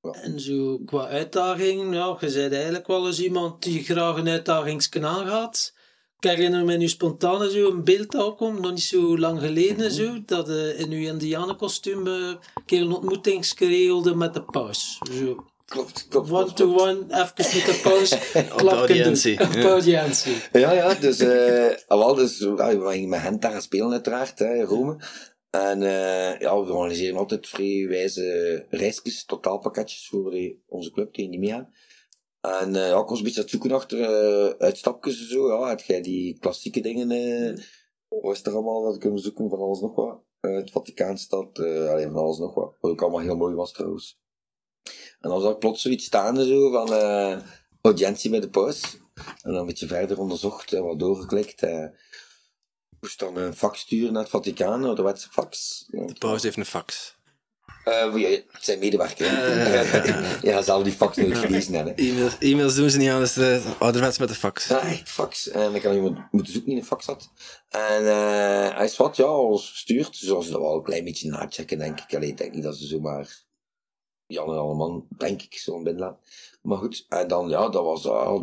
Ja. 0.00 0.12
En 0.12 0.40
zo 0.40 0.78
qua 0.78 1.06
uitdaging, 1.06 1.94
ja, 1.94 2.16
je 2.20 2.32
bent 2.32 2.52
eigenlijk 2.52 2.86
wel 2.86 3.06
eens 3.06 3.20
iemand 3.20 3.62
die 3.62 3.84
graag 3.84 4.16
een 4.16 4.28
uitdagingskanaal 4.28 5.26
gaat. 5.26 5.74
Ik 6.20 6.28
herinner 6.30 6.64
me 6.64 6.76
nu 6.76 6.88
spontaan 6.88 7.50
zo 7.50 7.70
een 7.70 7.84
beeld 7.84 8.10
dat 8.10 8.24
opkomt, 8.26 8.60
nog 8.60 8.70
niet 8.70 8.82
zo 8.82 9.18
lang 9.18 9.40
geleden 9.40 9.90
zo, 9.92 10.22
dat 10.26 10.46
je 10.46 10.74
in 10.78 10.90
uw 10.92 11.06
indianenkostuum 11.06 12.06
eh, 12.06 12.12
een 12.14 12.64
keer 12.66 12.80
een 12.80 12.92
ontmoeting 12.92 13.46
geregelde 13.56 14.14
met 14.14 14.34
de 14.34 14.42
paus. 14.42 14.98
Zo, 15.12 15.44
Klopt, 15.66 16.06
klopt. 16.08 16.30
one 16.30 16.38
klopt, 16.42 16.56
to 16.56 16.66
klopt. 16.66 16.80
one, 16.82 16.98
even 17.08 17.32
met 17.36 17.66
de 17.66 17.80
paus, 17.82 18.12
audiëntie. 18.72 19.40
Op 19.46 19.54
audiëntie. 19.54 20.34
Ja, 20.52 20.72
ja, 20.72 20.94
dus, 20.94 21.18
eh 21.18 21.74
ah, 21.86 21.98
wel, 21.98 22.14
dus 22.14 22.38
ja, 22.38 22.78
we 22.78 22.88
gingen 22.90 23.08
met 23.08 23.20
hen 23.20 23.40
daar 23.40 23.62
spelen 23.62 23.92
uiteraard, 23.92 24.38
hè, 24.38 24.54
in 24.54 24.62
Rome. 24.64 24.96
En 25.50 25.82
eh, 25.82 26.40
ja, 26.40 26.64
we 26.64 26.72
organiseren 26.72 27.16
altijd 27.16 27.48
vrij 27.48 27.86
wijze 27.88 28.64
reisjes, 28.70 29.24
totaalpakketjes 29.24 30.08
voor 30.08 30.30
die- 30.30 30.62
onze 30.68 30.90
club 30.90 31.14
die 31.14 31.28
niet 31.28 31.40
meegaan. 31.40 31.72
En 32.46 32.76
eh, 32.76 32.88
ja, 32.88 33.00
ik 33.00 33.08
was 33.08 33.18
een 33.18 33.24
beetje 33.24 33.38
aan 33.38 33.42
het 33.42 33.50
zoeken 33.50 33.72
achter 33.72 34.00
eh, 34.00 34.54
uitstapjes 34.58 35.20
en 35.20 35.28
zo. 35.28 35.48
Ja, 35.48 35.68
had 35.68 35.86
jij 35.86 36.00
die 36.00 36.38
klassieke 36.38 36.80
dingen, 36.80 37.08
wat 38.08 38.36
is 38.36 38.42
er 38.42 38.52
allemaal 38.52 38.82
dat 38.82 38.98
kunnen 38.98 39.20
zoeken 39.20 39.48
van 39.48 39.58
alles 39.58 39.80
nog 39.80 39.94
wat. 39.94 40.20
Eh, 40.40 40.54
het 40.54 40.70
Vaticaanstad, 40.70 41.58
alleen 41.58 42.10
van 42.10 42.22
alles 42.22 42.38
nog 42.38 42.54
wat. 42.54 42.76
Wat 42.80 42.90
ook 42.90 43.02
allemaal 43.02 43.20
heel 43.20 43.36
mooi 43.36 43.54
was 43.54 43.72
trouwens. 43.72 44.18
En 45.20 45.30
dan 45.30 45.40
zag 45.40 45.52
ik 45.52 45.58
plots 45.58 45.82
zoiets 45.82 46.04
staan 46.04 46.36
zo 46.36 46.70
van 46.70 46.92
eh, 46.92 47.40
audiëntie 47.80 48.30
bij 48.30 48.40
de 48.40 48.50
paus. 48.50 48.96
En 49.14 49.52
dan 49.52 49.54
een 49.54 49.66
beetje 49.66 49.86
verder 49.86 50.18
onderzocht 50.18 50.72
en 50.72 50.84
wat 50.84 50.98
doorgeklikt. 50.98 51.62
eh 51.62 51.86
moest 53.00 53.18
dan 53.18 53.36
een 53.36 53.54
fax 53.54 53.80
sturen 53.80 54.12
naar 54.12 54.22
het 54.22 54.30
Vaticaan, 54.30 54.84
ouderwetse 54.84 55.28
fax. 55.28 55.84
De 55.86 56.16
paus 56.18 56.42
heeft 56.42 56.56
een 56.56 56.64
fax. 56.64 57.15
Eh, 57.86 58.16
ja, 58.16 58.28
het 58.28 58.64
zijn 58.64 58.78
medewerker. 58.78 59.26
hè. 59.30 60.40
ja, 60.50 60.62
zelf 60.62 60.82
die 60.82 60.92
fax 60.92 61.16
nooit 61.16 61.38
gelezen 61.38 61.74
hebben. 61.74 61.94
E-mails, 61.96 62.38
e-mails 62.38 62.74
doen 62.74 62.90
ze 62.90 62.98
niet 62.98 63.08
aan, 63.08 63.20
dus 63.20 63.36
uh, 63.36 63.80
ouderwets 63.80 64.18
met 64.18 64.28
de 64.28 64.34
fax. 64.34 64.66
Ja, 64.68 64.80
echt 64.80 65.08
fax. 65.08 65.48
En 65.48 65.74
ik 65.74 65.82
had 65.82 65.94
iemand 65.94 66.32
moeten 66.32 66.52
zoeken 66.52 66.70
die 66.70 66.80
een 66.80 66.86
fax 66.86 67.06
had. 67.06 67.30
En 67.68 68.06
eh, 68.06 68.76
hij 68.76 68.84
is 68.84 68.96
wat, 68.96 69.16
ja, 69.16 69.24
alles 69.24 69.70
gestuurd. 69.70 70.16
Zoals 70.16 70.44
ze 70.46 70.52
dat 70.52 70.60
wel 70.60 70.74
een 70.74 70.82
klein 70.82 71.04
beetje 71.04 71.30
nachecken, 71.30 71.78
denk 71.78 72.00
ik. 72.00 72.14
Alleen, 72.14 72.28
ik 72.28 72.36
denk 72.36 72.54
niet 72.54 72.62
dat 72.62 72.76
ze 72.76 72.86
zomaar 72.86 73.44
Jan 74.26 74.50
en 74.50 74.58
Alleman, 74.58 75.06
denk 75.16 75.42
ik, 75.42 75.54
zo'n 75.54 75.84
binnenlaten. 75.84 76.20
Maar 76.62 76.78
goed, 76.78 77.06
en 77.08 77.28
dan, 77.28 77.48
ja, 77.48 77.68
dat 77.68 77.84
was, 77.84 78.02
ja, 78.02 78.40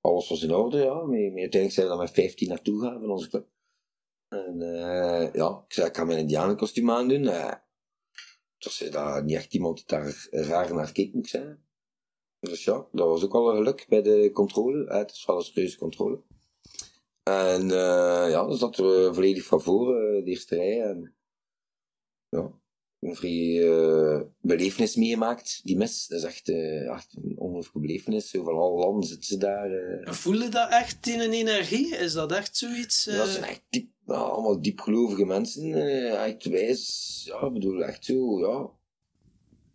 alles 0.00 0.28
was 0.28 0.42
in 0.42 0.54
orde, 0.54 0.78
ja. 0.78 0.94
Maar, 0.94 1.18
uiteindelijk 1.18 1.72
zijn 1.72 1.86
we 1.86 1.92
dan 1.92 2.02
met 2.02 2.10
15 2.10 2.48
naartoe 2.48 2.82
gaan 2.82 3.00
van 3.00 3.10
onze 3.10 3.28
club. 3.28 3.46
En 4.28 4.62
eh, 4.62 5.32
ja, 5.32 5.64
ik 5.66 5.72
zei, 5.72 5.88
ik 5.88 5.96
ga 5.96 6.04
mijn 6.04 6.18
indianenkostuum 6.18 6.90
aandoen. 6.90 7.22
Uh, 7.22 7.52
dus 8.58 8.80
was 8.80 8.90
daar 8.90 9.24
niet 9.24 9.36
echt 9.36 9.54
iemand 9.54 9.76
die 9.76 9.86
daar 9.86 10.28
raar 10.30 10.74
naar 10.74 10.92
keek, 10.92 11.14
moet 11.14 11.28
zeggen. 11.28 11.66
Dus 12.40 12.64
ja, 12.64 12.86
dat 12.92 13.08
was 13.08 13.24
ook 13.24 13.34
al 13.34 13.50
een 13.50 13.56
geluk 13.56 13.86
bij 13.88 14.02
de 14.02 14.30
controle. 14.32 14.86
Eh, 14.86 14.98
het 14.98 15.10
is 15.10 15.24
wel 15.24 15.36
een 15.36 15.42
serieuze 15.42 15.78
controle. 15.78 16.22
En 17.22 17.62
uh, 17.62 18.30
ja, 18.30 18.46
dan 18.46 18.56
zaten 18.56 18.84
we 18.84 19.14
volledig 19.14 19.44
van 19.44 19.62
voren, 19.62 20.16
uh, 20.16 20.24
de 20.24 20.30
eerste 20.30 20.54
rij. 20.54 20.82
En 20.82 21.14
ja, 22.28 22.52
een 22.98 23.16
vrij 23.16 23.56
uh, 23.56 24.22
belevenis 24.40 24.96
meegemaakt, 24.96 25.60
die 25.64 25.76
mis. 25.76 26.06
Dat 26.06 26.18
is 26.18 26.24
echt, 26.24 26.48
echt 26.48 27.16
een 27.16 27.38
ongelooflijke 27.38 27.80
belevenis. 27.80 28.30
Zo 28.30 28.42
van 28.42 28.54
alle 28.54 28.78
landen 28.78 29.08
zitten 29.08 29.26
ze 29.26 29.36
daar. 29.36 29.70
Voel 30.14 30.42
je 30.42 30.48
dat 30.48 30.70
echt 30.70 31.06
in 31.06 31.20
een 31.20 31.32
energie? 31.32 31.96
Is 31.96 32.12
dat 32.12 32.32
echt 32.32 32.56
zoiets? 32.56 33.04
Ja, 33.04 33.16
dat 33.16 33.28
zijn 33.28 33.44
echt 33.44 33.62
diep, 33.68 33.90
nou, 34.08 34.30
allemaal 34.30 34.60
diepgelovige 34.60 35.24
mensen. 35.24 35.72
Echt 36.24 36.44
wijs. 36.44 37.22
Ja, 37.24 37.46
ik 37.46 37.52
bedoel, 37.52 37.84
echt 37.84 38.04
zo, 38.04 38.40
ja. 38.40 38.70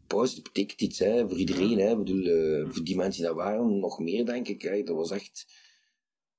Pauze 0.08 0.42
betekent 0.42 0.82
iets, 0.82 1.00
hè, 1.00 1.30
voor 1.30 1.38
iedereen. 1.38 1.80
Hè. 1.80 1.92
Ik 1.92 1.98
bedoel, 1.98 2.26
uh, 2.26 2.70
voor 2.70 2.84
die 2.84 2.96
mensen 2.96 3.22
die 3.22 3.34
daar 3.34 3.46
waren, 3.46 3.80
nog 3.80 4.00
meer, 4.00 4.26
denk 4.26 4.48
ik. 4.48 4.62
Hè. 4.62 4.84
Dat 4.84 4.96
was 4.96 5.12
echt 5.12 5.46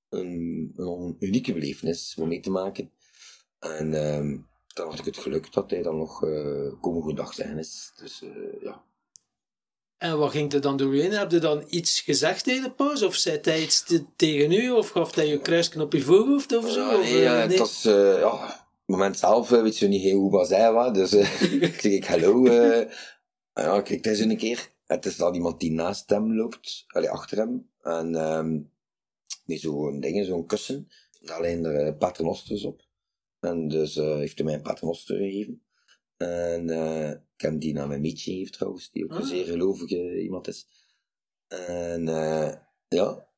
een, 0.08 0.72
een 0.76 1.16
unieke 1.18 1.52
belevenis 1.52 2.16
om 2.18 2.28
mee 2.28 2.40
te 2.40 2.50
maken. 2.50 2.90
En 3.58 3.92
uh, 3.92 4.38
dan 4.66 4.88
had 4.88 4.98
ik 4.98 5.04
het 5.04 5.16
geluk 5.16 5.52
dat 5.52 5.70
hij 5.70 5.82
dan 5.82 5.96
nog 5.96 6.24
uh, 6.24 6.72
komen 6.80 7.02
goedag 7.02 7.34
zijn 7.34 7.58
is. 7.58 7.92
Dus 7.96 8.22
uh, 8.22 8.62
ja. 8.62 8.84
En 9.98 10.18
wat 10.18 10.30
ging 10.30 10.52
er 10.52 10.60
dan 10.60 10.76
doorheen? 10.76 11.12
Heb 11.12 11.30
je 11.30 11.38
dan 11.38 11.64
iets 11.68 12.00
gezegd 12.00 12.44
tegen 12.44 12.62
de 12.62 12.70
pauze? 12.70 13.06
Of 13.06 13.14
zei 13.14 13.38
hij 13.42 13.62
iets 13.62 13.84
te, 13.84 14.04
tegen 14.16 14.52
u? 14.52 14.70
Of 14.70 14.88
gaf 14.88 15.14
hij 15.14 15.26
je 15.26 15.40
kruisje 15.40 15.82
op 15.82 15.92
je 15.92 16.00
voorhoofd 16.00 16.56
of 16.56 16.70
zo? 16.70 16.90
Ja, 16.90 16.98
nee, 16.98 17.12
nee? 17.12 17.26
het 17.26 17.58
was... 17.58 17.84
Uh, 17.86 18.18
ja, 18.18 18.46
het 18.46 18.96
moment 18.96 19.18
zelf 19.18 19.48
weet 19.48 19.78
je 19.78 19.88
niet 19.88 20.02
heel 20.02 20.18
hoe 20.18 20.30
was 20.30 20.48
hij 20.48 20.72
was. 20.72 20.92
Dus 20.92 21.12
ik 21.68 21.80
zeg 21.80 21.92
ik 21.92 22.04
hallo. 22.04 22.44
ja, 23.54 23.80
kijk, 23.80 24.04
hij 24.04 24.14
zo 24.14 24.22
een 24.22 24.36
keer. 24.36 24.68
Het 24.86 25.06
is 25.06 25.16
dan 25.16 25.34
iemand 25.34 25.60
die 25.60 25.72
naast 25.72 26.10
hem 26.10 26.34
loopt. 26.36 26.84
Allee, 26.86 27.10
achter 27.10 27.38
hem. 27.38 27.70
En 27.82 28.14
um, 28.14 28.70
niet 29.44 29.60
zo'n 29.60 30.00
ding, 30.00 30.26
zo'n 30.26 30.46
kussen. 30.46 30.88
Alleen 31.26 31.64
er 31.64 31.86
uh, 31.86 31.98
paternosters 31.98 32.64
op. 32.64 32.82
En 33.40 33.68
dus 33.68 33.96
uh, 33.96 34.16
heeft 34.16 34.36
hij 34.36 34.44
mij 34.44 34.54
een 34.54 34.62
paternoster 34.62 35.16
gegeven. 35.16 35.62
En 36.24 36.68
uh, 36.68 37.10
ik 37.10 37.40
heb 37.40 37.62
mijn 37.74 38.00
meetje 38.00 38.30
gegeven 38.30 38.52
trouwens, 38.52 38.90
die 38.90 39.04
ook 39.04 39.12
ah. 39.12 39.18
een 39.18 39.26
zeer 39.26 39.44
gelovige 39.44 40.22
iemand 40.22 40.48
is. 40.48 40.66
En 41.46 42.06
uh, 42.06 42.54
ja, 42.88 43.28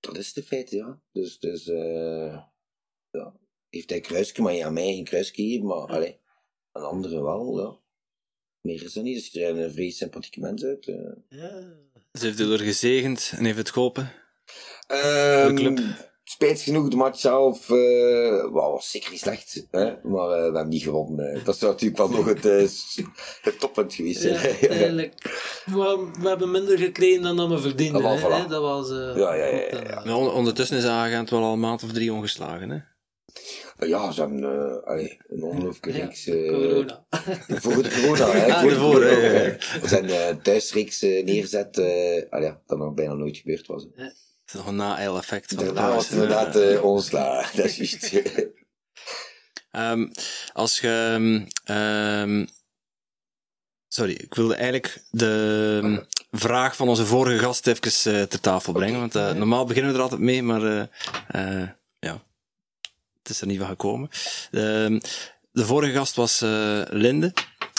dat 0.00 0.16
is 0.16 0.32
de 0.32 0.42
feit, 0.42 0.70
ja. 0.70 1.00
Dus, 1.12 1.38
dus 1.38 1.66
uh, 1.66 2.42
ja, 3.10 3.36
heeft 3.68 3.90
hij 3.90 4.00
kruisje, 4.00 4.42
maar 4.42 4.54
ja, 4.54 4.70
mij 4.70 4.94
geen 4.94 5.04
kruisje 5.04 5.34
gegeven, 5.34 5.66
maar 5.66 5.86
allee, 5.86 6.20
aan 6.72 6.88
anderen 6.88 7.22
wel, 7.22 7.60
ja. 7.60 7.84
Meer 8.60 8.82
is 8.82 8.96
er 8.96 9.02
niet, 9.02 9.32
dus 9.32 9.42
er 9.42 9.58
een 9.58 9.72
vrij 9.72 9.90
sympathieke 9.90 10.40
mens 10.40 10.64
uit. 10.64 10.86
eh. 10.86 11.12
Ja. 11.28 11.76
Ze 12.12 12.26
heeft 12.26 12.40
u 12.40 12.52
er 12.52 12.58
gezegend 12.58 13.32
en 13.36 13.44
heeft 13.44 13.58
het 13.58 13.70
geholpen. 13.70 14.12
Ehm, 14.86 15.54
club. 15.54 15.78
Spijt 16.28 16.60
genoeg, 16.60 16.88
de 16.88 16.96
match 16.96 17.18
zelf 17.20 17.70
eh, 17.70 18.50
was 18.52 18.90
zeker 18.90 19.10
niet 19.10 19.20
slecht. 19.20 19.66
Hè? 19.70 19.84
Maar 20.02 20.28
eh, 20.30 20.36
we 20.36 20.42
hebben 20.42 20.68
niet 20.68 20.82
gewonnen. 20.82 21.44
Dat 21.44 21.56
zou 21.58 21.72
natuurlijk 21.72 21.98
wel 21.98 22.08
nog 22.10 22.24
het, 22.26 22.46
eh, 22.46 22.66
het 23.42 23.60
toppunt 23.60 23.94
geweest 23.94 24.22
Ja, 24.22 24.38
zijn. 24.38 24.56
eigenlijk. 24.68 25.12
We, 25.66 26.08
we 26.20 26.28
hebben 26.28 26.50
minder 26.50 26.78
gekregen 26.78 27.22
dan 27.22 27.36
dat 27.36 27.48
we 27.48 27.58
verdienden. 27.58 28.04
Ah, 28.04 28.42
hè. 28.42 28.48
Dat 28.48 28.62
was... 28.62 28.90
eh, 28.90 29.16
Ja, 29.16 29.34
ja, 29.34 29.44
ja, 29.46 29.60
ja. 29.70 30.02
Maar 30.04 30.16
on- 30.16 30.30
ondertussen 30.32 30.76
is 30.76 30.84
agent 30.84 31.30
wel 31.30 31.42
al 31.42 31.52
een 31.52 31.60
maand 31.60 31.82
of 31.82 31.92
drie 31.92 32.12
ongeslagen. 32.12 32.70
Hè? 32.70 32.78
Ja, 33.86 34.10
ze 34.12 34.20
hebben 34.20 34.42
eh, 34.44 34.82
allee, 34.90 35.16
een 35.28 35.42
ongelooflijke 35.42 35.98
Ja, 35.98 36.04
reeks. 36.04 36.24
corona. 36.24 37.06
Voor 37.48 37.82
de 37.82 38.00
corona, 38.02 38.30
hè? 38.30 38.52
Ah, 38.54 38.60
voor 38.60 38.70
de 38.70 38.76
corona. 38.76 39.06
ja, 39.10 39.32
ja. 39.42 39.56
We 39.80 39.88
zijn 39.88 40.08
eh 40.10 40.36
thuisreeks 40.42 41.00
neergezet. 41.00 41.76
allee, 42.30 42.46
ja, 42.46 42.60
dat 42.66 42.78
nog 42.78 42.94
bijna 42.94 43.14
nooit 43.14 43.36
gebeurd 43.36 43.66
was. 43.66 43.86
hè. 43.94 44.04
Het 44.46 44.54
is 44.54 44.60
nog 44.60 44.66
een 44.70 44.76
na-eil-effect 44.76 45.52
van 45.54 45.64
de 45.64 45.72
pauze. 45.72 46.12
inderdaad 46.12 46.56
eh. 46.56 46.82
Dat 47.56 47.64
is 47.64 47.76
juist. 47.76 48.12
Ehm, 49.70 50.06
als 50.52 50.78
je. 50.80 50.88
ehm, 50.88 51.44
ehm, 51.76 52.46
sorry, 53.88 54.12
ik 54.12 54.34
wilde 54.34 54.54
eigenlijk 54.54 55.02
de 55.10 56.06
vraag 56.30 56.76
van 56.76 56.88
onze 56.88 57.06
vorige 57.06 57.38
gast 57.38 57.66
even 57.66 58.14
eh, 58.14 58.22
ter 58.22 58.40
tafel 58.40 58.72
brengen. 58.72 59.00
Want 59.00 59.14
eh, 59.14 59.32
normaal 59.32 59.64
beginnen 59.64 59.90
we 59.92 59.96
er 59.96 60.02
altijd 60.02 60.20
mee, 60.20 60.42
maar 60.42 60.88
ja, 62.00 62.22
het 63.18 63.28
is 63.28 63.40
er 63.40 63.46
niet 63.46 63.58
van 63.58 63.68
gekomen. 63.68 64.08
De 65.50 65.64
vorige 65.64 65.92
gast 65.92 66.14
was 66.14 66.40
Linde. 66.90 67.32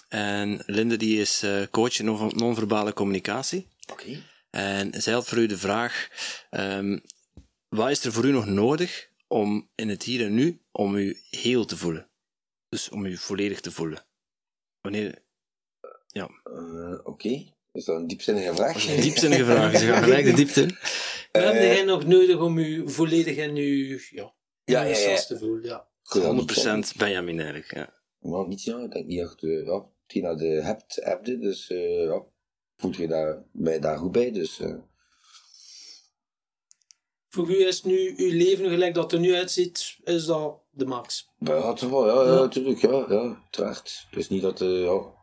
En 0.10 0.64
Linde 0.66 0.98
die 0.98 1.22
is 1.22 1.44
coach 1.72 2.00
in 2.00 2.06
non- 2.06 2.34
non-verbale 2.36 2.94
communicatie. 2.94 3.68
Oké. 3.92 4.22
En 4.58 5.02
zij 5.02 5.14
had 5.14 5.28
voor 5.28 5.38
u 5.38 5.46
de 5.48 5.58
vraag: 5.58 6.08
ehm, 6.50 7.00
wat 7.70 7.90
is 7.90 8.04
er 8.04 8.12
voor 8.12 8.26
u 8.26 8.32
nog 8.32 8.46
nodig 8.46 9.10
om 9.28 9.70
in 9.76 9.90
het 9.90 10.04
hier 10.04 10.26
en 10.26 10.34
nu 10.34 10.62
om 10.72 10.96
u 10.96 11.18
heel 11.30 11.66
te 11.66 11.78
voelen? 11.78 12.10
Dus 12.70 12.90
om 12.90 13.06
u 13.06 13.18
volledig 13.18 13.60
te 13.60 13.72
voelen. 13.72 14.06
Wanneer. 14.82 15.26
Ja, 16.08 16.30
Eh, 16.44 17.00
Oké. 17.04 17.56
Is 17.72 17.86
dat 17.86 17.96
een 17.96 18.08
diepzinnige 18.08 18.56
vraag? 18.56 18.88
een 18.88 19.02
diepzinnige 19.02 19.46
vraag. 19.46 19.78
Ze 19.78 19.86
gaan 19.86 20.04
gelijk 20.10 20.26
de 20.26 20.34
diepte 20.34 20.62
in. 20.62 20.68
Wat 21.32 21.44
heb 21.44 21.54
Eh, 21.54 21.74
jij 21.74 21.84
nog 21.84 22.06
nodig 22.06 22.40
om 22.40 22.58
u 22.58 22.90
volledig 22.90 23.36
in 23.38 23.56
uw 23.56 23.98
ja, 23.98 24.00
Ja, 24.12 24.34
ja, 24.64 24.82
ja. 24.82 24.90
essence 24.90 25.28
te 25.28 25.38
voelen? 25.40 25.64
Ja. 25.64 25.88
Goed, 26.04 26.22
dat 26.22 26.34
niet 26.36 26.52
zijn. 26.52 26.84
100% 26.86 26.98
Benjamin 26.98 27.40
eigenlijk. 27.40 27.74
Ja. 27.76 27.94
Maar 28.20 28.48
niet 28.48 28.64
ja, 28.64 28.80
ik 28.80 28.92
denk 28.92 29.06
niet 29.06 29.20
echt, 29.20 29.44
eh, 29.44 29.66
ja, 29.66 29.86
hetgeen 30.02 30.24
dat 30.24 30.40
je 30.40 30.46
hebt, 30.62 30.96
heb 31.04 31.26
je, 31.26 31.38
dus 31.38 31.70
eh, 31.70 32.04
ja, 32.04 32.24
voelt 32.78 32.96
je 32.96 33.08
daar, 33.08 33.44
mij 33.52 33.80
daar 33.80 33.98
goed 33.98 34.12
bij, 34.12 34.32
dus 34.32 34.60
eh, 34.60 34.76
Voor 37.30 37.50
u 37.50 37.66
is 37.68 37.84
nu 37.84 38.14
uw 38.18 38.32
leven 38.38 38.70
gelijk 38.70 38.94
dat 38.94 39.12
er 39.12 39.20
nu 39.20 39.34
uitziet, 39.36 39.98
is 40.04 40.26
dat 40.26 40.60
de 40.72 40.86
max. 40.86 41.30
ja, 41.40 41.74
toch 41.74 41.90
wel, 41.90 42.08
ja, 42.08 42.30
ja, 42.30 42.36
Ja. 42.36 42.42
natuurlijk, 42.42 42.80
ja, 42.82 43.06
ja, 43.10 43.40
uiteraard. 43.44 44.06
Het 44.10 44.20
is 44.20 44.30
niet 44.30 44.42
dat, 44.42 44.62
eh 44.62 44.84
ja, 44.84 45.16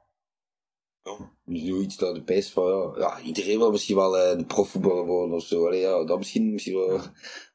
ja, 1.03 1.33
zoiets 1.47 1.97
dat 1.97 2.15
de 2.15 2.23
pijs 2.23 2.51
van, 2.51 2.65
ja, 2.69 2.99
ja, 3.01 3.21
iedereen 3.21 3.59
wil 3.59 3.71
misschien 3.71 3.97
wel 3.97 4.19
eh, 4.19 4.39
een 4.39 4.47
profvoetballer 4.47 5.05
worden 5.07 5.37
of 5.37 5.45
zo, 5.47 5.67
allee, 5.67 5.81
ja, 5.81 6.05
dat 6.05 6.19
misschien, 6.19 6.53
misschien 6.53 6.75
wel, 6.75 7.01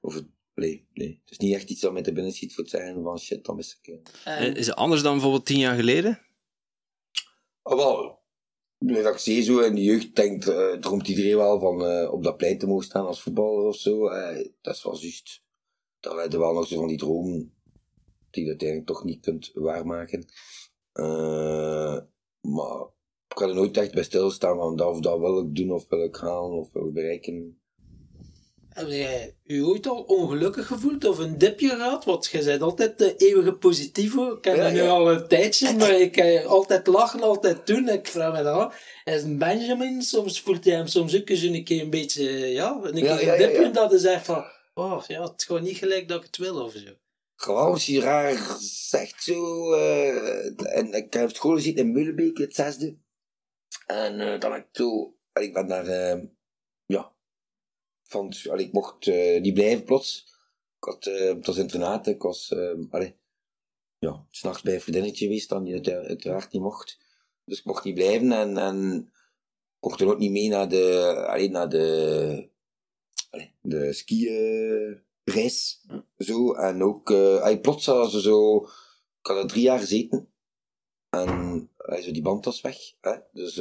of, 0.02 0.14
het- 0.14 0.30
nee, 0.54 0.88
nee, 0.94 1.20
het 1.22 1.32
is 1.32 1.38
niet 1.38 1.54
echt 1.56 1.70
iets 1.70 1.82
dat 1.82 1.94
mij 1.94 2.02
te 2.02 2.14
binnen 2.14 2.34
schiet 2.34 2.54
voor 2.54 2.64
het 2.64 2.74
zeggen 2.74 3.04
van 3.04 3.20
shit, 3.20 3.46
dan 3.46 3.56
mis 3.56 3.80
ik, 3.82 4.00
En, 4.24 4.56
Is 4.56 4.68
het 4.68 4.76
anders 4.76 5.02
dan 5.02 5.14
bijvoorbeeld 5.14 5.46
tien 5.46 5.60
jaar 5.60 5.76
geleden? 5.76 6.20
Ah, 7.62 7.76
wel. 7.78 8.19
Nu 8.80 9.02
dat 9.04 9.14
ik 9.14 9.20
zie 9.20 9.42
zo 9.42 9.60
in 9.60 9.76
de 9.76 9.84
jeugd 9.84 10.16
denkt, 10.16 10.48
eh, 10.48 10.72
droomt 10.72 11.08
iedereen 11.08 11.38
wel 11.38 11.60
van 11.60 11.86
eh, 11.86 12.12
op 12.12 12.24
dat 12.24 12.38
plein 12.38 12.58
te 12.58 12.68
mogen 12.68 12.86
staan 12.86 13.06
als 13.06 13.22
voetballer 13.22 13.66
of 13.66 13.76
zo. 13.76 14.08
Eh, 14.08 14.50
dat 14.62 14.76
is 14.76 14.84
wel 14.84 15.00
juist. 15.00 15.44
Dan 16.00 16.20
heb 16.20 16.32
je 16.32 16.38
wel 16.40 16.54
nog 16.54 16.68
zo 16.68 16.76
van 16.76 16.88
die 16.88 16.98
dromen 16.98 17.54
die 18.30 18.44
je 18.44 18.50
uiteindelijk 18.50 18.88
toch 18.88 19.04
niet 19.04 19.20
kunt 19.20 19.52
waarmaken. 19.54 20.26
Maar 22.42 22.82
ik 23.28 23.36
kan 23.36 23.50
er 23.50 23.56
nooit 23.56 23.78
echt 23.78 23.94
bij 23.94 24.04
stilstaan 24.04 24.58
van 24.58 24.76
dat 24.76 24.88
of 24.88 25.00
dat 25.00 25.20
wil 25.20 25.40
ik 25.40 25.56
doen 25.56 25.72
of 25.72 25.88
wil 25.90 26.04
ik 26.04 26.16
halen 26.16 26.58
of 26.58 26.72
wil 26.72 26.88
ik 26.88 26.94
bereiken. 26.94 27.62
Heb 28.80 28.88
jij 28.88 29.36
u 29.46 29.64
ooit 29.64 29.88
al 29.88 30.02
ongelukkig 30.02 30.68
gevoeld 30.68 31.06
of 31.06 31.18
een 31.18 31.38
dipje 31.38 31.70
gehad? 31.70 32.06
Want 32.06 32.26
jij 32.32 32.44
bent 32.44 32.62
altijd 32.62 32.98
de 32.98 33.16
eeuwige 33.18 33.54
positieve. 33.54 34.32
Ik 34.36 34.42
ken 34.42 34.56
Ja, 34.56 34.68
je 34.68 34.74
nu 34.74 34.88
al 34.88 35.12
een 35.12 35.28
tijdje, 35.28 35.74
maar 35.76 36.00
ik 36.00 36.12
kan 36.12 36.26
je 36.28 36.44
altijd 36.44 36.88
lachen, 36.88 37.22
altijd 37.22 37.68
doen. 37.68 37.90
Ik 37.90 38.08
vraag 38.08 38.34
me 38.34 38.44
dan 38.44 38.72
is 39.04 39.24
een 39.24 39.38
Benjamin, 39.38 40.02
soms 40.02 40.42
voelt 40.42 40.66
hij 40.66 40.74
hem 40.74 40.88
soms 40.88 41.16
ook 41.16 41.30
eens 41.30 41.42
een 41.42 41.64
keer 41.64 41.82
een 41.82 41.90
beetje, 41.90 42.30
ja, 42.32 42.80
een 42.82 42.94
keer 42.94 43.04
Ja, 43.24 43.32
een 43.34 43.38
dipje 43.38 43.72
dat 43.72 43.90
hij 43.90 44.00
zegt 44.00 44.26
van, 44.26 44.44
oh 44.74 45.04
ja, 45.08 45.22
het 45.24 45.34
is 45.38 45.44
gewoon 45.46 45.64
niet 45.64 45.78
gelijk 45.78 46.08
dat 46.08 46.18
ik 46.20 46.26
het 46.26 46.38
wil 46.38 46.64
of 46.64 46.72
zo. 46.74 46.92
Gewoon 47.36 47.72
als 47.72 47.86
je 47.86 48.00
raar 48.00 48.58
zegt 48.90 49.24
zo. 49.24 49.74
eh, 49.74 50.78
en 50.78 50.94
ik 50.94 51.14
heb 51.14 51.28
het 51.28 51.36
school 51.36 51.54
gezien 51.56 51.76
in 51.76 51.92
Mullenbeek, 51.92 52.38
het 52.38 52.56
zesde. 52.56 52.98
En 53.86 54.20
eh, 54.20 54.40
dan 54.40 54.52
heb 54.52 54.62
ik 54.62 54.68
zo. 54.72 55.14
en 55.34 55.44
ik 55.44 55.54
ben 55.54 55.72
eh, 55.72 55.88
ja. 55.88 56.20
Van, 58.10 58.34
allee, 58.50 58.66
ik 58.66 58.72
mocht 58.74 59.08
eh, 59.08 59.42
niet 59.42 59.54
blijven 59.54 59.84
plots. 59.84 60.26
Ik 60.78 60.84
had, 60.84 61.06
eh, 61.06 61.28
het 61.36 61.46
was 61.46 61.58
ik 62.08 62.22
was. 62.22 62.52
eh 62.52 62.74
allee, 62.90 63.16
ja, 64.00 64.26
s'nachts 64.30 64.62
bij 64.62 64.74
een 64.74 64.82
vriendinnetje 64.82 65.26
geweest, 65.26 65.50
dan 65.50 65.64
die 65.64 65.74
het 65.74 65.90
uit- 65.90 66.08
uiteraard 66.08 66.52
niet 66.52 66.62
mocht. 66.62 67.00
Dus 67.46 67.60
ik 67.60 67.66
mocht 67.66 67.84
niet 67.84 67.94
blijven 67.94 68.32
en. 68.32 68.58
en 68.58 69.10
mocht 69.80 70.02
er 70.02 70.08
ook 70.08 70.18
niet 70.18 70.32
mee 70.32 70.50
naar 70.50 70.70
de. 70.70 71.14
Allee, 71.28 71.50
naar 71.50 71.70
de. 71.70 72.50
Allee, 73.30 73.54
de 73.62 73.94
ski-reis. 73.94 75.86
Zo, 76.18 76.54
en 76.54 76.84
ook, 76.84 77.10
hij 77.42 77.60
plots 77.60 77.86
hadden 77.86 78.10
ze 78.12 78.22
zo, 78.22 78.58
ik 79.20 79.28
had 79.28 79.38
er 79.38 79.48
drie 79.48 79.64
jaar 79.64 79.80
gezeten. 79.80 80.34
En 81.10 81.70
hij 81.78 82.02
zo 82.02 82.12
die 82.12 82.22
band 82.22 82.46
was 82.46 82.62
weg. 82.62 82.78
Hè? 83.02 83.16
Dus 83.32 83.56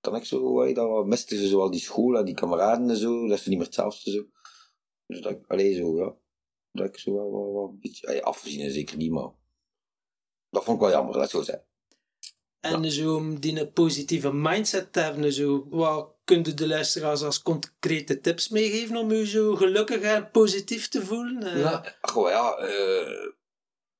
eh 0.00 0.10
dan 0.10 0.16
ik 0.16 0.24
zo, 0.24 0.60
hey, 0.60 0.72
dan 0.74 1.08
miste 1.08 1.36
ze 1.36 1.48
zo 1.48 1.60
al 1.60 1.70
die 1.70 1.80
school 1.80 2.18
en 2.18 2.24
die 2.24 2.34
kameraden 2.34 2.90
en 2.90 2.96
zo, 2.96 3.28
dat 3.28 3.38
is 3.38 3.46
niet 3.46 3.56
meer 3.56 3.66
hetzelfde 3.66 4.10
zo. 4.10 4.26
Dus 5.06 5.20
dat 5.20 5.32
ik, 5.32 5.44
allee, 5.46 5.74
zo, 5.74 5.96
ja. 5.96 6.14
Dat 6.72 6.86
ik 6.86 6.98
zo 6.98 7.14
wel, 7.14 7.32
wel, 7.32 7.52
wel 7.52 7.68
een 7.68 7.78
beetje, 7.80 8.06
hey, 8.06 8.22
afgezien 8.22 8.60
is 8.60 8.72
zeker 8.74 8.96
niet, 8.96 9.10
maar 9.10 9.30
dat 10.50 10.64
vond 10.64 10.76
ik 10.76 10.82
wel 10.82 10.92
jammer, 10.92 11.14
laat 11.14 11.22
het 11.22 11.30
zo 11.30 11.42
zijn. 11.42 11.66
En 12.60 12.90
zo 12.90 13.16
om 13.16 13.40
die 13.40 13.60
een 13.60 13.72
positieve 13.72 14.32
mindset 14.32 14.92
te 14.92 15.00
hebben, 15.00 15.32
zo, 15.32 15.66
wat 15.68 16.16
kunnen 16.24 16.56
de 16.56 16.66
luisteraars 16.66 17.22
als 17.22 17.42
concrete 17.42 18.20
tips 18.20 18.48
meegeven 18.48 18.96
om 18.96 19.12
je 19.12 19.26
zo 19.26 19.54
gelukkig 19.56 20.00
en 20.00 20.30
positief 20.30 20.88
te 20.88 21.02
voelen? 21.02 21.42
Eh, 21.42 21.60
Ja, 21.60 21.96
goh, 22.00 22.28
ja, 22.30 22.56
eh, 22.56 23.32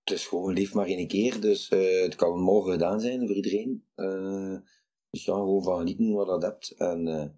het 0.04 0.10
is 0.16 0.26
gewoon 0.26 0.52
leef 0.52 0.74
maar 0.74 0.86
één 0.86 1.08
keer, 1.08 1.40
dus 1.40 1.68
eh, 1.68 2.02
het 2.02 2.14
kan 2.14 2.40
morgen 2.40 2.72
gedaan 2.72 3.00
zijn 3.00 3.26
voor 3.26 3.36
iedereen. 3.36 3.86
Eh, 3.94 4.56
dus 5.10 5.24
ja, 5.24 5.32
gewoon 5.32 5.62
van 5.62 5.78
genieten 5.78 6.12
wat 6.12 6.26
dat 6.26 6.42
hebt 6.42 6.70
en 6.70 7.08
eh, 7.08 7.28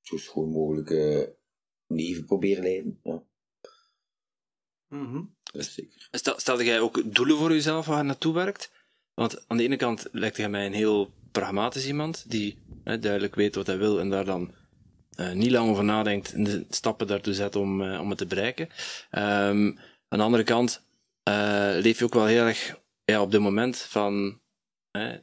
zo 0.00 0.16
schoon 0.16 0.50
mogelijk 0.50 0.90
eh, 0.90 1.28
leven 1.86 2.24
proberen 2.24 2.62
leiden. 2.62 3.00
Ja, 3.02 3.22
dat 5.42 5.60
is 5.60 5.74
zeker. 5.74 6.08
Stel, 6.10 6.38
stelde 6.38 6.64
jij 6.64 6.80
ook 6.80 7.14
doelen 7.14 7.36
voor 7.36 7.52
jezelf 7.52 7.86
waar 7.86 7.98
je 7.98 8.02
naartoe 8.02 8.34
werkt? 8.34 8.72
Want 9.14 9.48
aan 9.48 9.56
de 9.56 9.62
ene 9.62 9.76
kant 9.76 10.08
lijkt 10.12 10.36
jij 10.36 10.48
mij 10.48 10.66
een 10.66 10.72
heel 10.72 11.10
pragmatisch 11.32 11.86
iemand, 11.86 12.30
die 12.30 12.58
hè, 12.84 12.98
duidelijk 12.98 13.34
weet 13.34 13.54
wat 13.54 13.66
hij 13.66 13.78
wil 13.78 14.00
en 14.00 14.10
daar 14.10 14.24
dan 14.24 14.54
eh, 15.12 15.32
niet 15.32 15.50
lang 15.50 15.70
over 15.70 15.84
nadenkt 15.84 16.32
en 16.32 16.44
de 16.44 16.66
stappen 16.68 17.06
daartoe 17.06 17.34
zet 17.34 17.56
om, 17.56 17.82
eh, 17.82 18.00
om 18.00 18.08
het 18.08 18.18
te 18.18 18.26
bereiken. 18.26 18.68
Ehm, 19.10 19.66
aan 20.08 20.18
de 20.18 20.22
andere 20.22 20.44
kant 20.44 20.86
eh, 21.22 21.72
leef 21.80 21.98
je 21.98 22.04
ook 22.04 22.14
wel 22.14 22.26
heel 22.26 22.44
erg 22.44 22.80
ja, 23.04 23.22
op 23.22 23.30
dit 23.30 23.40
moment 23.40 23.78
van 23.78 24.40
hè, 24.90 25.18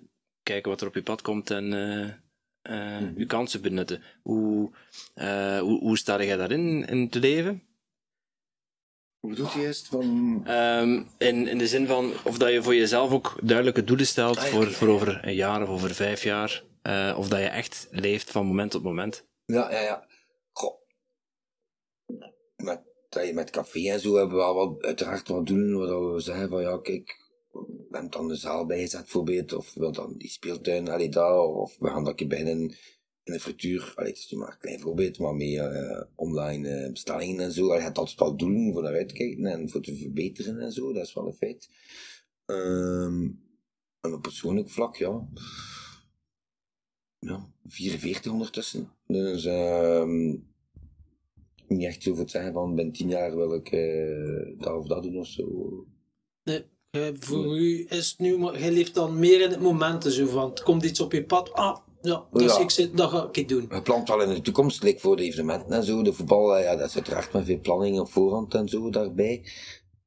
kijken 0.49 0.71
wat 0.71 0.81
er 0.81 0.87
op 0.87 0.93
je 0.93 1.03
pad 1.03 1.21
komt 1.21 1.51
en 1.51 1.73
eh, 1.73 2.09
eh, 2.61 3.17
je 3.17 3.25
kansen 3.25 3.61
benutten. 3.61 4.03
Hoe, 4.21 4.71
eh, 5.13 5.59
hoe, 5.59 5.79
hoe 5.79 5.97
sta 5.97 6.23
jij 6.23 6.37
daarin 6.37 6.85
in 6.87 7.09
te 7.09 7.19
leven? 7.19 7.63
Hoe 9.19 9.29
bedoelt 9.29 9.53
je 9.53 9.61
juist 9.61 9.87
van... 9.87 10.41
Ehm, 10.45 11.03
in, 11.17 11.47
in 11.47 11.57
de 11.57 11.67
zin 11.67 11.87
van 11.87 12.11
of 12.23 12.37
dat 12.37 12.51
je 12.51 12.63
voor 12.63 12.75
jezelf 12.75 13.11
ook 13.11 13.39
duidelijke 13.43 13.83
doelen 13.83 14.05
stelt 14.05 14.37
Ah, 14.37 14.43
ja, 14.43 14.49
voor, 14.49 14.71
voor 14.71 14.87
over 14.87 15.27
een 15.27 15.35
jaar 15.35 15.61
of 15.61 15.69
over 15.69 15.93
vijf 15.93 16.23
jaar. 16.23 16.63
of 17.17 17.27
dat 17.27 17.39
je 17.39 17.45
echt 17.45 17.87
leeft 17.91 18.31
van 18.31 18.45
moment 18.45 18.71
tot 18.71 18.83
moment. 18.83 19.25
Ja, 19.45 19.71
ja, 19.71 19.79
ja. 19.79 20.07
Goh. 20.51 20.75
Met, 22.55 22.81
dat 23.09 23.25
je 23.25 23.33
met 23.33 23.49
café 23.49 23.89
en 23.89 23.99
zo 23.99 24.15
hebben 24.15 24.37
we 24.37 24.43
al 24.43 24.55
wat, 24.55 24.83
uiteraard 24.83 25.27
wat 25.27 25.45
doen, 25.45 25.73
wat 25.73 26.13
we 26.13 26.19
zeggen 26.19 26.49
van 26.49 26.61
ja, 26.61 26.77
kijk, 26.77 27.28
we 27.51 27.87
hebben 27.91 28.11
dan 28.11 28.27
de 28.27 28.35
zaal 28.35 28.65
bijgezet 28.65 29.01
bijvoorbeeld, 29.01 29.53
of 29.53 29.73
we 29.73 29.91
dan 29.91 30.17
die 30.17 30.29
speeltuin, 30.29 30.89
allee 30.89 31.09
daar, 31.09 31.39
of 31.39 31.77
we 31.79 31.87
gaan 31.87 32.03
dat 32.03 32.27
binnen 32.27 32.75
in 33.23 33.33
de 33.33 33.39
frituur, 33.39 33.93
allee, 33.95 34.11
het 34.11 34.19
is 34.19 34.31
maar 34.31 34.51
een 34.51 34.57
klein 34.57 34.79
voorbeeld, 34.79 35.19
maar 35.19 35.35
met 35.35 35.57
eh, 35.57 36.01
online 36.15 36.69
eh, 36.69 36.91
bestellingen 36.91 37.39
en 37.39 37.51
zo, 37.51 37.63
allee, 37.63 37.77
je 37.77 37.83
hebt 37.83 37.97
altijd 37.97 38.19
wel 38.19 38.37
doelen 38.37 38.73
voor 38.73 38.83
naar 38.83 38.93
uit 38.93 39.07
te 39.07 39.13
kijken 39.13 39.45
en 39.45 39.69
voor 39.69 39.81
te 39.81 39.95
verbeteren 39.95 40.59
en 40.59 40.71
zo, 40.71 40.93
dat 40.93 41.05
is 41.05 41.13
wel 41.13 41.27
een 41.27 41.33
feit. 41.33 41.69
Ehm, 42.45 43.29
en 44.01 44.13
op 44.13 44.21
persoonlijk 44.21 44.69
vlak, 44.69 44.95
ja. 44.95 45.27
Ja, 47.19 47.49
44 47.65 48.31
ondertussen. 48.31 48.89
Dus, 49.07 49.45
ehm 49.45 50.47
niet 51.69 51.87
echt 51.87 52.03
zo 52.03 52.13
te 52.13 52.29
zeggen 52.29 52.53
van, 52.53 52.75
ben 52.75 52.91
tien 52.91 53.09
jaar 53.09 53.35
wil 53.35 53.53
ik 53.53 53.71
eh, 53.71 54.57
dat 54.57 54.77
of 54.77 54.87
dat 54.87 55.03
doen 55.03 55.17
of 55.17 55.27
zo. 55.27 55.45
Nee, 56.43 56.65
voor 57.19 57.57
u 57.59 57.85
is 57.89 58.09
het 58.09 58.19
nu, 58.19 58.37
maar 58.37 58.63
je 58.63 58.71
leeft 58.71 58.93
dan 58.93 59.19
meer 59.19 59.41
in 59.41 59.49
het 59.49 59.59
moment, 59.61 60.03
zo 60.03 60.25
van, 60.27 60.49
het 60.49 60.63
komt 60.63 60.83
iets 60.83 60.99
op 60.99 61.11
je 61.11 61.23
pad, 61.25 61.53
ah, 61.53 61.77
ja, 62.01 62.25
Ja. 62.33 62.59
ik, 62.59 62.69
zit- 62.69 62.97
dat 62.97 63.09
ga 63.09 63.29
ik 63.31 63.47
doen. 63.49 63.67
Je 63.71 63.81
plant 63.81 64.07
wel 64.07 64.21
in 64.21 64.29
de 64.33 64.41
toekomst, 64.41 64.83
like 64.83 64.99
voor 64.99 65.15
de 65.15 65.23
evenementen 65.23 65.71
en 65.71 65.83
zo. 65.83 66.01
De 66.03 66.13
voetbal, 66.13 66.57
eh, 66.57 66.63
ja, 66.63 66.75
dat 66.75 66.87
is 66.89 66.95
uiteraard 66.95 67.33
met 67.33 67.45
veel 67.45 67.59
planning 67.59 67.99
op 67.99 68.11
voorhand 68.11 68.53
en 68.53 68.67
zo 68.69 68.89
daarbij. 68.89 69.43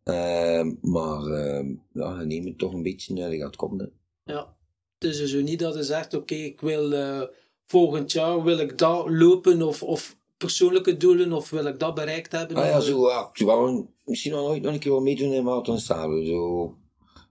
Ehm, 0.03 0.75
maar 0.81 1.23
ehm, 1.27 1.75
ja, 1.93 2.21
je 2.21 2.27
neemt 2.27 2.45
het 2.45 2.59
toch 2.59 2.73
een 2.73 2.83
beetje, 2.83 3.15
uh, 3.15 3.23
dat 3.31 3.35
gaat 3.41 3.57
komen. 3.57 3.93
hè. 4.25 4.33
Ja. 4.33 4.57
Het 4.99 5.11
is 5.15 5.25
zo 5.31 5.41
niet 5.41 5.59
dat 5.59 5.75
je 5.75 5.83
zegt, 5.83 6.15
oké, 6.15 6.35
ik 6.35 6.61
wil 6.61 6.93
eh, 6.93 7.23
volgend 7.67 8.13
jaar 8.13 8.43
wil 8.43 8.59
ik 8.59 8.79
dat 8.79 9.09
lopen 9.11 9.63
of, 9.63 9.83
of 9.83 10.17
persoonlijke 10.43 10.97
doelen 10.97 11.33
of 11.33 11.51
wil 11.51 11.67
ik 11.67 11.79
dat 11.79 11.95
bereikt 11.95 12.33
hebben. 12.33 12.57
Ah 12.57 12.65
ja, 12.65 12.81
zo, 12.81 13.09
ja, 13.09 13.31
ik 13.33 13.87
misschien 14.05 14.33
wel 14.33 14.47
nooit 14.47 14.63
nog 14.63 14.73
een 14.73 14.79
keer 14.79 14.93
wel 14.93 15.01
meedoen 15.01 15.33
in 15.33 15.45
Marathon 15.45 15.79
Sable. 15.79 16.25
Zo. 16.27 16.77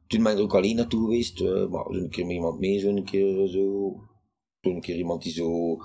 Toen 0.07 0.24
ben 0.24 0.32
ik 0.32 0.38
er 0.38 0.43
ook 0.43 0.55
alleen 0.55 0.76
naartoe 0.76 1.01
geweest, 1.01 1.41
eh, 1.41 1.68
maar 1.68 1.84
zo 1.84 1.99
een 1.99 2.09
keer 2.09 2.26
met 2.26 2.36
iemand 2.36 2.59
mee, 2.59 2.80
zo 2.80 2.88
een 2.88 3.03
keer 3.03 3.43
eh, 3.43 3.49
zo. 3.49 3.95
Toen 4.62 4.76
een 4.76 4.82
keer 4.82 4.95
iemand 4.95 5.24
die 5.24 5.32
zo 5.32 5.78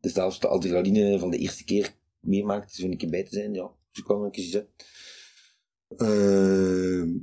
dezelfde 0.00 0.48
adrenaline 0.48 1.18
van 1.18 1.30
de 1.30 1.38
eerste 1.38 1.64
keer 1.64 1.94
meemaakt, 2.20 2.74
zo 2.74 2.84
een 2.84 2.96
keer 2.96 3.10
bij 3.10 3.24
te 3.24 3.34
zijn, 3.34 3.54
ja. 3.54 3.70
Dus 3.90 3.98
ik 3.98 4.04
kwam 4.04 4.22
een 4.22 4.30
keer 4.30 4.44
zitten. 4.44 4.68
Ehm, 5.96 7.18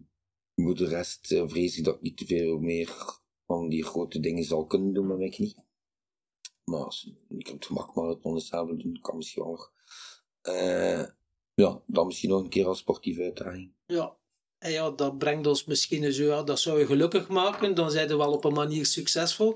voor 0.56 0.76
de 0.76 0.88
rest 0.88 1.32
eh, 1.32 1.44
vrees 1.48 1.78
ik 1.78 1.84
dat 1.84 1.96
ik 1.96 2.02
niet 2.02 2.18
te 2.18 2.26
veel 2.26 2.60
meer 2.60 3.20
van 3.48 3.70
die 3.70 3.84
grote 3.84 4.20
dingen 4.20 4.44
zal 4.44 4.66
kunnen 4.66 4.94
doen 4.94 5.08
met 5.08 5.18
mijn 5.18 5.32
knie. 5.32 5.56
Maar 6.66 6.84
als 6.84 7.12
ik 7.30 7.48
op 7.48 7.54
het 7.54 7.66
gemak 7.66 7.96
marathon 7.96 8.42
Sable 8.42 8.76
doen, 8.76 9.00
kan 9.02 9.16
misschien 9.16 9.44
wel 9.44 9.52
nog. 9.52 9.72
Eh, 10.42 11.04
ja, 11.54 11.82
dan 11.88 12.06
misschien 12.06 12.30
nog 12.30 12.42
een 12.42 12.50
keer 12.50 12.68
als 12.68 12.78
sportieve 12.78 13.22
uitdaging. 13.22 13.74
Ja. 13.86 14.18
En 14.58 14.72
ja, 14.72 14.90
dat 14.90 15.18
brengt 15.18 15.48
ons 15.48 15.66
misschien 15.66 16.14
zo, 16.14 16.24
ja, 16.24 16.44
dat 16.44 16.60
zou 16.60 16.80
je 16.80 16.86
gelukkig 16.86 17.28
maken, 17.28 17.76
dan 17.76 17.92
zijn 17.92 18.08
we 18.08 18.16
wel 18.16 18.34
op 18.34 18.44
een 18.44 18.54
manier 18.54 18.86
succesvol. 18.86 19.56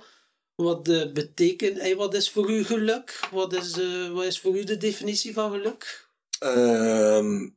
Wat 0.56 0.88
eh, 0.88 1.12
betekent, 1.12 1.78
en 1.78 1.98
wat 1.98 2.14
is 2.14 2.32
voor 2.32 2.50
u 2.50 2.64
geluk? 2.64 3.28
Wat 3.32 3.54
is, 3.54 3.78
eh, 3.78 4.12
wat 4.12 4.24
is 4.24 4.40
voor 4.40 4.58
u 4.58 4.64
de 4.64 4.78
definitie 4.78 5.34
van 5.34 5.52
geluk? 5.52 6.10
Ehm, 6.40 7.50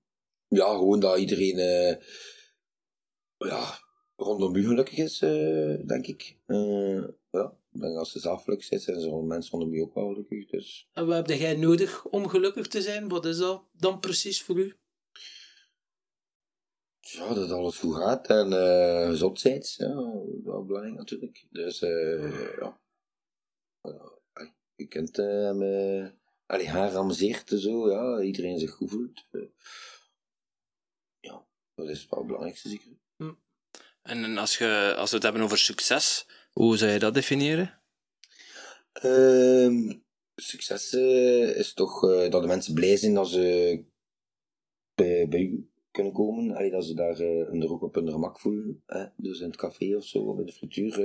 ja, 0.48 0.66
gewoon 0.70 1.00
dat 1.00 1.18
iedereen 1.18 1.58
eh, 1.58 1.96
ja, 3.36 3.78
rondom 4.16 4.56
u 4.56 4.66
gelukkig 4.66 4.98
is, 4.98 5.20
eh, 5.20 5.86
denk 5.86 6.06
ik. 6.06 6.38
Eh, 6.46 7.04
ja, 7.30 7.56
denk 7.80 7.96
als 7.96 8.12
ze 8.12 8.18
zelf 8.18 8.42
gelukkig 8.44 8.66
zijn, 8.66 8.80
zijn 8.80 9.00
ze 9.00 9.10
mensen 9.22 9.50
rondom 9.50 9.74
u 9.74 9.80
ook 9.80 9.94
wel 9.94 10.08
gelukkig. 10.08 10.46
Dus. 10.46 10.88
En 10.92 11.06
wat 11.06 11.28
heb 11.28 11.38
jij 11.38 11.56
nodig 11.56 12.04
om 12.04 12.28
gelukkig 12.28 12.66
te 12.68 12.82
zijn? 12.82 13.08
Wat 13.08 13.24
is 13.26 13.36
dat 13.38 13.64
dan 13.72 14.00
precies 14.00 14.42
voor 14.42 14.58
u? 14.58 14.76
Ja, 17.00 17.34
dat 17.34 17.50
alles 17.50 17.78
goed 17.78 17.94
gaat 17.96 18.26
en 18.26 18.52
eh 18.52 19.08
gezondheid, 19.08 19.74
ja, 19.78 19.94
wel 20.44 20.64
belangrijk 20.64 20.96
natuurlijk. 20.96 21.46
Dus 21.50 21.82
eh 21.82 22.56
ja, 22.58 22.80
uh, 23.82 24.48
je 24.74 24.86
kunt 24.86 25.18
eh 25.18 25.52
me, 25.52 26.12
allee, 26.46 26.68
haar 26.68 26.96
amuseert 26.96 27.50
en 27.52 27.58
zo, 27.58 27.90
ja, 27.90 28.20
iedereen 28.20 28.58
zich 28.58 28.70
goed 28.70 28.90
voelt. 28.90 29.26
eh. 29.30 29.40
ja, 31.20 31.46
dat 31.74 31.88
is 31.88 32.06
wel 32.08 32.18
het 32.18 32.26
belangrijkste 32.28 32.68
zeker. 32.68 32.90
En 34.02 34.24
en 34.24 34.38
als, 34.38 34.58
je, 34.58 34.94
als 34.96 35.08
we 35.10 35.14
het 35.14 35.24
hebben 35.24 35.42
over 35.42 35.58
succes, 35.58 36.26
hoe 36.52 36.76
zou 36.76 36.90
je 36.90 36.98
dat 36.98 37.14
definiëren? 37.14 37.80
Ehm, 38.92 39.92
succes 40.34 40.92
eh, 40.92 41.56
is 41.56 41.74
toch 41.74 42.10
eh, 42.10 42.30
dat 42.30 42.42
de 42.42 42.48
mensen 42.48 42.74
blij 42.74 42.96
zijn 42.96 43.14
dat 43.14 43.28
ze 43.28 43.84
bij, 44.94 45.28
bij 45.28 45.40
u 45.40 45.70
kunnen 45.90 46.12
komen. 46.12 46.56
Allee, 46.56 46.70
dat 46.70 46.84
ze 46.84 46.94
daar 46.94 47.18
eh, 47.18 47.38
een 47.38 47.68
ook 47.68 47.82
op 47.82 47.94
hun 47.94 48.10
gemak 48.10 48.40
voelen. 48.40 48.82
Hè? 48.86 49.06
Dus 49.16 49.40
in 49.40 49.46
het 49.46 49.56
café 49.56 49.96
of 49.96 50.04
zo, 50.04 50.34
bij 50.34 50.44
de 50.44 50.52
frituur, 50.52 50.96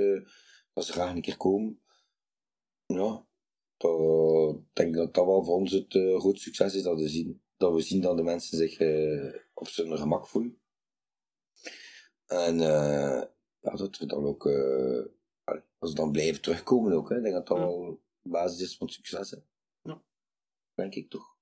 dat 0.72 0.84
ze 0.84 0.92
graag 0.92 1.14
een 1.14 1.20
keer 1.20 1.36
komen. 1.36 1.80
Ja, 2.86 3.26
ik 3.78 4.64
denk 4.72 4.94
dat 4.94 5.14
dat 5.14 5.26
wel 5.26 5.44
voor 5.44 5.54
ons 5.54 5.72
het 5.72 5.92
groot 5.92 6.38
succes 6.38 6.74
is. 6.74 6.82
Dat 6.82 6.98
we, 6.98 7.08
zien, 7.08 7.42
dat 7.56 7.74
we 7.74 7.80
zien 7.80 8.00
dat 8.00 8.16
de 8.16 8.22
mensen 8.22 8.56
zich 8.56 8.80
op 9.54 9.68
zijn 9.68 9.98
gemak 9.98 10.28
voelen. 10.28 10.60
En 12.26 12.58
dat 13.60 13.98
we 13.98 14.06
dan 14.06 14.24
ook... 14.24 14.44
als 15.78 15.90
ze 15.90 15.96
dan 15.96 16.12
blijven 16.12 16.40
terugkomen 16.42 16.92
ook, 16.92 17.08
hè, 17.08 17.16
ik 17.16 17.22
denk 17.22 17.34
dat 17.34 17.46
dat 17.46 17.56
Ja. 17.58 17.62
wel 17.64 18.00
de 18.22 18.28
basis 18.30 18.60
is 18.60 18.76
van 18.76 18.88
succes. 18.88 19.30
Hè. 19.30 19.36
Ja. 19.82 20.02
Denk 20.74 20.94
ik 20.94 21.10
toch. 21.10 21.36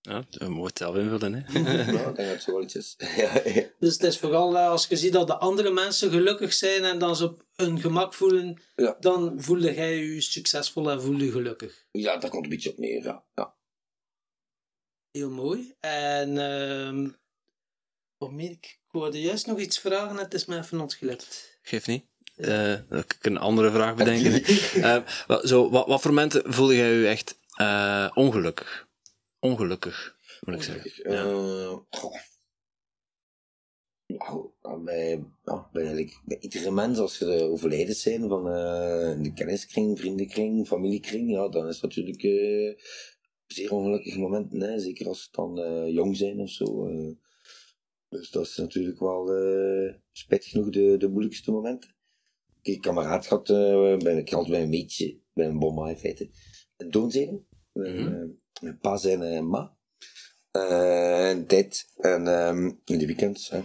Ja, 0.00 0.24
moeten 0.38 0.62
het 0.64 0.78
zelf 0.78 0.96
invullen. 0.96 1.34
Hè? 1.34 1.58
ja 1.60 1.80
ik 1.80 1.86
denk 1.94 2.16
dat 2.16 2.26
het 2.26 2.42
zo 2.42 2.52
wel 2.52 2.62
iets 2.62 2.74
is. 2.76 2.94
ja, 3.16 3.40
ja. 3.44 3.68
Dus 3.78 3.92
het 3.92 4.02
is 4.02 4.18
vooral 4.18 4.56
eh, 4.56 4.68
als 4.68 4.86
je 4.86 4.96
ziet 4.96 5.12
dat 5.12 5.26
de 5.26 5.36
andere 5.36 5.70
mensen 5.70 6.10
gelukkig 6.10 6.52
zijn 6.52 6.84
en 6.84 6.98
dan 6.98 7.16
ze 7.16 7.24
op 7.24 7.44
hun 7.56 7.80
gemak 7.80 8.14
voelen, 8.14 8.62
Ja. 8.76 8.96
dan 9.00 9.42
voelde 9.42 9.74
jij 9.74 9.96
je 9.96 10.20
succesvol 10.20 10.90
en 10.90 11.02
voel 11.02 11.16
je 11.16 11.30
gelukkig. 11.30 11.86
ja, 11.90 12.16
daar 12.16 12.30
komt 12.30 12.44
een 12.44 12.50
beetje 12.50 12.70
op 12.70 12.78
neer. 12.78 13.02
Ja. 13.04 13.24
Ja. 13.34 13.54
Heel 15.10 15.30
mooi. 15.30 15.74
En 15.80 16.38
ehm 16.38 17.10
wat 18.16 18.32
meer 18.32 18.50
ik? 18.50 18.80
Wilde 18.90 19.20
juist 19.20 19.46
nog 19.46 19.58
iets 19.58 19.78
vragen 19.78 20.08
en 20.10 20.24
het 20.24 20.34
is 20.34 20.44
me 20.46 20.58
even 20.58 20.80
ontglipt. 20.80 21.58
Geef 21.62 21.86
niet. 21.86 22.04
Kan 22.36 22.98
ik 22.98 23.18
een 23.20 23.38
andere 23.38 23.70
vraag 23.70 23.94
bedenken. 23.94 24.42
Wat, 25.26 25.48
zo, 25.48 25.70
wat, 25.70 25.86
wat 25.86 26.00
voor 26.00 26.10
momenten 26.12 26.52
voelde 26.52 26.76
jij 26.76 26.92
je 26.92 27.06
echt 27.06 27.38
eh, 27.56 28.10
ongelukkig? 28.14 28.88
Ongelukkig, 29.38 30.16
moet 30.40 30.54
ik 30.54 30.62
zeggen. 30.62 31.12
Ja. 31.12 31.22
goh. 31.90 32.14
Nou, 34.06 34.50
ja, 34.62 34.78
bij, 34.78 35.24
ja, 35.44 35.68
bij, 35.72 35.82
eigenlijk 35.82 36.20
bij 36.24 36.38
iedere 36.40 36.70
mens, 36.70 36.98
als 36.98 37.20
eh, 37.20 37.42
overlijden 37.42 37.94
zijn 37.94 38.28
van 38.28 38.44
de 39.22 39.32
kenniskring, 39.34 39.98
vriendenkring, 39.98 40.66
familiekring, 40.66 41.30
ja, 41.30 41.48
dan 41.48 41.68
is 41.68 41.80
dat 41.80 41.96
natuurlijk 41.96 42.22
zeer 43.46 43.72
ongelukkige 43.72 44.18
momenten, 44.18 44.60
hè, 44.60 44.78
zeker 44.78 45.08
als 45.08 45.22
ze 45.22 45.28
dan 45.30 45.90
jong 45.92 46.16
zijn 46.16 46.40
of 46.40 46.50
zo. 46.50 46.88
dus 48.08 48.30
dat 48.30 48.46
is 48.46 48.56
natuurlijk 48.56 48.98
wel 48.98 49.30
spijtig 50.12 50.50
genoeg 50.50 50.70
de, 50.70 50.96
de 50.98 51.08
moeilijkste 51.08 51.50
momenten. 51.50 51.95
Ik 52.66 52.74
heb 52.84 52.84
een 52.84 52.94
kameraad 52.94 53.26
gehad, 53.26 53.50
eh 53.50 53.96
ben 53.96 54.16
ik 54.16 54.32
altijd 54.32 54.52
bij 54.52 54.62
een 54.62 54.68
meetje, 54.68 55.20
bij 55.32 55.46
een 55.46 55.58
bomma 55.58 55.88
in 55.88 55.96
feite, 55.96 56.30
een. 56.76 57.46
Mhm. 57.72 58.28
Mijn 58.60 58.78
pa 58.78 58.98
en 59.02 59.22
eh, 59.22 59.40
ma. 59.40 59.76
Eh, 60.50 61.28
een 61.30 61.46
tijd. 61.46 61.92
En 61.96 62.26
ehm, 62.26 62.72
in 62.84 62.98
de 62.98 63.06
weekends. 63.06 63.50
Hè. 63.50 63.62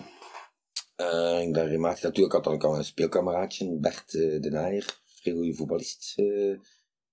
Eh, 0.96 1.42
ik 1.48 1.54
daar 1.54 1.66
regelmatig 1.66 2.04
naartoe. 2.04 2.26
Ik 2.26 2.32
had 2.32 2.44
dan 2.44 2.54
ook 2.54 2.64
al 2.64 2.78
een 2.78 2.84
speelkameraadje, 2.84 3.78
Bert 3.80 4.12
de 4.12 4.50
Naaier. 4.52 5.02
Vrij 5.06 5.34
goede 5.34 5.54
voetballist 5.54 6.18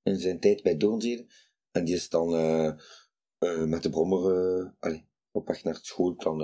in 0.03 0.19
zijn 0.19 0.41
tijd 0.41 0.63
bij 0.63 0.77
Doornzede. 0.77 1.27
En 1.71 1.85
die 1.85 1.95
is 1.95 2.09
dan 2.09 2.31
met 3.69 3.83
de 3.83 3.91
brommer 3.91 4.75
op 5.31 5.47
weg 5.47 5.65
naar 5.65 5.79
school 5.83 6.17
dan 6.17 6.39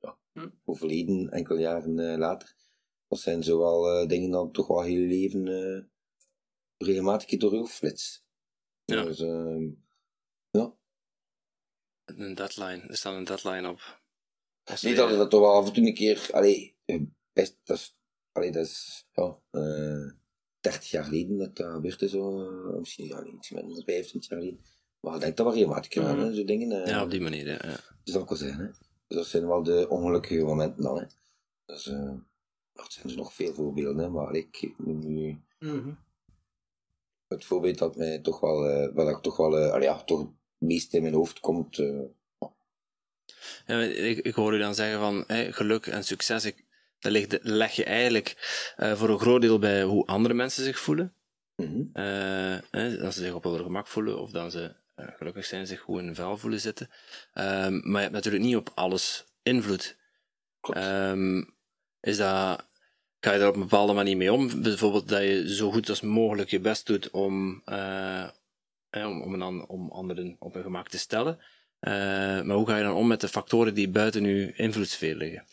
ja, 0.00 0.18
Hm. 0.32 0.48
overleden, 0.64 1.28
enkele 1.30 1.60
jaren 1.60 2.18
later. 2.18 2.56
Dat 3.08 3.18
zijn 3.18 3.42
zowel 3.42 3.90
eh, 3.90 4.08
dingen 4.08 4.30
dan 4.30 4.52
toch 4.52 4.66
wel 4.66 4.82
heel 4.82 5.06
leven 5.06 5.48
eh, 5.48 5.82
regelmatig 6.86 7.38
door 7.38 7.66
flits. 7.66 8.24
Ja. 8.84 9.02
Dus, 9.04 9.20
ehm, 9.20 9.68
ja. 10.50 10.74
Een 12.04 12.34
deadline, 12.34 12.80
er 12.88 12.96
staat 12.96 13.14
een 13.14 13.24
deadline 13.24 13.68
op. 13.70 14.00
Als 14.64 14.82
Niet 14.82 14.92
je- 14.92 14.98
dat 14.98 15.10
dat 15.10 15.30
toch 15.30 15.40
wel 15.40 15.52
af 15.54 15.66
en 15.66 15.72
toe 15.72 15.86
een 15.86 15.94
keer, 15.94 16.28
allee, 16.32 16.76
eh, 16.84 17.02
best, 17.32 17.58
dat 17.64 17.76
is, 17.76 17.96
allee, 18.32 18.52
dat 18.52 18.64
is, 18.66 19.06
ja, 19.12 19.38
eh 19.50 20.10
30 20.60 20.90
jaar 20.90 21.04
geleden 21.04 21.38
dat 21.38 21.56
dat 21.56 21.72
gebeurd 21.72 22.02
is, 22.02 22.10
zo, 22.10 22.30
misschien 22.78 23.06
ja, 23.06 23.24
iets 23.24 23.50
minder 23.50 23.74
dan 23.74 23.84
25 23.84 24.30
jaar 24.30 24.40
geleden. 24.40 24.60
Maar 25.00 25.14
ik 25.14 25.20
denk 25.20 25.36
dat 25.36 25.46
wel 25.46 25.54
regelmatig 25.54 25.92
gedaan, 25.92 26.16
Mhm. 26.16 26.26
hè, 26.26 26.34
zo 26.34 26.44
dingen. 26.44 26.86
Ja, 26.86 27.02
op 27.02 27.10
die 27.10 27.20
manier. 27.20 27.46
Ja. 27.66 27.76
Dus 28.04 28.14
dat 28.14 28.24
kan 28.26 28.36
zijn, 28.36 28.58
hè. 28.58 28.66
Dus 29.06 29.16
dat 29.16 29.26
zijn 29.26 29.46
wel 29.46 29.62
de 29.62 29.88
ongelukkige 29.88 30.44
momenten 30.44 30.82
dan, 30.82 30.98
hè. 30.98 31.06
Dus, 31.64 31.86
er 32.78 32.92
zijn 32.92 33.08
er 33.10 33.16
nog 33.16 33.32
veel 33.34 33.54
voorbeelden, 33.54 34.12
maar 34.12 34.34
ik 34.34 34.72
nu 34.76 35.40
Mhm. 35.58 35.90
het 37.28 37.44
voorbeeld 37.44 37.78
dat 37.78 37.96
mij 37.96 38.18
toch 38.18 38.40
wel, 38.40 38.68
eh, 38.68 38.94
wel, 38.94 39.06
dat 39.06 39.22
toch 39.22 39.36
wel, 39.36 39.56
allee, 39.56 39.88
ja, 39.88 40.02
toch 40.04 40.18
het 40.18 40.28
meest 40.58 40.94
in 40.94 41.02
mijn 41.02 41.14
hoofd 41.14 41.40
komt, 41.40 41.78
eh, 41.78 42.00
Ja, 43.66 43.80
ik, 43.80 44.18
ik 44.18 44.34
hoor 44.34 44.54
u 44.54 44.58
dan 44.58 44.74
zeggen 44.74 44.98
van 44.98 45.24
hè, 45.26 45.52
geluk 45.52 45.86
en 45.86 46.04
succes, 46.04 46.44
ik, 46.44 46.64
dat 46.98 47.12
ligt, 47.12 47.38
leg 47.42 47.72
je 47.72 47.84
eigenlijk 47.84 48.36
eh, 48.76 48.96
voor 48.96 49.08
een 49.08 49.18
groot 49.18 49.40
deel 49.40 49.58
bij 49.58 49.82
hoe 49.82 50.06
andere 50.06 50.34
mensen 50.34 50.64
zich 50.64 50.78
voelen. 50.78 51.14
Hè, 51.92 52.96
dat 52.98 53.14
ze 53.14 53.20
zich 53.20 53.32
op 53.34 53.44
hun 53.44 53.58
gemak 53.62 53.86
voelen 53.86 54.18
of 54.20 54.30
dat 54.30 54.52
ze 54.52 54.74
gelukkig 54.96 55.44
zijn, 55.44 55.66
zich 55.66 55.80
goed 55.80 55.98
in 55.98 56.04
hun 56.04 56.14
vel 56.14 56.36
voelen 56.38 56.60
zitten. 56.60 56.90
Ehm, 57.32 57.72
maar 57.82 57.96
je 57.96 58.08
hebt 58.08 58.12
natuurlijk 58.12 58.44
niet 58.44 58.56
op 58.56 58.70
alles 58.74 59.24
invloed. 59.42 59.96
Klopt. 60.60 60.78
Ehm, 60.78 61.42
is 62.00 62.16
dat, 62.16 62.68
ga 63.20 63.32
je 63.32 63.38
daar 63.38 63.48
op 63.48 63.54
een 63.54 63.60
bepaalde 63.60 63.92
manier 63.92 64.16
mee 64.16 64.32
om? 64.32 64.62
Bijvoorbeeld 64.62 65.08
dat 65.08 65.22
je 65.22 65.54
zo 65.54 65.70
goed 65.70 65.88
als 65.88 66.00
mogelijk 66.00 66.50
je 66.50 66.60
best 66.60 66.86
doet 66.86 67.10
om, 67.10 67.62
eh, 67.64 68.28
om, 68.90 69.22
om, 69.22 69.34
een 69.34 69.68
om 69.68 69.90
anderen 69.90 70.36
op 70.38 70.54
hun 70.54 70.62
gemak 70.62 70.88
te 70.88 70.98
stellen. 70.98 71.38
Eh, 71.78 71.92
maar 72.42 72.56
hoe 72.56 72.66
ga 72.66 72.76
je 72.76 72.82
dan 72.82 72.96
om 72.96 73.06
met 73.06 73.20
de 73.20 73.28
factoren 73.28 73.74
die 73.74 73.90
buiten 73.90 74.24
je 74.24 74.54
invloedssfeer 74.54 75.16
liggen? 75.16 75.44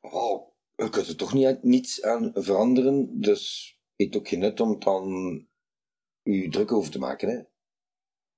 Oh, 0.00 0.52
je 0.76 0.90
kunt 0.90 1.08
er 1.08 1.16
toch 1.16 1.32
niet, 1.32 1.62
niets 1.62 2.02
aan 2.02 2.30
veranderen, 2.34 3.20
dus 3.20 3.72
heeft 3.96 4.16
ook 4.16 4.28
geen 4.28 4.38
nut 4.38 4.60
om 4.60 4.78
dan 4.78 5.46
je 6.22 6.48
druk 6.48 6.72
over 6.72 6.90
te 6.90 6.98
maken, 6.98 7.28
hè. 7.28 7.40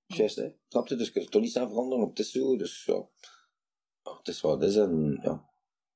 Juist, 0.06 0.36
hè. 0.36 0.52
Snap 0.68 0.88
je? 0.88 0.96
Dus 0.96 1.06
je 1.06 1.12
kunt 1.12 1.24
er 1.24 1.30
toch 1.30 1.42
niets 1.42 1.56
aan 1.56 1.68
veranderen, 1.68 2.04
op 2.04 2.10
het 2.10 2.18
is 2.18 2.32
zo, 2.32 2.56
dus. 2.56 2.84
Ja, 2.84 3.08
Het 4.02 4.28
is 4.28 4.40
wat 4.40 4.60
het 4.60 4.70
is 4.70 4.76
en 4.76 5.18
ja. 5.22 5.53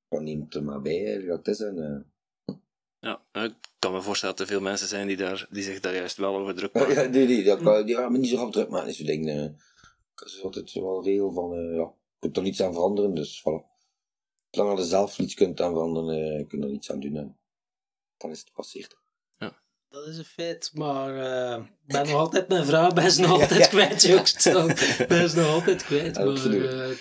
Dan 0.08 0.24
neemt 0.24 0.54
er 0.54 0.62
maar 0.64 0.82
bij, 0.82 1.24
dat 1.26 1.36
het 1.38 1.48
is 1.48 1.60
en... 1.60 2.04
eh. 2.46 2.54
Ja, 3.00 3.22
ik 3.44 3.54
kan 3.78 3.92
me 3.92 4.02
voorstellen 4.02 4.36
dat 4.36 4.46
er 4.46 4.52
veel 4.52 4.60
mensen 4.62 4.88
zijn 4.88 5.06
die, 5.06 5.16
daar, 5.16 5.46
die 5.50 5.62
zich 5.62 5.80
daar 5.80 5.94
juist 5.94 6.16
wel 6.16 6.36
over 6.36 6.54
druk 6.54 6.72
Ja, 6.74 6.80
maken. 6.80 7.28
ja, 7.28 7.44
dat 7.44 7.62
kan, 7.62 7.86
die 7.86 7.94
gaan 7.94 8.12
me 8.12 8.18
niet 8.18 8.30
zo 8.30 8.36
rap 8.36 8.52
druk 8.52 8.68
maken, 8.68 8.88
is 8.88 8.96
zo'n 8.96 9.06
ding. 9.06 9.28
eh. 9.28 9.44
Ik 9.44 10.20
is 10.24 10.42
altijd 10.42 10.72
wel 10.72 10.96
een 10.98 11.04
regel 11.04 11.32
van, 11.32 11.52
eh, 11.52 11.58
ja, 11.74 11.82
je 11.82 12.18
kunt 12.18 12.36
er 12.36 12.42
niets 12.42 12.62
aan 12.62 12.72
veranderen, 12.72 13.14
dus 13.14 13.40
voilà. 13.40 13.76
Zolang 14.50 14.76
je 14.76 14.82
er 14.82 14.88
zelf 14.88 15.18
niets 15.18 15.34
kunt 15.34 15.60
aan 15.60 15.72
veranderen, 15.72 16.38
eh, 16.38 16.46
kun 16.48 16.58
je 16.58 16.64
er 16.64 16.70
niets 16.72 16.90
aan 16.90 17.00
doen, 17.00 17.16
en 17.16 17.38
dan 18.16 18.30
is 18.30 18.38
het 18.38 18.48
gepasseerd. 18.48 18.96
Dat 19.90 20.06
is 20.06 20.18
een 20.18 20.24
feit, 20.24 20.70
maar 20.74 21.16
eh, 21.16 21.62
ik 21.64 21.86
ben 21.86 22.06
nog 22.06 22.14
altijd 22.14 22.48
mijn 22.48 22.64
vrouw, 22.64 22.92
ben 22.92 23.10
ze 23.10 23.20
nog 23.20 23.30
altijd 23.40 23.60
ja. 23.60 23.66
kwijt, 23.66 24.02
jongst. 24.02 24.46
Ik 24.46 24.54
ben 25.08 25.28
ze 25.30 25.36
nog 25.36 25.46
altijd 25.52 25.84
kwijt. 25.84 26.16
Ja, 26.16 26.24
maar, 26.24 26.34
eh, 26.34 26.96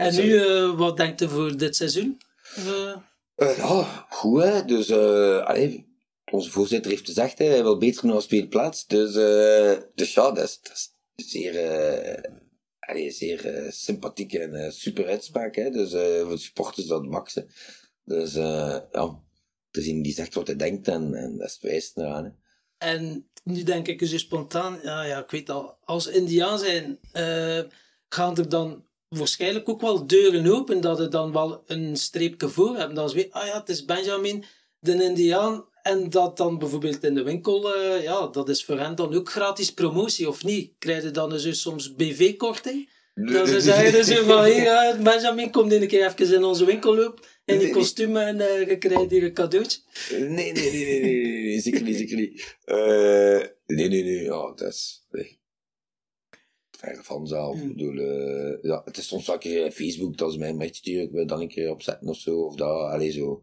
en 0.00 0.12
Sorry. 0.12 0.28
nu, 0.28 0.36
eh, 0.46 0.76
wat 0.78 0.96
denkt 0.96 1.20
u 1.20 1.28
voor 1.28 1.56
dit 1.56 1.76
seizoen? 1.76 2.20
Eh, 2.54 2.96
Eh, 3.34 3.56
ja, 3.56 4.06
goed 4.10 4.42
hè. 4.42 4.64
Dus, 4.64 4.88
onze 6.32 6.50
voorzitter 6.50 6.90
heeft 6.90 7.04
gezegd, 7.06 7.38
hè, 7.38 7.44
hij 7.44 7.62
wil 7.62 7.78
beter 7.78 8.02
doen 8.02 8.10
als 8.10 8.26
tweede 8.26 8.48
plaats. 8.48 8.86
Dus, 8.86 9.12
dus 9.94 10.14
ja, 10.14 10.30
dat 10.32 10.44
is, 10.44 10.60
dat 10.62 10.72
is 11.14 11.30
zeer, 11.30 11.54
allee, 12.78 13.10
zeer 13.10 13.66
sympathiek 13.68 14.32
en 14.32 14.72
super 14.72 15.06
uitspraak. 15.06 15.54
Hè. 15.54 15.70
Dus 15.70 15.92
eh 15.92 16.20
voor 16.20 16.30
de 16.30 16.36
supporters 16.38 16.86
dat 16.86 17.04
max. 17.06 17.34
hè. 17.34 17.42
Dus 18.04 18.32
ja, 18.32 19.22
te 19.70 19.82
zien 19.82 20.02
die 20.02 20.12
zegt 20.12 20.34
wat 20.34 20.46
hij 20.46 20.56
denkt 20.56 20.88
en, 20.88 21.14
en 21.14 21.38
dat 21.38 21.46
is 21.46 21.52
het 21.52 21.62
wijst 21.62 21.96
eraan. 21.96 22.24
Hè. 22.24 22.30
En 22.78 23.30
nu 23.44 23.62
denk 23.62 23.88
ik 23.88 24.06
zo 24.06 24.18
spontaan, 24.18 24.78
ja, 24.82 25.02
ja, 25.02 25.18
ik 25.22 25.30
weet 25.30 25.50
al, 25.50 25.76
als 25.84 26.06
Indiaan 26.06 26.58
zijn, 26.58 26.98
gaan 28.08 28.36
er 28.36 28.48
dan 28.48 28.84
waarschijnlijk 29.18 29.68
ook 29.68 29.80
wel 29.80 30.06
deuren 30.06 30.52
open, 30.52 30.80
dat 30.80 31.00
er 31.00 31.10
dan 31.10 31.32
wel 31.32 31.62
een 31.66 31.96
streepje 31.96 32.48
voor 32.48 32.76
hebben. 32.76 32.96
Dat 32.96 33.10
ze 33.10 33.16
weten, 33.16 33.32
ah 33.32 33.46
ja, 33.46 33.58
het 33.58 33.68
is 33.68 33.84
Benjamin, 33.84 34.44
de 34.78 35.04
Indiaan, 35.04 35.64
en 35.82 36.10
dat 36.10 36.36
dan 36.36 36.58
bijvoorbeeld 36.58 37.04
in 37.04 37.14
de 37.14 37.22
winkel, 37.22 37.74
eh, 37.74 38.02
ja, 38.02 38.26
dat 38.26 38.48
is 38.48 38.64
voor 38.64 38.78
hen 38.78 38.94
dan 38.94 39.14
ook 39.14 39.30
gratis 39.30 39.72
promotie, 39.72 40.28
of 40.28 40.44
niet? 40.44 40.72
Krijg 40.78 41.02
je 41.02 41.10
dan 41.10 41.38
zo 41.38 41.52
soms 41.52 41.94
BV-korting? 41.94 42.88
Dat 43.14 43.48
ze 43.48 43.60
zeggen 43.60 43.92
dus 43.92 44.18
van, 44.18 44.44
hier, 44.44 44.66
eh, 44.66 45.00
Benjamin, 45.02 45.50
kom 45.50 45.70
een 45.70 45.88
keer 45.88 46.06
even 46.06 46.34
in 46.34 46.44
onze 46.44 46.64
winkel 46.64 46.94
lopen, 46.94 47.24
in 47.44 47.54
Nee, 47.54 47.58
je 47.58 47.64
nee. 47.64 47.72
kostuum 47.72 48.16
en 48.16 48.40
eh, 48.40 48.68
je 48.68 48.78
krijgt 48.78 49.10
hier 49.10 49.24
een 49.24 49.32
cadeautje. 49.32 49.80
Nee, 50.10 50.28
nee, 50.28 50.52
nee, 50.52 50.70
nee, 50.70 51.00
nee, 51.00 51.00
nee, 51.00 51.44
nee, 51.44 51.60
zeker 51.60 51.82
niet, 51.82 51.96
zeker 51.96 52.16
niet. 52.16 52.56
Nee, 53.66 53.88
nee, 53.88 54.02
nee, 54.02 54.22
ja, 54.22 54.52
dat 54.54 54.68
is... 54.68 55.04
Nee. 55.10 55.39
Verre 56.80 57.02
van 57.02 57.26
zelf. 57.26 57.54
Ik 57.54 57.60
Hmm. 57.60 57.68
bedoel, 57.76 57.98
eh, 57.98 58.62
ja, 58.62 58.82
het 58.84 58.96
is 58.98 59.06
soms 59.08 59.26
wel 59.26 59.34
een 59.34 59.40
keer 59.40 59.64
op 59.64 59.72
Facebook 59.72 60.16
dat 60.16 60.32
ze 60.32 60.38
mij 60.38 60.48
een 60.48 60.56
berichtje 60.56 60.82
sturen, 60.82 61.02
ik 61.04 61.10
wil 61.12 61.26
dan 61.26 61.40
een 61.40 61.48
keer 61.48 61.70
opzetten 61.70 62.08
of 62.08 62.16
zo, 62.18 62.36
of 62.40 62.54
dat, 62.54 62.68
alleen 62.90 63.12
zo, 63.12 63.42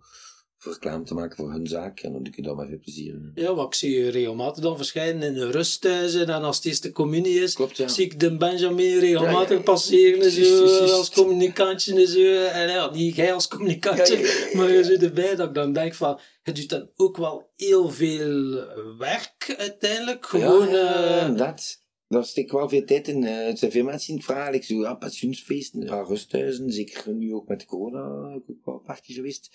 voor 0.58 0.72
reclame 0.74 1.04
te 1.04 1.14
maken 1.14 1.36
voor 1.38 1.52
hun 1.52 1.68
zaak, 1.68 2.00
en 2.00 2.12
dan 2.12 2.24
doe 2.24 2.34
ik 2.36 2.44
dat 2.44 2.56
met 2.56 2.68
veel 2.68 2.80
plezier. 2.80 3.32
Ja, 3.36 3.54
wat 3.56 3.66
ik 3.66 3.74
zie 3.74 4.00
je 4.00 4.10
regelmatig 4.10 4.64
dan 4.64 4.78
verschijnen 4.78 5.22
in 5.28 5.34
de 5.34 5.52
rusthuizen 5.52 6.28
en 6.30 6.44
als 6.44 6.56
het 6.56 6.66
eerste 6.66 6.92
communie 6.92 7.40
is, 7.42 7.54
Klopt, 7.54 7.78
ja. 7.78 7.88
zie 7.88 8.06
ik 8.06 8.20
de 8.20 8.38
Benjamin 8.38 9.00
regelmatig 9.00 9.50
Ja, 9.50 9.56
ja. 9.56 9.62
passeren 9.62 10.32
zo, 10.32 10.66
als 10.92 11.12
communicantje 11.12 11.96
en 11.96 12.08
zo. 12.08 12.20
En 12.44 12.70
ja, 12.70 12.92
niet 12.92 13.16
jij 13.16 13.34
als 13.34 13.48
communicantje, 13.48 14.50
maar 14.54 14.72
je 14.72 14.84
zit 14.84 15.04
erbij 15.04 15.36
dat 15.36 15.48
ik 15.48 15.54
dan 15.54 15.74
denk 15.74 15.94
van, 15.94 16.20
je 16.44 16.52
doet 16.52 16.70
dan 16.70 16.90
ook 16.96 17.18
wel 17.18 17.50
heel 17.56 17.90
veel 17.90 18.64
werk 18.98 19.56
uiteindelijk. 19.58 20.26
Gewoon, 20.26 20.70
ja, 20.70 21.28
eh, 21.28 21.36
dat. 21.38 21.86
Daar 22.08 22.26
steek 22.26 22.46
ik 22.46 22.52
wel 22.52 22.70
veel 22.70 22.86
tijd 22.86 23.08
in. 23.08 23.24
Eh, 23.24 23.46
het 23.46 23.60
zijn 23.60 23.72
veel 23.72 23.84
mensen 23.84 24.08
die 24.08 24.16
het 24.16 24.26
vragen. 24.26 24.54
Ik 24.54 24.64
zo, 24.64 24.82
ja, 24.82 24.96
pensioensfeesten, 24.96 25.82
ja, 25.82 26.02
rusthuizen. 26.02 26.72
Zeker 26.72 27.14
nu 27.14 27.34
ook 27.34 27.48
met 27.48 27.66
corona. 27.66 28.34
Ik 28.36 28.44
ook 28.50 28.66
wel 28.66 28.76
een 28.76 28.82
paar 28.82 29.02
keer 29.02 29.16
geweest. 29.16 29.50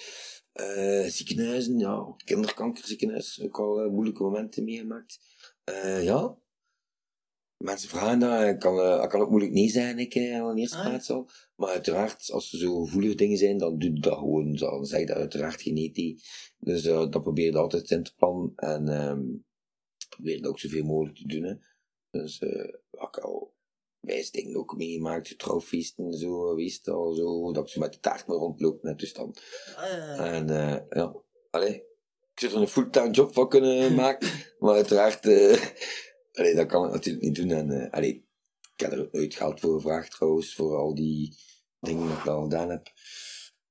Eh, 0.52 1.04
ziekenhuizen, 1.04 1.78
ja. 1.78 2.14
Kinderkankerziekenhuis. 2.24 3.40
Ook 3.42 3.58
al 3.58 3.80
eh, 3.80 3.90
moeilijke 3.90 4.22
momenten 4.22 4.64
meegemaakt. 4.64 5.20
Eh, 5.64 6.04
ja. 6.04 6.36
Mensen 7.56 7.88
vragen 7.88 8.18
dat. 8.18 8.42
Ik 8.46 8.58
kan, 8.58 8.80
eh, 8.80 9.02
ik 9.02 9.08
kan 9.08 9.20
ook 9.20 9.30
moeilijk 9.30 9.52
nee 9.52 9.68
zijn, 9.68 9.98
ik, 9.98 10.14
eh, 10.14 10.22
in 10.22 10.56
eerste 10.56 10.76
Ah. 10.76 10.86
plaats 10.86 11.10
al. 11.10 11.28
Maar 11.56 11.68
uiteraard, 11.68 12.30
als 12.30 12.52
er 12.52 12.58
zo 12.58 12.84
gevoelige 12.84 13.14
dingen 13.14 13.36
zijn, 13.38 13.58
dan 13.58 13.78
doe 13.78 13.90
ik 13.90 14.02
dat 14.02 14.18
gewoon. 14.18 14.54
Dan 14.56 14.86
zeg 14.86 15.00
ik 15.00 15.06
dat 15.06 15.16
uiteraard 15.16 15.58
tegen. 15.58 16.20
Dus 16.58 16.84
eh, 16.84 17.10
dat 17.10 17.22
probeer 17.22 17.50
je 17.50 17.58
altijd 17.58 17.90
in 17.90 18.02
te 18.02 18.14
plannen. 18.14 18.52
En 18.56 18.88
ehm 18.88 19.20
probeer 20.08 20.36
dat 20.42 20.50
ook 20.50 20.58
zoveel 20.58 20.84
mogelijk 20.84 21.16
te 21.16 21.26
doen. 21.26 21.42
Hè. 21.42 21.54
Dus 22.12 22.38
eh 22.38 22.74
ik 22.90 23.18
al 23.18 23.54
wijs 24.00 24.30
dingen 24.30 24.56
ook 24.56 24.76
meegemaakt, 24.76 25.38
trouwfeesten 25.38 26.04
en 26.04 26.12
zo 26.18 26.40
geweest 26.40 26.88
al 26.88 27.12
zo, 27.12 27.52
dat 27.52 27.70
zo 27.70 27.80
met 27.80 27.92
de 27.92 28.00
taart 28.00 28.26
maar 28.26 28.36
rondloop 28.36 28.82
net 28.82 28.98
dus 28.98 29.12
dan. 29.12 29.36
eh, 29.76 30.34
En 30.34 30.50
eh 30.50 30.78
ja, 30.90 31.14
allee, 31.50 31.74
ik 32.34 32.40
zou 32.40 32.52
er 32.52 32.60
een 32.60 32.68
fulltime 32.68 33.10
job 33.10 33.32
van 33.34 33.48
kunnen 33.48 33.94
maken, 34.02 34.28
maar 34.58 34.74
uiteraard, 34.74 35.26
eh 35.26 35.62
allee, 36.32 36.54
dat 36.54 36.66
kan 36.66 36.86
ik 36.86 36.92
natuurlijk 36.92 37.24
niet 37.24 37.34
doen. 37.34 37.50
En 37.50 37.90
allee, 37.90 38.28
ik 38.74 38.80
heb 38.80 38.92
er 38.92 39.00
ook 39.00 39.12
nooit 39.12 39.34
geld 39.34 39.60
voor 39.60 39.74
gevraagd 39.74 40.10
trouwens, 40.10 40.54
voor 40.54 40.76
al 40.76 40.94
die 40.94 41.36
dingen 41.80 42.08
dat 42.08 42.18
ik 42.18 42.26
al 42.26 42.42
gedaan 42.42 42.70
heb. 42.70 42.92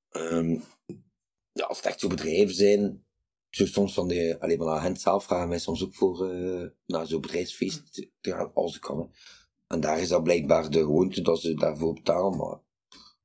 Ehm, 0.10 0.60
ja, 1.52 1.66
als 1.66 1.78
het 1.78 1.86
echt 1.86 2.00
zo 2.00 2.08
bedrijven 2.08 2.56
zijn, 2.56 3.06
zo 3.52 3.66
soms 3.66 3.94
van 3.94 4.08
de, 4.08 4.38
alleen 4.40 4.58
maar 4.58 4.68
naar 4.68 4.82
hen 4.82 4.98
zelf 4.98 5.24
vragen 5.24 5.50
mij 5.50 5.60
soms 5.60 5.84
ook 5.84 5.96
voor 5.96 6.30
eh 6.30 6.68
naar 6.86 7.08
zo'n 7.08 7.22
bedrijfsfeest 7.22 7.94
te 7.94 8.10
te 8.22 8.32
gaan, 8.32 8.54
als 8.54 8.76
ik 8.76 8.82
kan. 8.82 9.00
Hè. 9.00 9.06
En 9.68 9.80
daar 9.80 10.00
is 10.00 10.08
dat 10.08 10.24
blijkbaar 10.24 10.70
de 10.70 10.80
gewoonte 10.80 11.22
dat 11.22 11.42
ze 11.42 11.54
daarvoor 11.54 11.94
betalen, 11.94 12.38
maar 12.38 12.60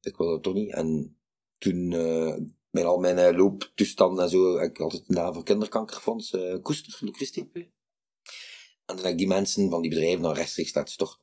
ik 0.01 0.16
wil 0.16 0.29
dat 0.29 0.43
toch 0.43 0.55
niet. 0.55 0.72
En 0.72 1.18
toen, 1.59 1.93
eh 1.93 2.37
met 2.70 2.85
al 2.85 2.99
mijn 2.99 3.18
eh, 3.18 3.37
looptoestanden 3.37 4.24
en 4.24 4.31
zo, 4.31 4.59
heb 4.59 4.70
ik 4.70 4.79
altijd 4.79 5.05
een 5.07 5.14
naam 5.14 5.35
voor 5.35 5.45
kinderkankerfonds, 5.45 6.33
eh 6.33 6.62
Koester, 6.62 6.93
van 6.93 7.07
de 7.07 7.12
Christie. 7.12 7.51
En 7.53 8.97
dan 8.97 8.97
heb 8.97 9.12
ik 9.12 9.18
die 9.18 9.27
mensen 9.27 9.70
van 9.70 9.83
die 9.83 9.91
bedrijven 9.91 10.22
dan 10.22 10.35
rechtstreeks 10.35 10.74
laten 10.74 10.93
storten 10.93 11.18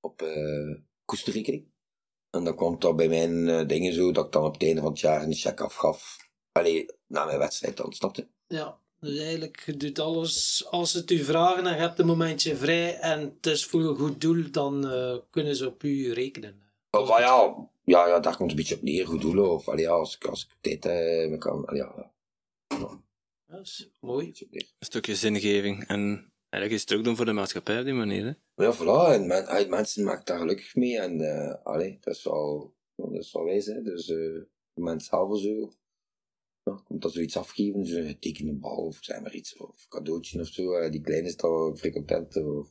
op 0.00 0.22
eh 0.22 0.76
koesterrekening. 1.04 1.72
En 2.30 2.44
dan 2.44 2.54
komt 2.54 2.80
dat 2.80 2.96
bij 2.96 3.08
mijn 3.08 3.66
dingen 3.66 3.92
zo, 3.92 4.12
dat 4.12 4.26
ik 4.26 4.32
dan 4.32 4.44
op 4.44 4.52
het 4.52 4.62
einde 4.62 4.80
van 4.80 4.90
het 4.90 5.00
jaar 5.00 5.22
een 5.22 5.34
check 5.34 5.60
afgaf. 5.60 6.23
Allee, 6.58 6.86
na 7.06 7.24
mijn 7.24 7.38
wedstrijd 7.38 7.76
dan, 7.76 7.92
snapte? 7.92 8.26
ja, 8.46 8.78
dus 9.00 9.18
eigenlijk, 9.18 9.62
je 9.66 9.76
doet 9.76 9.98
alles, 9.98 10.66
als 10.70 10.90
ze 10.90 10.98
het 10.98 11.10
u 11.10 11.24
vragen 11.24 11.66
en 11.66 11.74
je 11.74 11.80
hebt 11.80 11.98
een 11.98 12.06
momentje 12.06 12.56
vrij 12.56 12.98
en 12.98 13.20
het 13.20 13.46
is 13.46 13.66
voor 13.66 13.80
een 13.80 13.96
goed 13.96 14.20
doel, 14.20 14.50
dan 14.50 14.88
eh, 14.88 15.16
kunnen 15.30 15.56
ze 15.56 15.66
op 15.66 15.82
u 15.82 16.12
rekenen. 16.12 16.62
Oh, 16.90 17.08
maar 17.08 17.20
ja, 17.20 17.68
ja, 17.84 18.08
ja, 18.08 18.20
daar 18.20 18.36
komt 18.36 18.50
het 18.50 18.50
een 18.50 18.56
beetje 18.56 18.74
op 18.74 18.82
neer, 18.82 19.06
goed 19.06 19.20
doelen. 19.20 19.50
Of 19.50 19.68
allee, 19.68 19.84
ja, 19.84 19.90
als 19.90 20.14
ik, 20.14 20.24
als 20.24 20.42
ik 20.44 20.56
tijd 20.60 20.84
heb, 20.84 21.40
kan, 21.40 21.64
allee, 21.66 21.82
ja, 21.82 22.12
ja, 22.68 23.00
Dat 23.46 23.60
is 23.60 23.88
een 24.00 24.08
mooi. 24.08 24.32
Een 24.50 24.66
stukje 24.78 25.14
zingeving 25.14 25.86
en 25.86 26.32
eigenlijk 26.48 26.72
iets 26.72 26.84
terug 26.84 27.02
doen 27.02 27.16
voor 27.16 27.24
de 27.24 27.32
maatschappij 27.32 27.78
op 27.78 27.84
die 27.84 27.94
manier. 27.94 28.24
Hè? 28.24 28.64
Ja, 28.64 28.74
voilà, 28.74 29.12
en 29.12 29.26
men, 29.26 29.68
mensen 29.68 30.04
maken 30.04 30.24
daar 30.24 30.38
gelukkig 30.38 30.74
mee. 30.74 30.98
En 30.98 31.20
eh 31.20 31.54
allee, 31.64 31.98
dat 32.00 32.14
is 32.14 32.24
wel, 32.24 32.74
dat 32.96 33.12
is 33.12 33.32
wel 33.32 33.44
wijs, 33.44 33.66
hè. 33.66 33.82
Dus 33.82 34.08
eh 34.08 34.42
mensen 34.74 35.08
zelf 35.08 35.40
zo, 35.40 35.70
ja, 36.64 36.80
komt 36.84 37.02
dat 37.02 37.12
zoiets 37.12 37.36
afgeven, 37.36 37.86
zo 37.86 37.96
een 37.96 38.60
bal 38.60 38.76
of 38.76 38.98
zeg 39.00 39.20
maar 39.20 39.34
iets, 39.34 39.56
of 39.56 39.86
cadeautje 39.88 40.40
of 40.40 40.46
zo. 40.46 40.72
eh, 40.72 40.90
die 40.90 41.00
kleine 41.00 41.26
is 41.28 41.36
vrij 41.78 41.92
content. 41.92 42.36
Of, 42.36 42.68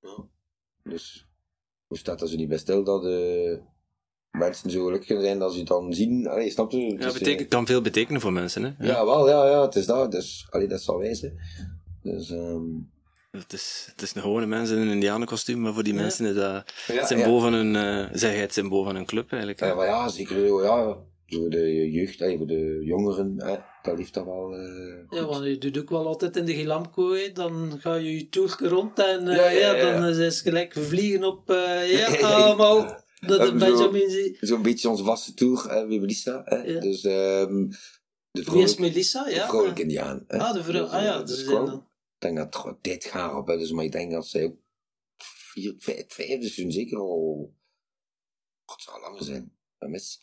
ja. 0.00 0.26
Dus, 0.82 1.26
hoe 1.86 1.98
staat 1.98 2.18
dat 2.18 2.28
zo 2.28 2.36
niet 2.36 2.48
bij 2.48 2.58
stil 2.58 2.84
dat 2.84 3.04
eh 3.06 3.58
mensen 4.30 4.70
zo 4.70 4.84
gelukkig 4.84 5.06
kunnen 5.06 5.24
zijn 5.24 5.38
dat 5.38 5.52
ze 5.52 5.58
het 5.58 5.68
dan 5.68 5.92
zien? 5.94 6.26
Allee, 6.26 6.50
snap 6.50 6.70
je? 6.70 6.78
Ja, 6.78 6.96
Dus, 6.96 7.06
eh, 7.06 7.12
betekent, 7.12 7.48
kan 7.48 7.66
veel 7.66 7.80
betekenen 7.82 8.20
voor 8.20 8.32
mensen. 8.32 8.62
Hè? 8.62 8.86
ja, 8.86 9.04
wel, 9.04 9.28
ja, 9.28 9.46
ja, 9.48 9.62
het 9.62 9.76
is 9.76 9.86
dat. 9.86 10.10
Dus, 10.12 10.46
allee, 10.50 10.68
dat 10.68 10.80
wijs, 10.98 11.20
hè. 11.20 11.30
Dus, 12.02 12.30
ehm 12.30 12.64
Het, 13.30 13.52
is, 13.52 13.86
het 13.90 14.02
is 14.02 14.14
een 14.14 14.22
gewone 14.22 14.46
mens 14.46 14.70
in 14.70 14.78
een 14.78 14.88
indianenkostuum, 14.90 15.60
maar 15.60 15.72
voor 15.74 15.82
die 15.82 15.94
Ja. 15.94 16.00
mensen 16.00 16.26
is 16.26 16.34
dat 16.34 16.72
het 16.86 17.06
symbool 17.06 17.40
van 17.40 17.52
eh 17.76 18.08
zeg 18.12 18.36
het 18.40 18.52
symbool 18.52 18.84
van 18.84 18.96
een 18.96 19.06
club 19.06 19.30
eigenlijk. 19.30 19.60
Ja, 19.60 19.74
maar 19.74 19.86
ja, 19.86 20.08
zeker. 20.08 20.62
Ja, 20.64 20.96
voor 21.30 21.50
de 21.50 21.90
jeugd, 21.90 22.20
allee, 22.22 22.36
voor 22.36 22.46
de 22.46 22.80
jongeren. 22.84 23.34
Hè. 23.36 23.56
dat 23.82 23.96
heeft 23.98 24.14
dat 24.14 24.24
wel... 24.24 24.54
eh, 24.56 25.04
Ja, 25.10 25.24
want 25.26 25.44
je 25.44 25.58
doet 25.58 25.78
ook 25.78 25.90
wel 25.90 26.06
altijd 26.06 26.36
in 26.36 26.44
de 26.44 26.54
Gilamco, 26.54 27.32
dan 27.32 27.80
ga 27.80 27.94
je 27.94 28.14
je 28.14 28.28
tour 28.28 28.56
rond 28.58 28.98
en 28.98 29.28
eh, 29.28 29.36
Ja, 29.36 29.48
ja, 29.48 29.58
ja, 29.58 29.76
ja, 29.76 29.92
dan 30.00 30.02
ja. 30.02 30.08
is 30.08 30.16
het 30.16 30.34
gelijk 30.36 30.72
vliegen 30.72 31.24
op, 31.24 31.50
eh, 31.50 31.90
ja, 31.98 32.28
allemaal. 32.28 33.04
Dat 33.20 33.40
de 33.40 33.46
zo- 33.46 33.56
Benjamin 33.56 34.36
Zo'n 34.40 34.62
beetje 34.62 34.88
onze 34.88 35.04
vaste 35.04 35.34
tour, 35.34 35.70
hè, 35.70 35.86
wie 35.86 36.00
Melissa. 36.00 36.42
Hè? 36.44 36.56
Ja. 36.56 36.80
Dus 36.80 37.04
ehm 37.04 37.68
de 38.30 38.44
Wie 38.44 38.62
is 38.62 38.76
Melissa? 38.76 39.24
de 39.24 39.30
Ja. 39.30 39.48
vrolijke 39.48 39.82
Indiaan. 39.82 40.24
Ah, 40.28 40.52
de 40.52 40.62
vrouw. 40.64 40.84
Ah 40.84 41.02
ja, 41.02 41.20
eh, 41.20 41.26
dus 41.26 41.44
dan. 41.44 41.74
Ik 41.74 42.26
denk 42.26 42.36
dat 42.36 42.46
het 42.46 42.56
gewoon 42.56 42.78
tijd 42.80 43.04
gaat 43.04 43.34
op, 43.34 43.46
dus, 43.46 43.70
maar 43.72 43.84
ik 43.84 43.92
denk 43.92 44.12
dat 44.12 44.26
zij 44.26 44.44
ook 44.44 44.56
vier, 45.16 45.74
vijf, 45.78 46.04
vijf 46.08 46.40
dus 46.40 46.54
zeker 46.54 46.98
al... 46.98 47.54
God, 48.64 48.82
zou 48.82 49.00
langer 49.00 49.24
zijn. 49.24 49.52
Mis. 49.78 50.20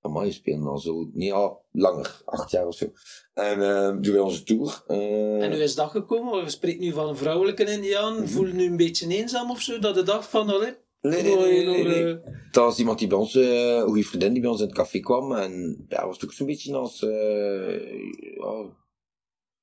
Amai, 0.00 0.32
spelen 0.32 0.66
al 0.66 0.78
zo... 0.78 1.10
Nee, 1.12 1.28
ja, 1.28 1.56
langer. 1.72 2.22
Acht 2.24 2.50
jaar 2.50 2.66
of 2.66 2.74
zo. 2.74 2.86
En 3.34 3.62
eh 3.62 3.96
doen 4.00 4.12
wij 4.12 4.20
onze 4.22 4.42
tour. 4.42 4.82
eh, 4.86 5.42
En 5.42 5.50
hoe 5.52 5.62
is 5.62 5.74
dat 5.74 5.90
gekomen? 5.90 6.42
Je 6.44 6.50
spreekt 6.50 6.80
nu 6.80 6.92
van 6.92 7.08
een 7.08 7.16
vrouwelijke 7.16 7.64
Indiaan. 7.72 8.28
Voel 8.28 8.46
je 8.46 8.52
nu 8.52 8.66
een 8.66 8.76
beetje 8.76 9.08
eenzaam 9.08 9.50
of 9.50 9.60
zo? 9.60 9.78
Dat 9.78 9.94
je 9.96 10.02
dacht 10.02 10.28
van, 10.28 10.48
allee, 10.48 10.74
Nee, 11.00 11.22
nee, 11.22 11.36
nee, 11.36 11.54
je 11.60 11.66
nee, 11.66 11.84
nog, 11.84 11.86
nee. 11.94 12.14
eh, 12.14 12.32
Dat 12.50 12.64
was 12.64 12.78
iemand 12.78 12.98
die 12.98 13.08
bij 13.08 13.18
ons, 13.18 13.34
eh, 13.34 13.76
een 13.76 14.04
vriendin 14.04 14.32
die 14.32 14.40
bij 14.42 14.50
ons 14.50 14.60
in 14.60 14.66
het 14.66 14.76
café 14.76 15.00
kwam. 15.00 15.32
En 15.34 15.84
ja, 15.88 16.06
was 16.06 16.24
ook 16.24 16.32
zo'n 16.32 16.46
beetje 16.46 16.74
als, 16.76 17.02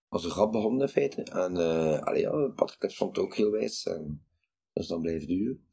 als 0.08 0.24
een 0.24 0.32
grap 0.32 0.52
begonnen 0.52 0.82
in 0.82 0.88
feite. 0.88 1.22
En 1.24 1.56
uh, 1.56 2.00
allee, 2.00 2.22
ja, 2.22 2.48
Patrick 2.56 2.92
vond 2.92 3.16
het 3.16 3.26
ook 3.26 3.36
heel 3.36 3.52
wijs. 3.52 3.86
En 3.86 4.24
dus 4.74 4.88
dan 4.88 5.02
blijft 5.02 5.28
duren. 5.28 5.68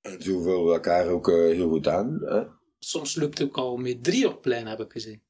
En 0.00 0.22
zo 0.22 0.40
vullen 0.42 0.64
we 0.64 0.72
elkaar 0.72 1.08
ook 1.08 1.26
heel 1.30 1.68
goed 1.68 1.88
aan. 1.88 2.18
Hè. 2.24 2.42
Soms 2.82 3.14
lukt 3.14 3.38
het 3.38 3.48
ook 3.48 3.56
al 3.56 3.76
met 3.76 4.04
drie 4.04 4.28
op 4.28 4.42
plein, 4.42 4.66
heb 4.66 4.80
ik 4.80 4.92
gezien. 4.92 5.22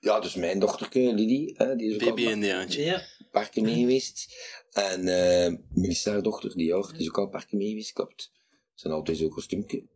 Ja, 0.00 0.20
dus 0.20 0.34
mijn 0.34 0.58
dochterke, 0.58 0.98
Lidie, 1.14 1.54
hè, 1.56 1.76
die 1.76 1.88
is 1.88 1.94
ook 2.08 2.18
al. 2.18 2.18
Ja, 2.28 2.60
een 2.60 3.30
paar 3.30 3.48
keer 3.48 3.62
mee 3.62 3.74
geweest. 3.74 4.34
En 4.72 5.08
eh 5.08 5.54
Melissa, 5.70 6.10
haar 6.10 6.22
dochter, 6.22 6.56
die 6.56 6.74
ook, 6.74 6.90
die 6.90 7.00
is 7.00 7.08
ook 7.08 7.18
al 7.18 7.24
een 7.24 7.30
paar 7.30 7.46
keer 7.46 7.58
mee 7.58 7.68
geweest, 7.68 7.92
klopt. 7.92 8.32
Zijn 8.74 8.92
altijd 8.92 9.16
zo'n 9.18 9.28
kostuumke. 9.28 9.86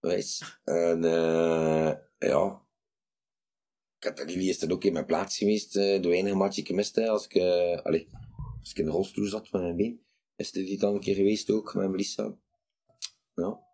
Wijs. 0.00 0.58
En 0.64 1.04
eh 1.04 1.92
ja. 2.18 2.62
Ik 3.98 4.16
dat 4.16 4.30
is 4.30 4.58
dan 4.58 4.70
ook 4.72 4.84
in 4.84 4.92
mijn 4.92 5.06
plaats 5.06 5.38
geweest. 5.38 5.76
eh 5.76 6.02
de 6.02 6.12
enige 6.12 6.34
match 6.34 6.66
gemist, 6.66 6.94
hè, 6.94 7.08
als 7.08 7.24
ik, 7.24 7.34
eh 7.34 7.82
allee, 7.82 8.08
als 8.60 8.70
ik 8.70 8.78
in 8.78 8.84
de 8.84 8.90
rolstoel 8.90 9.26
zat 9.26 9.52
met 9.52 9.62
mijn 9.62 9.76
been. 9.76 10.00
Is 10.36 10.50
die 10.50 10.78
dan 10.78 10.94
een 10.94 11.00
keer 11.00 11.14
geweest 11.14 11.50
ook, 11.50 11.74
met 11.74 11.90
Melissa. 11.90 12.36
Ja. 13.34 13.68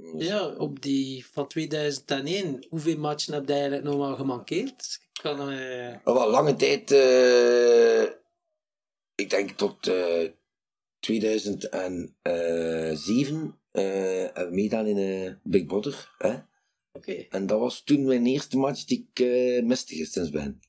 Dus- 0.00 0.26
ja, 0.26 0.46
op 0.56 0.82
die 0.82 1.26
van 1.26 1.48
2001, 1.48 2.66
hoeveel 2.68 2.98
matchen 2.98 3.34
heb 3.34 3.46
je 3.46 3.52
eigenlijk 3.52 3.82
wel 3.84 4.16
gemankeerd? 4.16 5.00
Ik 5.12 5.20
kan, 5.22 5.50
eh, 5.50 5.96
wel 6.04 6.30
lange 6.30 6.56
tijd, 6.56 6.90
eh, 6.90 8.02
ik 9.14 9.30
denk 9.30 9.50
tot 9.50 9.86
eh 9.86 10.28
2007, 11.00 13.58
eh 13.70 13.82
hebben 14.32 14.48
we 14.48 14.54
meegedaan 14.54 14.86
in 14.86 14.96
eh, 14.98 15.32
Big 15.42 15.66
Brother. 15.66 16.14
Hè? 16.18 16.36
Oké. 16.92 17.12
En 17.28 17.46
dat 17.46 17.60
was 17.60 17.82
toen 17.82 18.04
mijn 18.04 18.26
eerste 18.26 18.56
match 18.58 18.84
die 18.84 19.10
ik 19.12 19.24
miste 19.64 20.04
sinds 20.06 20.30
ben. 20.30 20.60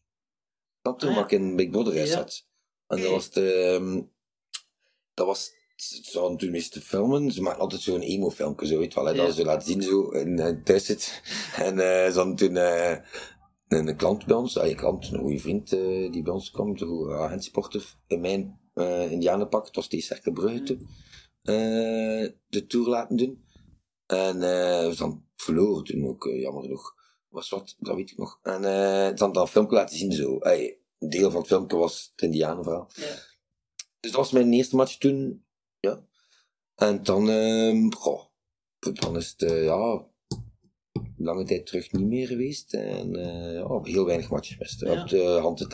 Dat 0.81 0.99
toen 0.99 1.09
Ah, 1.09 1.15
ja. 1.15 1.23
ik 1.23 1.31
in 1.31 1.55
Big 1.55 1.69
Brother 1.69 1.95
Ja. 1.95 2.05
zat. 2.05 2.47
En 2.87 3.01
dat 3.01 3.11
was 3.11 3.31
de, 3.31 3.53
ehm, 3.53 4.01
dat 5.13 5.25
was, 5.25 5.51
zouden 5.87 6.37
toen 6.37 6.51
meestal 6.51 6.81
filmen, 6.81 7.31
ze 7.31 7.41
maken 7.41 7.59
altijd 7.61 7.81
zo'n 7.81 8.01
emo-filmpje, 8.01 8.67
zo 8.67 8.77
weet 8.77 8.93
wel, 8.93 9.05
hè, 9.05 9.11
Ja. 9.11 9.25
dat 9.25 9.35
ze 9.35 9.43
laten 9.45 9.67
zien 9.67 9.81
zo, 9.81 10.11
en 10.11 10.39
eh, 10.39 10.63
thuis 10.63 10.85
zit. 10.85 11.21
En 11.55 11.79
eh, 11.79 12.11
ze 12.11 12.17
hadden 12.17 12.35
toen 12.35 12.57
eh, 12.57 12.97
een, 13.67 13.87
een 13.87 13.95
klant 13.97 14.25
bij 14.25 14.35
ons, 14.35 14.57
ah, 14.57 14.67
een 14.67 14.75
klant, 14.75 15.09
een 15.11 15.19
goede 15.19 15.39
vriend 15.39 15.69
die 16.13 16.21
bij 16.21 16.33
ons 16.33 16.51
kwam, 16.51 16.69
een 16.69 16.79
goede 16.79 17.13
agentsporter, 17.13 17.95
in 18.07 18.21
mijn 18.21 18.59
indianenpak, 19.09 19.65
het 19.65 19.75
was 19.75 19.89
die 19.89 20.01
Cercle 20.01 20.31
Brugge 20.31 20.77
eh, 21.41 22.29
de 22.49 22.65
tour 22.67 22.87
laten 22.87 23.15
doen. 23.17 23.43
En 24.05 24.39
we 24.39 24.91
zijn 24.93 25.25
verloren 25.35 25.83
toen 25.83 26.07
ook, 26.07 26.23
jammer 26.33 26.63
genoeg. 26.63 26.95
Was 27.29 27.49
wat, 27.49 27.75
dat 27.79 27.95
weet 27.95 28.11
ik 28.11 28.17
nog. 28.17 28.39
En 28.43 28.63
ze 28.63 29.13
hadden 29.15 29.33
dat 29.33 29.49
filmpje 29.49 29.75
laten 29.75 29.97
zien 29.97 30.11
zo. 30.11 30.37
Een 30.39 30.75
deel 30.99 31.31
van 31.31 31.39
het 31.39 31.49
filmpje 31.49 31.77
was 31.77 32.11
het 32.11 32.21
indianenverhaal. 32.23 32.89
Ja. 32.95 33.05
Dus 33.99 34.11
dat 34.11 34.19
was 34.19 34.31
mijn 34.31 34.53
eerste 34.53 34.75
match 34.75 34.97
toen. 34.97 35.45
En 36.81 37.03
dan, 37.03 37.29
ehm 37.29 37.91
goh, 37.91 38.21
dan 38.79 39.17
is 39.17 39.35
het, 39.37 39.51
eh, 39.51 39.63
ja, 39.63 40.05
lange 41.17 41.43
tijd 41.43 41.65
terug 41.65 41.91
niet 41.91 42.07
meer 42.07 42.27
geweest. 42.27 42.73
En 42.73 43.11
ja, 43.53 43.79
heel 43.83 44.05
weinig 44.05 44.29
matches 44.29 44.55
gemist. 44.55 44.79
Ja. 44.79 45.01
Op 45.01 45.09
de 45.09 45.39
hand 45.41 45.57
te 45.57 45.67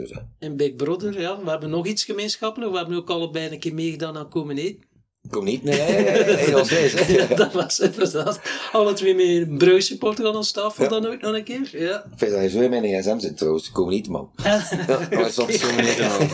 we 0.00 0.06
zeggen. 0.06 0.34
In 0.38 0.56
Big 0.56 0.76
Brother, 0.76 1.20
ja. 1.20 1.42
We 1.42 1.50
hebben 1.50 1.70
nog 1.70 1.86
iets 1.86 2.04
gemeenschappelijk. 2.04 2.72
We 2.72 2.78
hebben 2.78 2.96
ook 2.96 3.10
allebei 3.10 3.52
een 3.52 3.58
keer 3.58 3.74
meegedaan 3.74 4.16
aan 4.16 4.28
Komen 4.28 4.58
Eten. 4.58 4.87
Kom 5.30 5.44
niet, 5.44 5.62
nee, 5.62 5.78
nee, 5.80 6.54
wijs, 6.54 6.92
hè. 6.92 7.12
Ja, 7.12 7.26
dat 7.44 7.52
was 7.52 7.80
inderdaad. 7.80 8.40
Alle 8.72 8.92
twee 8.92 9.14
met 9.14 9.26
een 9.26 9.58
Brugge 9.58 9.80
supporter 9.80 10.26
aan 10.26 10.36
ons 10.36 10.50
tafel 10.52 10.82
Ja. 10.84 10.88
dan 10.90 11.06
ook 11.06 11.20
nog 11.20 11.34
een 11.34 11.44
keer. 11.44 11.68
Ja. 11.72 12.04
Ik 12.04 12.12
vind 12.18 12.30
dat 12.32 12.42
je 12.42 12.48
zo 12.48 12.60
in 12.60 12.70
mijn 12.70 12.84
gsm 12.84 13.18
zit 13.18 13.36
trouwens. 13.36 13.70
Kom 13.72 13.88
niet, 13.88 14.08
man. 14.08 14.30
Ja, 14.42 14.66
dat 15.10 15.26
is 15.26 15.34
soms 15.34 15.58
zo 15.58 15.70
niet, 15.70 15.98
man. 15.98 16.28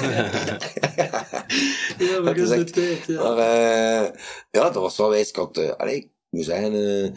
Ja, 1.98 2.20
maar 2.20 2.34
Dat 2.36 2.36
is 2.36 2.48
de 2.48 2.64
tijd. 2.64 3.06
Ja. 3.06 3.22
Maar 3.22 3.38
eh, 3.38 4.10
ja, 4.50 4.62
dat 4.70 4.74
was 4.74 4.96
wel 4.96 5.08
wijs. 5.08 5.28
Ik 5.28 5.36
had, 5.36 5.56
eh, 5.56 5.70
allee, 5.70 5.96
ik 5.96 6.08
moet 6.30 6.44
zeggen, 6.44 6.74
eh, 6.74 7.10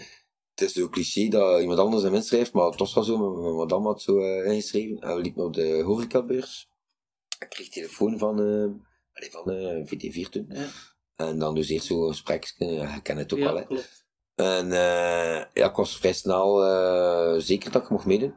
het 0.55 0.61
is 0.61 0.73
zo 0.73 0.89
cliché 0.89 1.28
dat 1.28 1.61
iemand 1.61 1.80
anders 1.80 2.03
hem 2.03 2.15
inschrijft, 2.15 2.53
maar 2.53 2.65
het 2.65 2.80
was 2.80 2.93
wel 2.93 3.03
zo, 3.03 3.17
mijn 3.41 3.55
madame 3.55 3.88
had 3.88 4.01
zo 4.01 4.41
ingeschreven. 4.43 4.99
En 4.99 5.15
we 5.15 5.21
liepen 5.21 5.43
op 5.45 5.53
de 5.53 5.82
horecabeurs. 5.86 6.69
Ik 7.39 7.49
kreeg 7.49 7.69
telefoon 7.69 8.17
van, 8.17 8.39
allee, 9.13 9.32
van 9.32 9.51
eh 9.51 9.86
VT4 9.86 10.30
toen. 10.30 10.45
Ja. 10.49 10.65
En 11.18 11.39
dan 11.39 11.55
dus 11.55 11.70
eerst 11.70 11.86
zo'n 11.86 12.07
gesprek, 12.07 12.53
eh, 12.57 12.93
je 12.95 13.01
kent 13.01 13.20
het 13.20 13.34
ook 13.34 13.39
wel, 13.39 13.53
Ja, 13.55 13.59
hè. 13.59 13.65
klopt. 13.65 14.05
En 14.36 14.72
eh, 14.72 15.43
ja, 15.53 15.70
ik 15.70 15.76
was 15.76 15.97
vrij 15.97 16.13
snel 16.13 16.65
eh, 16.65 17.41
zeker 17.41 17.72
dat 17.72 17.84
ik 17.84 17.89
mocht 17.89 18.05
meedoen. 18.05 18.34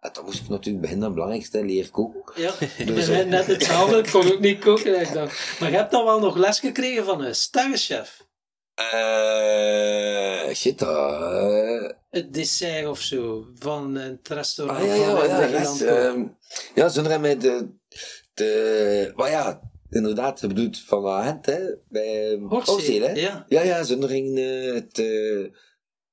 En 0.00 0.10
dan 0.12 0.24
moest 0.24 0.40
ik 0.40 0.48
natuurlijk 0.48 0.80
beginnen 0.80 1.04
aan 1.06 1.10
het 1.12 1.20
belangrijkste, 1.20 1.64
leren 1.64 1.90
koken. 1.90 2.42
Ja, 2.42 2.52
Dus, 2.94 3.08
eh, 3.18 3.26
net 3.26 3.46
hetzelfde. 3.46 3.98
Ik 3.98 4.10
kon 4.10 4.32
ook 4.32 4.40
niet 4.40 4.58
koken. 4.58 5.00
Ik 5.00 5.12
dacht. 5.12 5.60
Maar 5.60 5.70
je 5.70 5.76
hebt 5.76 5.90
dan 5.90 6.04
wel 6.04 6.20
nog 6.20 6.36
les 6.36 6.58
gekregen 6.58 7.04
van 7.04 7.24
een 7.24 7.34
sterrenchef. 7.34 8.26
Eh 8.74 10.54
shit, 10.54 10.82
eh, 10.82 11.88
Het 12.10 12.32
dessert 12.34 12.86
of 12.86 13.00
zo. 13.00 13.46
Van 13.58 13.94
het 13.94 14.28
restaurant. 14.28 14.80
Ah, 14.80 14.86
ja, 14.86 14.94
ja, 14.94 15.24
ja, 15.24 15.46
ja, 15.46 15.86
ehm, 15.86 16.24
ja, 16.74 16.88
zonder 16.88 17.20
mij 17.20 17.38
de, 17.38 17.68
de, 18.34 19.12
maar 19.16 19.30
ja, 19.30 19.60
inderdaad, 19.92 20.40
je 20.40 20.46
bedoelt 20.46 20.78
van 20.78 21.06
agent, 21.06 21.46
hè, 21.46 21.58
bij 21.88 22.38
Horseel, 22.48 22.74
Horseel, 22.74 23.00
hè. 23.02 23.12
ja. 23.12 23.44
Ja, 23.48 23.62
ja, 23.62 23.82
zonder 23.84 24.08
ging 24.08 24.38
eh, 24.38 24.74
het, 24.74 24.98
eh, 24.98 25.44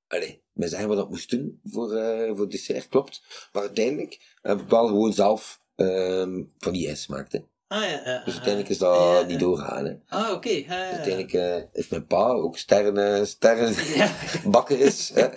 allee, 0.08 0.44
wij 0.54 0.68
zeggen 0.68 0.88
wat 0.88 0.98
dat 0.98 1.10
moest 1.10 1.30
doen 1.30 1.60
voor, 1.64 1.94
eh, 1.96 2.28
voor 2.30 2.40
het 2.40 2.52
dessert, 2.52 2.88
klopt. 2.88 3.22
Maar 3.52 3.62
uiteindelijk 3.62 4.36
heb 4.42 4.62
ik 4.62 4.70
wel 4.70 4.88
gewoon 4.88 5.14
zelf 5.14 5.62
ehm, 5.76 6.44
van 6.58 6.74
die 6.74 6.88
ijs 6.88 7.06
gemaakt, 7.06 7.32
hè. 7.32 7.40
Ah, 7.68 7.82
ja, 7.82 8.02
ja, 8.06 8.22
Dus 8.24 8.34
uiteindelijk 8.34 8.70
is 8.70 8.78
dat 8.78 8.96
Ja, 8.96 9.22
niet 9.22 9.40
doorgaan, 9.40 9.86
hè. 9.86 9.96
Ah, 10.08 10.32
oké. 10.32 10.50
ja, 10.50 10.64
ja, 10.68 10.84
ja. 10.84 10.90
Uiteindelijk 10.90 11.34
eh, 11.34 11.64
heeft 11.74 11.90
mijn 11.90 12.06
pa, 12.08 12.28
ook 12.30 12.58
sterren, 12.58 13.28
sterren 13.28 13.96
Ja. 13.96 14.12
bakker 14.52 14.80
is, 14.80 15.12
hè, 15.14 15.28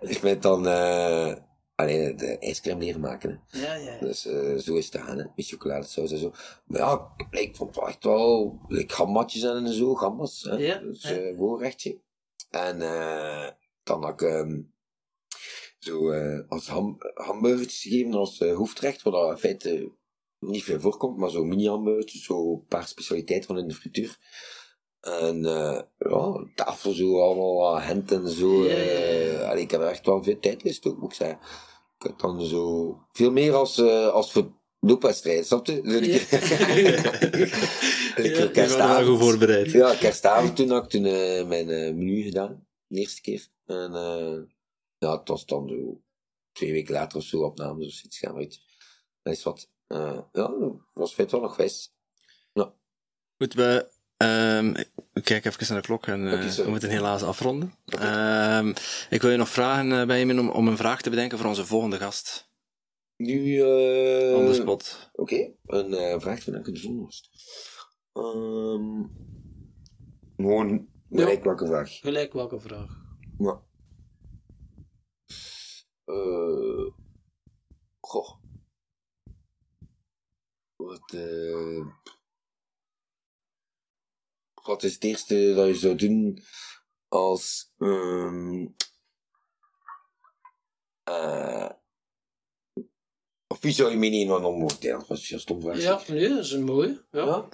heeft 0.00 0.22
mij 0.22 0.38
dan 0.38 0.66
allee, 1.76 2.14
de 2.14 2.38
ijscrème 2.38 2.84
leren 2.84 3.00
maken, 3.00 3.44
hè. 3.50 3.60
Ja, 3.60 3.74
ja. 3.74 3.98
Dus 3.98 4.26
eh, 4.26 4.56
zo 4.56 4.74
is 4.74 4.92
het 4.92 5.02
gaan, 5.02 5.18
hè. 5.18 5.24
met 5.36 5.46
chocoladesaus 5.46 6.12
en 6.12 6.18
zo. 6.18 6.32
Maar 6.66 6.80
ja, 6.80 7.14
ik, 7.30 7.56
vond 7.56 7.74
het 7.74 7.84
echt 7.84 8.04
wel, 8.04 8.60
like 8.68 8.94
gammatjes 8.94 9.42
en 9.42 9.72
zo, 9.72 9.94
gambas. 9.94 10.42
Hè. 10.42 10.56
Ja, 10.56 10.78
dus 10.78 11.02
eh 11.02 11.36
voorrechtje. 11.36 11.98
En 12.50 12.82
eh, 12.82 13.48
dan 13.82 14.02
had 14.02 14.20
ik 14.20 14.28
ehm, 14.28 14.60
zo 15.78 16.10
eh, 16.10 16.40
als 16.48 16.68
ham, 16.68 16.96
hamburgertjes 17.14 17.82
gegeven 17.82 18.14
als 18.14 18.38
eh, 18.38 18.56
hoofdrecht, 18.56 19.02
wat 19.02 19.30
in 19.30 19.38
feite 19.38 19.92
niet 20.38 20.64
veel 20.64 20.80
voorkomt, 20.80 21.16
maar 21.16 21.30
zo 21.30 21.44
mini-hamburgertjes, 21.44 22.24
zo 22.24 22.52
een 22.52 22.66
paar 22.66 22.88
specialiteiten 22.88 23.46
van 23.48 23.58
in 23.58 23.68
de 23.68 23.74
frituur. 23.74 24.18
En 25.06 25.44
eh, 25.44 25.80
ja, 25.98 26.44
tafel 26.54 26.92
zo 26.92 27.20
allemaal 27.20 27.80
hent 27.80 28.12
en 28.12 28.28
zo. 28.28 28.64
Ja, 28.64 28.72
ja, 28.76 28.82
ja. 28.82 29.38
eh, 29.40 29.48
allee, 29.48 29.62
ik 29.62 29.70
heb 29.70 29.80
er 29.80 29.86
echt 29.86 30.06
wel 30.06 30.22
veel 30.22 30.38
tijd 30.40 30.62
gestoken, 30.62 30.98
moet 31.00 31.10
ik 31.10 31.16
zeggen. 31.16 31.38
Ik 31.98 32.06
had 32.06 32.20
dan 32.20 32.46
zo 32.46 32.96
veel 33.12 33.30
meer 33.30 33.54
als, 33.54 33.78
eh, 33.78 34.08
als 34.08 34.32
voor 34.32 34.52
loopwedstrijden, 34.80 35.44
snap 35.44 35.66
je? 35.66 35.80
Ja. 35.84 35.90
Ja, 38.16 38.22
je 38.22 38.28
Je 38.28 38.34
bent 38.34 38.36
wel 38.38 38.50
kerstavond. 38.50 39.06
goed 39.06 39.18
voorbereid. 39.18 39.70
Ja, 39.70 39.94
kerstavond 39.94 40.56
toen 40.56 40.70
had 40.70 40.84
ik 40.84 40.90
toen 40.90 41.02
mijn 41.48 41.66
menu 41.98 42.22
gedaan. 42.22 42.66
De 42.86 42.98
eerste 42.98 43.20
keer. 43.20 43.46
En 43.66 43.94
eh, 43.94 44.38
ja, 44.98 45.18
het 45.18 45.28
was 45.28 45.46
dan 45.46 45.68
zo 45.68 46.00
twee 46.52 46.72
weken 46.72 46.92
later 46.94 47.18
of 47.18 47.24
zo 47.24 47.42
opnames 47.42 47.86
of 47.86 47.92
zoiets 47.92 48.18
gaan 48.18 48.36
uit. 48.36 48.60
Dat 49.22 49.32
is 49.32 49.42
wat. 49.42 49.70
eh, 49.86 50.18
ja, 50.32 50.48
dat 50.58 50.76
was 50.92 51.14
feit 51.14 51.30
wel 51.30 51.40
nog 51.40 51.56
wijs. 51.56 51.94
Goed, 53.38 53.54
we, 53.54 53.90
ehm, 54.16 54.74
ik 55.16 55.24
kijk 55.24 55.44
even 55.44 55.66
naar 55.68 55.80
de 55.80 55.86
klok 55.86 56.06
en 56.06 56.28
eh, 56.28 56.50
we 56.50 56.70
moeten 56.70 56.90
helaas 56.90 57.22
afronden. 57.22 57.74
Ehm, 57.84 58.72
ik 59.10 59.22
wil 59.22 59.30
je 59.30 59.36
nog 59.36 59.48
vragen, 59.48 59.92
eh, 59.92 60.06
Benjamin, 60.06 60.40
om, 60.40 60.48
om 60.48 60.68
een 60.68 60.76
vraag 60.76 61.02
te 61.02 61.10
bedenken 61.10 61.38
voor 61.38 61.46
onze 61.46 61.66
volgende 61.66 61.96
gast. 61.96 62.50
Nu, 63.16 63.60
eh 63.60 64.36
On 64.36 64.46
the 64.46 64.54
spot. 64.54 65.10
Oké, 65.12 65.52
een 65.66 65.94
eh, 65.94 66.20
vraag 66.20 66.42
van 66.42 66.54
ik 66.54 66.66
het 66.66 66.82
doen 66.82 66.96
moest. 66.96 67.28
Ehm 68.12 69.04
gewoon 70.36 70.88
gelijk 71.10 71.44
welke 71.44 71.66
vraag. 71.66 71.98
Gelijk 71.98 72.32
welke 72.32 72.60
vraag. 72.60 73.04
Ja. 73.38 73.62
Eh 76.04 76.92
goh. 78.00 78.28
Wat, 80.76 81.12
eh 81.14 81.86
wat 84.66 84.82
is 84.82 84.94
het 84.94 85.04
eerste 85.04 85.52
dat 85.54 85.66
je 85.66 85.74
zou 85.74 85.94
doen 85.94 86.42
als. 87.08 87.72
ehm 87.78 88.66
eh 91.04 91.68
of 93.46 93.60
wie 93.60 93.72
zou 93.72 93.90
je 93.90 93.96
meenemen 93.96 94.26
naar 94.34 94.44
een 94.44 94.44
onbewoond 94.44 94.84
eiland? 94.84 95.08
Dat 95.08 95.18
is 95.18 95.30
een 95.30 95.40
stom 95.40 95.60
vraag. 95.60 95.80
Ja, 95.82 96.00
nee, 96.06 96.28
dat 96.28 96.44
is 96.44 96.52
een 96.52 96.64
mooie. 96.64 97.04
Ja. 97.10 97.24
Ja? 97.24 97.48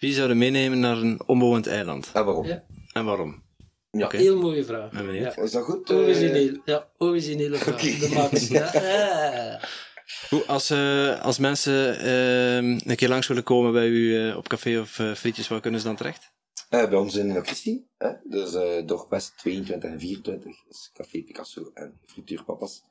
Wie 0.00 0.12
zou 0.14 0.28
je 0.28 0.34
meenemen 0.34 0.80
naar 0.80 0.96
een 0.96 1.20
onbewoond 1.26 1.66
eiland? 1.66 2.10
En 2.12 2.24
waarom? 2.24 2.46
Ja. 2.46 2.64
En 2.92 3.04
waarom? 3.04 3.42
Ja. 3.90 4.08
Heel 4.10 4.36
mooie 4.38 4.64
vraag. 4.64 4.90
Ben. 4.90 5.14
Ja. 5.14 5.36
Is 5.36 5.50
dat 5.50 5.64
goed? 5.64 5.90
Eh, 5.90 5.96
Origineel. 5.96 6.60
Ja, 6.64 6.88
originele 6.98 7.56
vraag. 7.56 7.74
Oké. 7.74 7.98
De 7.98 8.08
max. 8.14 8.48
Ja. 8.48 8.70
Ja. 8.72 9.60
Hoe, 10.30 10.44
als, 10.46 10.70
eh, 10.70 11.20
als 11.22 11.38
mensen 11.38 11.98
eh, 11.98 12.56
een 12.56 12.96
keer 12.96 13.08
langs 13.08 13.26
willen 13.26 13.42
komen 13.42 13.72
bij 13.72 13.86
u 13.86 14.28
eh, 14.28 14.36
op 14.36 14.48
café 14.48 14.80
of 14.80 14.98
eh, 14.98 15.14
frietjes, 15.14 15.48
waar 15.48 15.60
kunnen 15.60 15.80
ze 15.80 15.86
dan 15.86 15.96
terecht? 15.96 16.32
Eh, 16.68 16.88
bij 16.88 16.98
ons 16.98 17.14
in 17.14 17.32
locatie, 17.32 17.88
hè? 17.98 18.12
dus 18.24 18.54
eh 18.54 18.86
Dorpwest 18.86 19.38
22 19.38 19.90
en 19.90 20.00
24 20.00 20.64
is 20.68 20.90
Café 20.94 21.22
Picasso 21.22 21.70
en 21.74 22.00
Frituurpapas. 22.06 22.84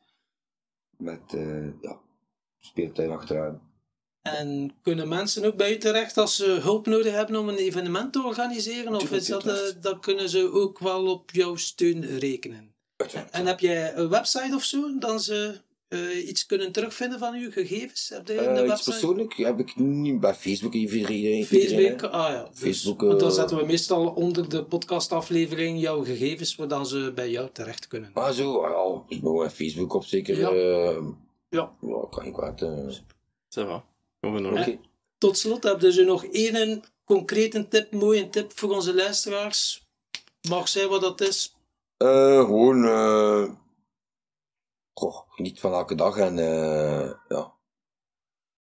Met, 0.97 1.34
eh 1.34 1.82
ja, 1.82 1.99
speeltuin 2.59 3.11
achteraan. 3.11 3.61
En 4.21 4.75
kunnen 4.82 5.07
mensen 5.07 5.45
ook 5.45 5.55
bij 5.55 5.73
u 5.73 5.78
terecht 5.78 6.17
als 6.17 6.36
ze 6.36 6.45
hulp 6.45 6.86
nodig 6.86 7.13
hebben 7.13 7.36
om 7.36 7.49
een 7.49 7.57
evenement 7.57 8.13
te 8.13 8.23
organiseren? 8.23 8.95
Of 8.95 9.11
is 9.11 9.28
dat, 9.28 9.47
eh, 9.47 9.82
dan 9.82 9.99
kunnen 9.99 10.30
ze 10.30 10.51
ook 10.51 10.80
wel 10.80 11.11
op 11.11 11.32
jouw 11.32 11.55
steun 11.55 12.17
rekenen? 12.17 12.75
En 13.32 13.45
heb 13.45 13.59
jij 13.59 13.95
een 13.95 14.09
website 14.09 14.55
of 14.55 14.63
zo, 14.63 14.97
dan 14.97 15.19
ze 15.19 15.61
eh, 15.88 16.28
iets 16.28 16.46
kunnen 16.46 16.72
terugvinden 16.72 17.20
van 17.20 17.34
uw 17.34 17.52
gegevens? 17.52 18.10
Heb 18.10 18.30
Eh, 18.30 18.68
iets 18.68 18.84
persoonlijk 18.84 19.34
heb 19.34 19.60
ik 19.60 19.76
niet 19.76 20.20
bij 20.20 20.34
Facebook 20.34 20.74
iedereen. 20.74 21.46
Facebook, 21.46 21.70
iedereen, 21.70 22.00
hè. 22.00 22.10
ah 22.10 22.32
ja. 22.32 22.44
Dus, 22.44 22.60
Facebook, 22.60 23.02
want 23.02 23.20
dan 23.20 23.30
eh, 23.30 23.36
zetten 23.36 23.58
we 23.58 23.66
meestal 23.66 24.08
onder 24.08 24.50
de 24.50 24.64
podcastaflevering 24.64 25.80
jouw 25.82 26.04
gegevens, 26.04 26.56
waar 26.56 26.68
dan 26.68 26.86
ze 26.86 27.12
bij 27.16 27.30
jou 27.30 27.50
terecht 27.54 27.88
kunnen. 27.88 28.12
Maar 28.14 28.34
zo, 28.34 28.62
ja, 28.62 29.16
ik 29.16 29.22
ben 29.22 29.52
Facebook 29.52 29.94
op 29.94 30.06
zeker. 30.06 30.38
Ja. 30.38 30.50
eh, 30.50 31.04
Ja. 31.50 31.72
ja, 31.82 32.08
kan 32.10 32.26
ik 32.26 32.38
eh. 32.62 33.82
Gewoon 34.22 34.46
in 34.46 34.60
Oké. 34.60 34.80
Tot 35.18 35.38
slot, 35.38 35.64
heb 35.64 35.82
je 35.82 36.04
nog 36.04 36.26
één 36.26 36.84
concrete 37.06 37.68
tip, 37.68 37.92
mooie 37.92 38.30
tip 38.30 38.52
voor 38.56 38.76
onze 38.76 38.96
luisteraars? 38.96 39.88
Mag 40.50 40.68
zij 40.68 40.88
wat 40.88 41.02
dat 41.02 41.22
is? 41.22 41.56
Eh, 41.98 42.40
gewoon, 42.40 42.86
eh 42.86 43.50
goh, 44.98 45.22
geniet 45.30 45.60
van 45.60 45.74
elke 45.74 45.95
dag 45.95 46.18
en 46.18 46.39
eh, 46.39 47.12
ja. 47.28 47.56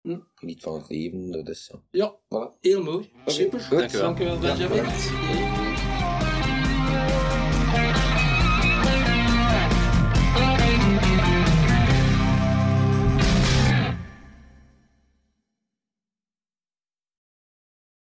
Hm. 0.01 0.19
Geniet 0.35 0.61
van 0.61 0.73
het 0.73 0.89
leven, 0.89 1.31
dat 1.31 1.47
is 1.49 1.65
zo. 1.65 1.81
Ja, 1.91 2.15
Voilà. 2.25 2.59
heel 2.59 2.83
mooi. 2.83 3.11
Super. 3.25 3.59
goed. 3.59 3.77
Dankjewel. 3.79 4.39
Dankjewel, 4.39 4.39
Benjamin. 4.39 5.66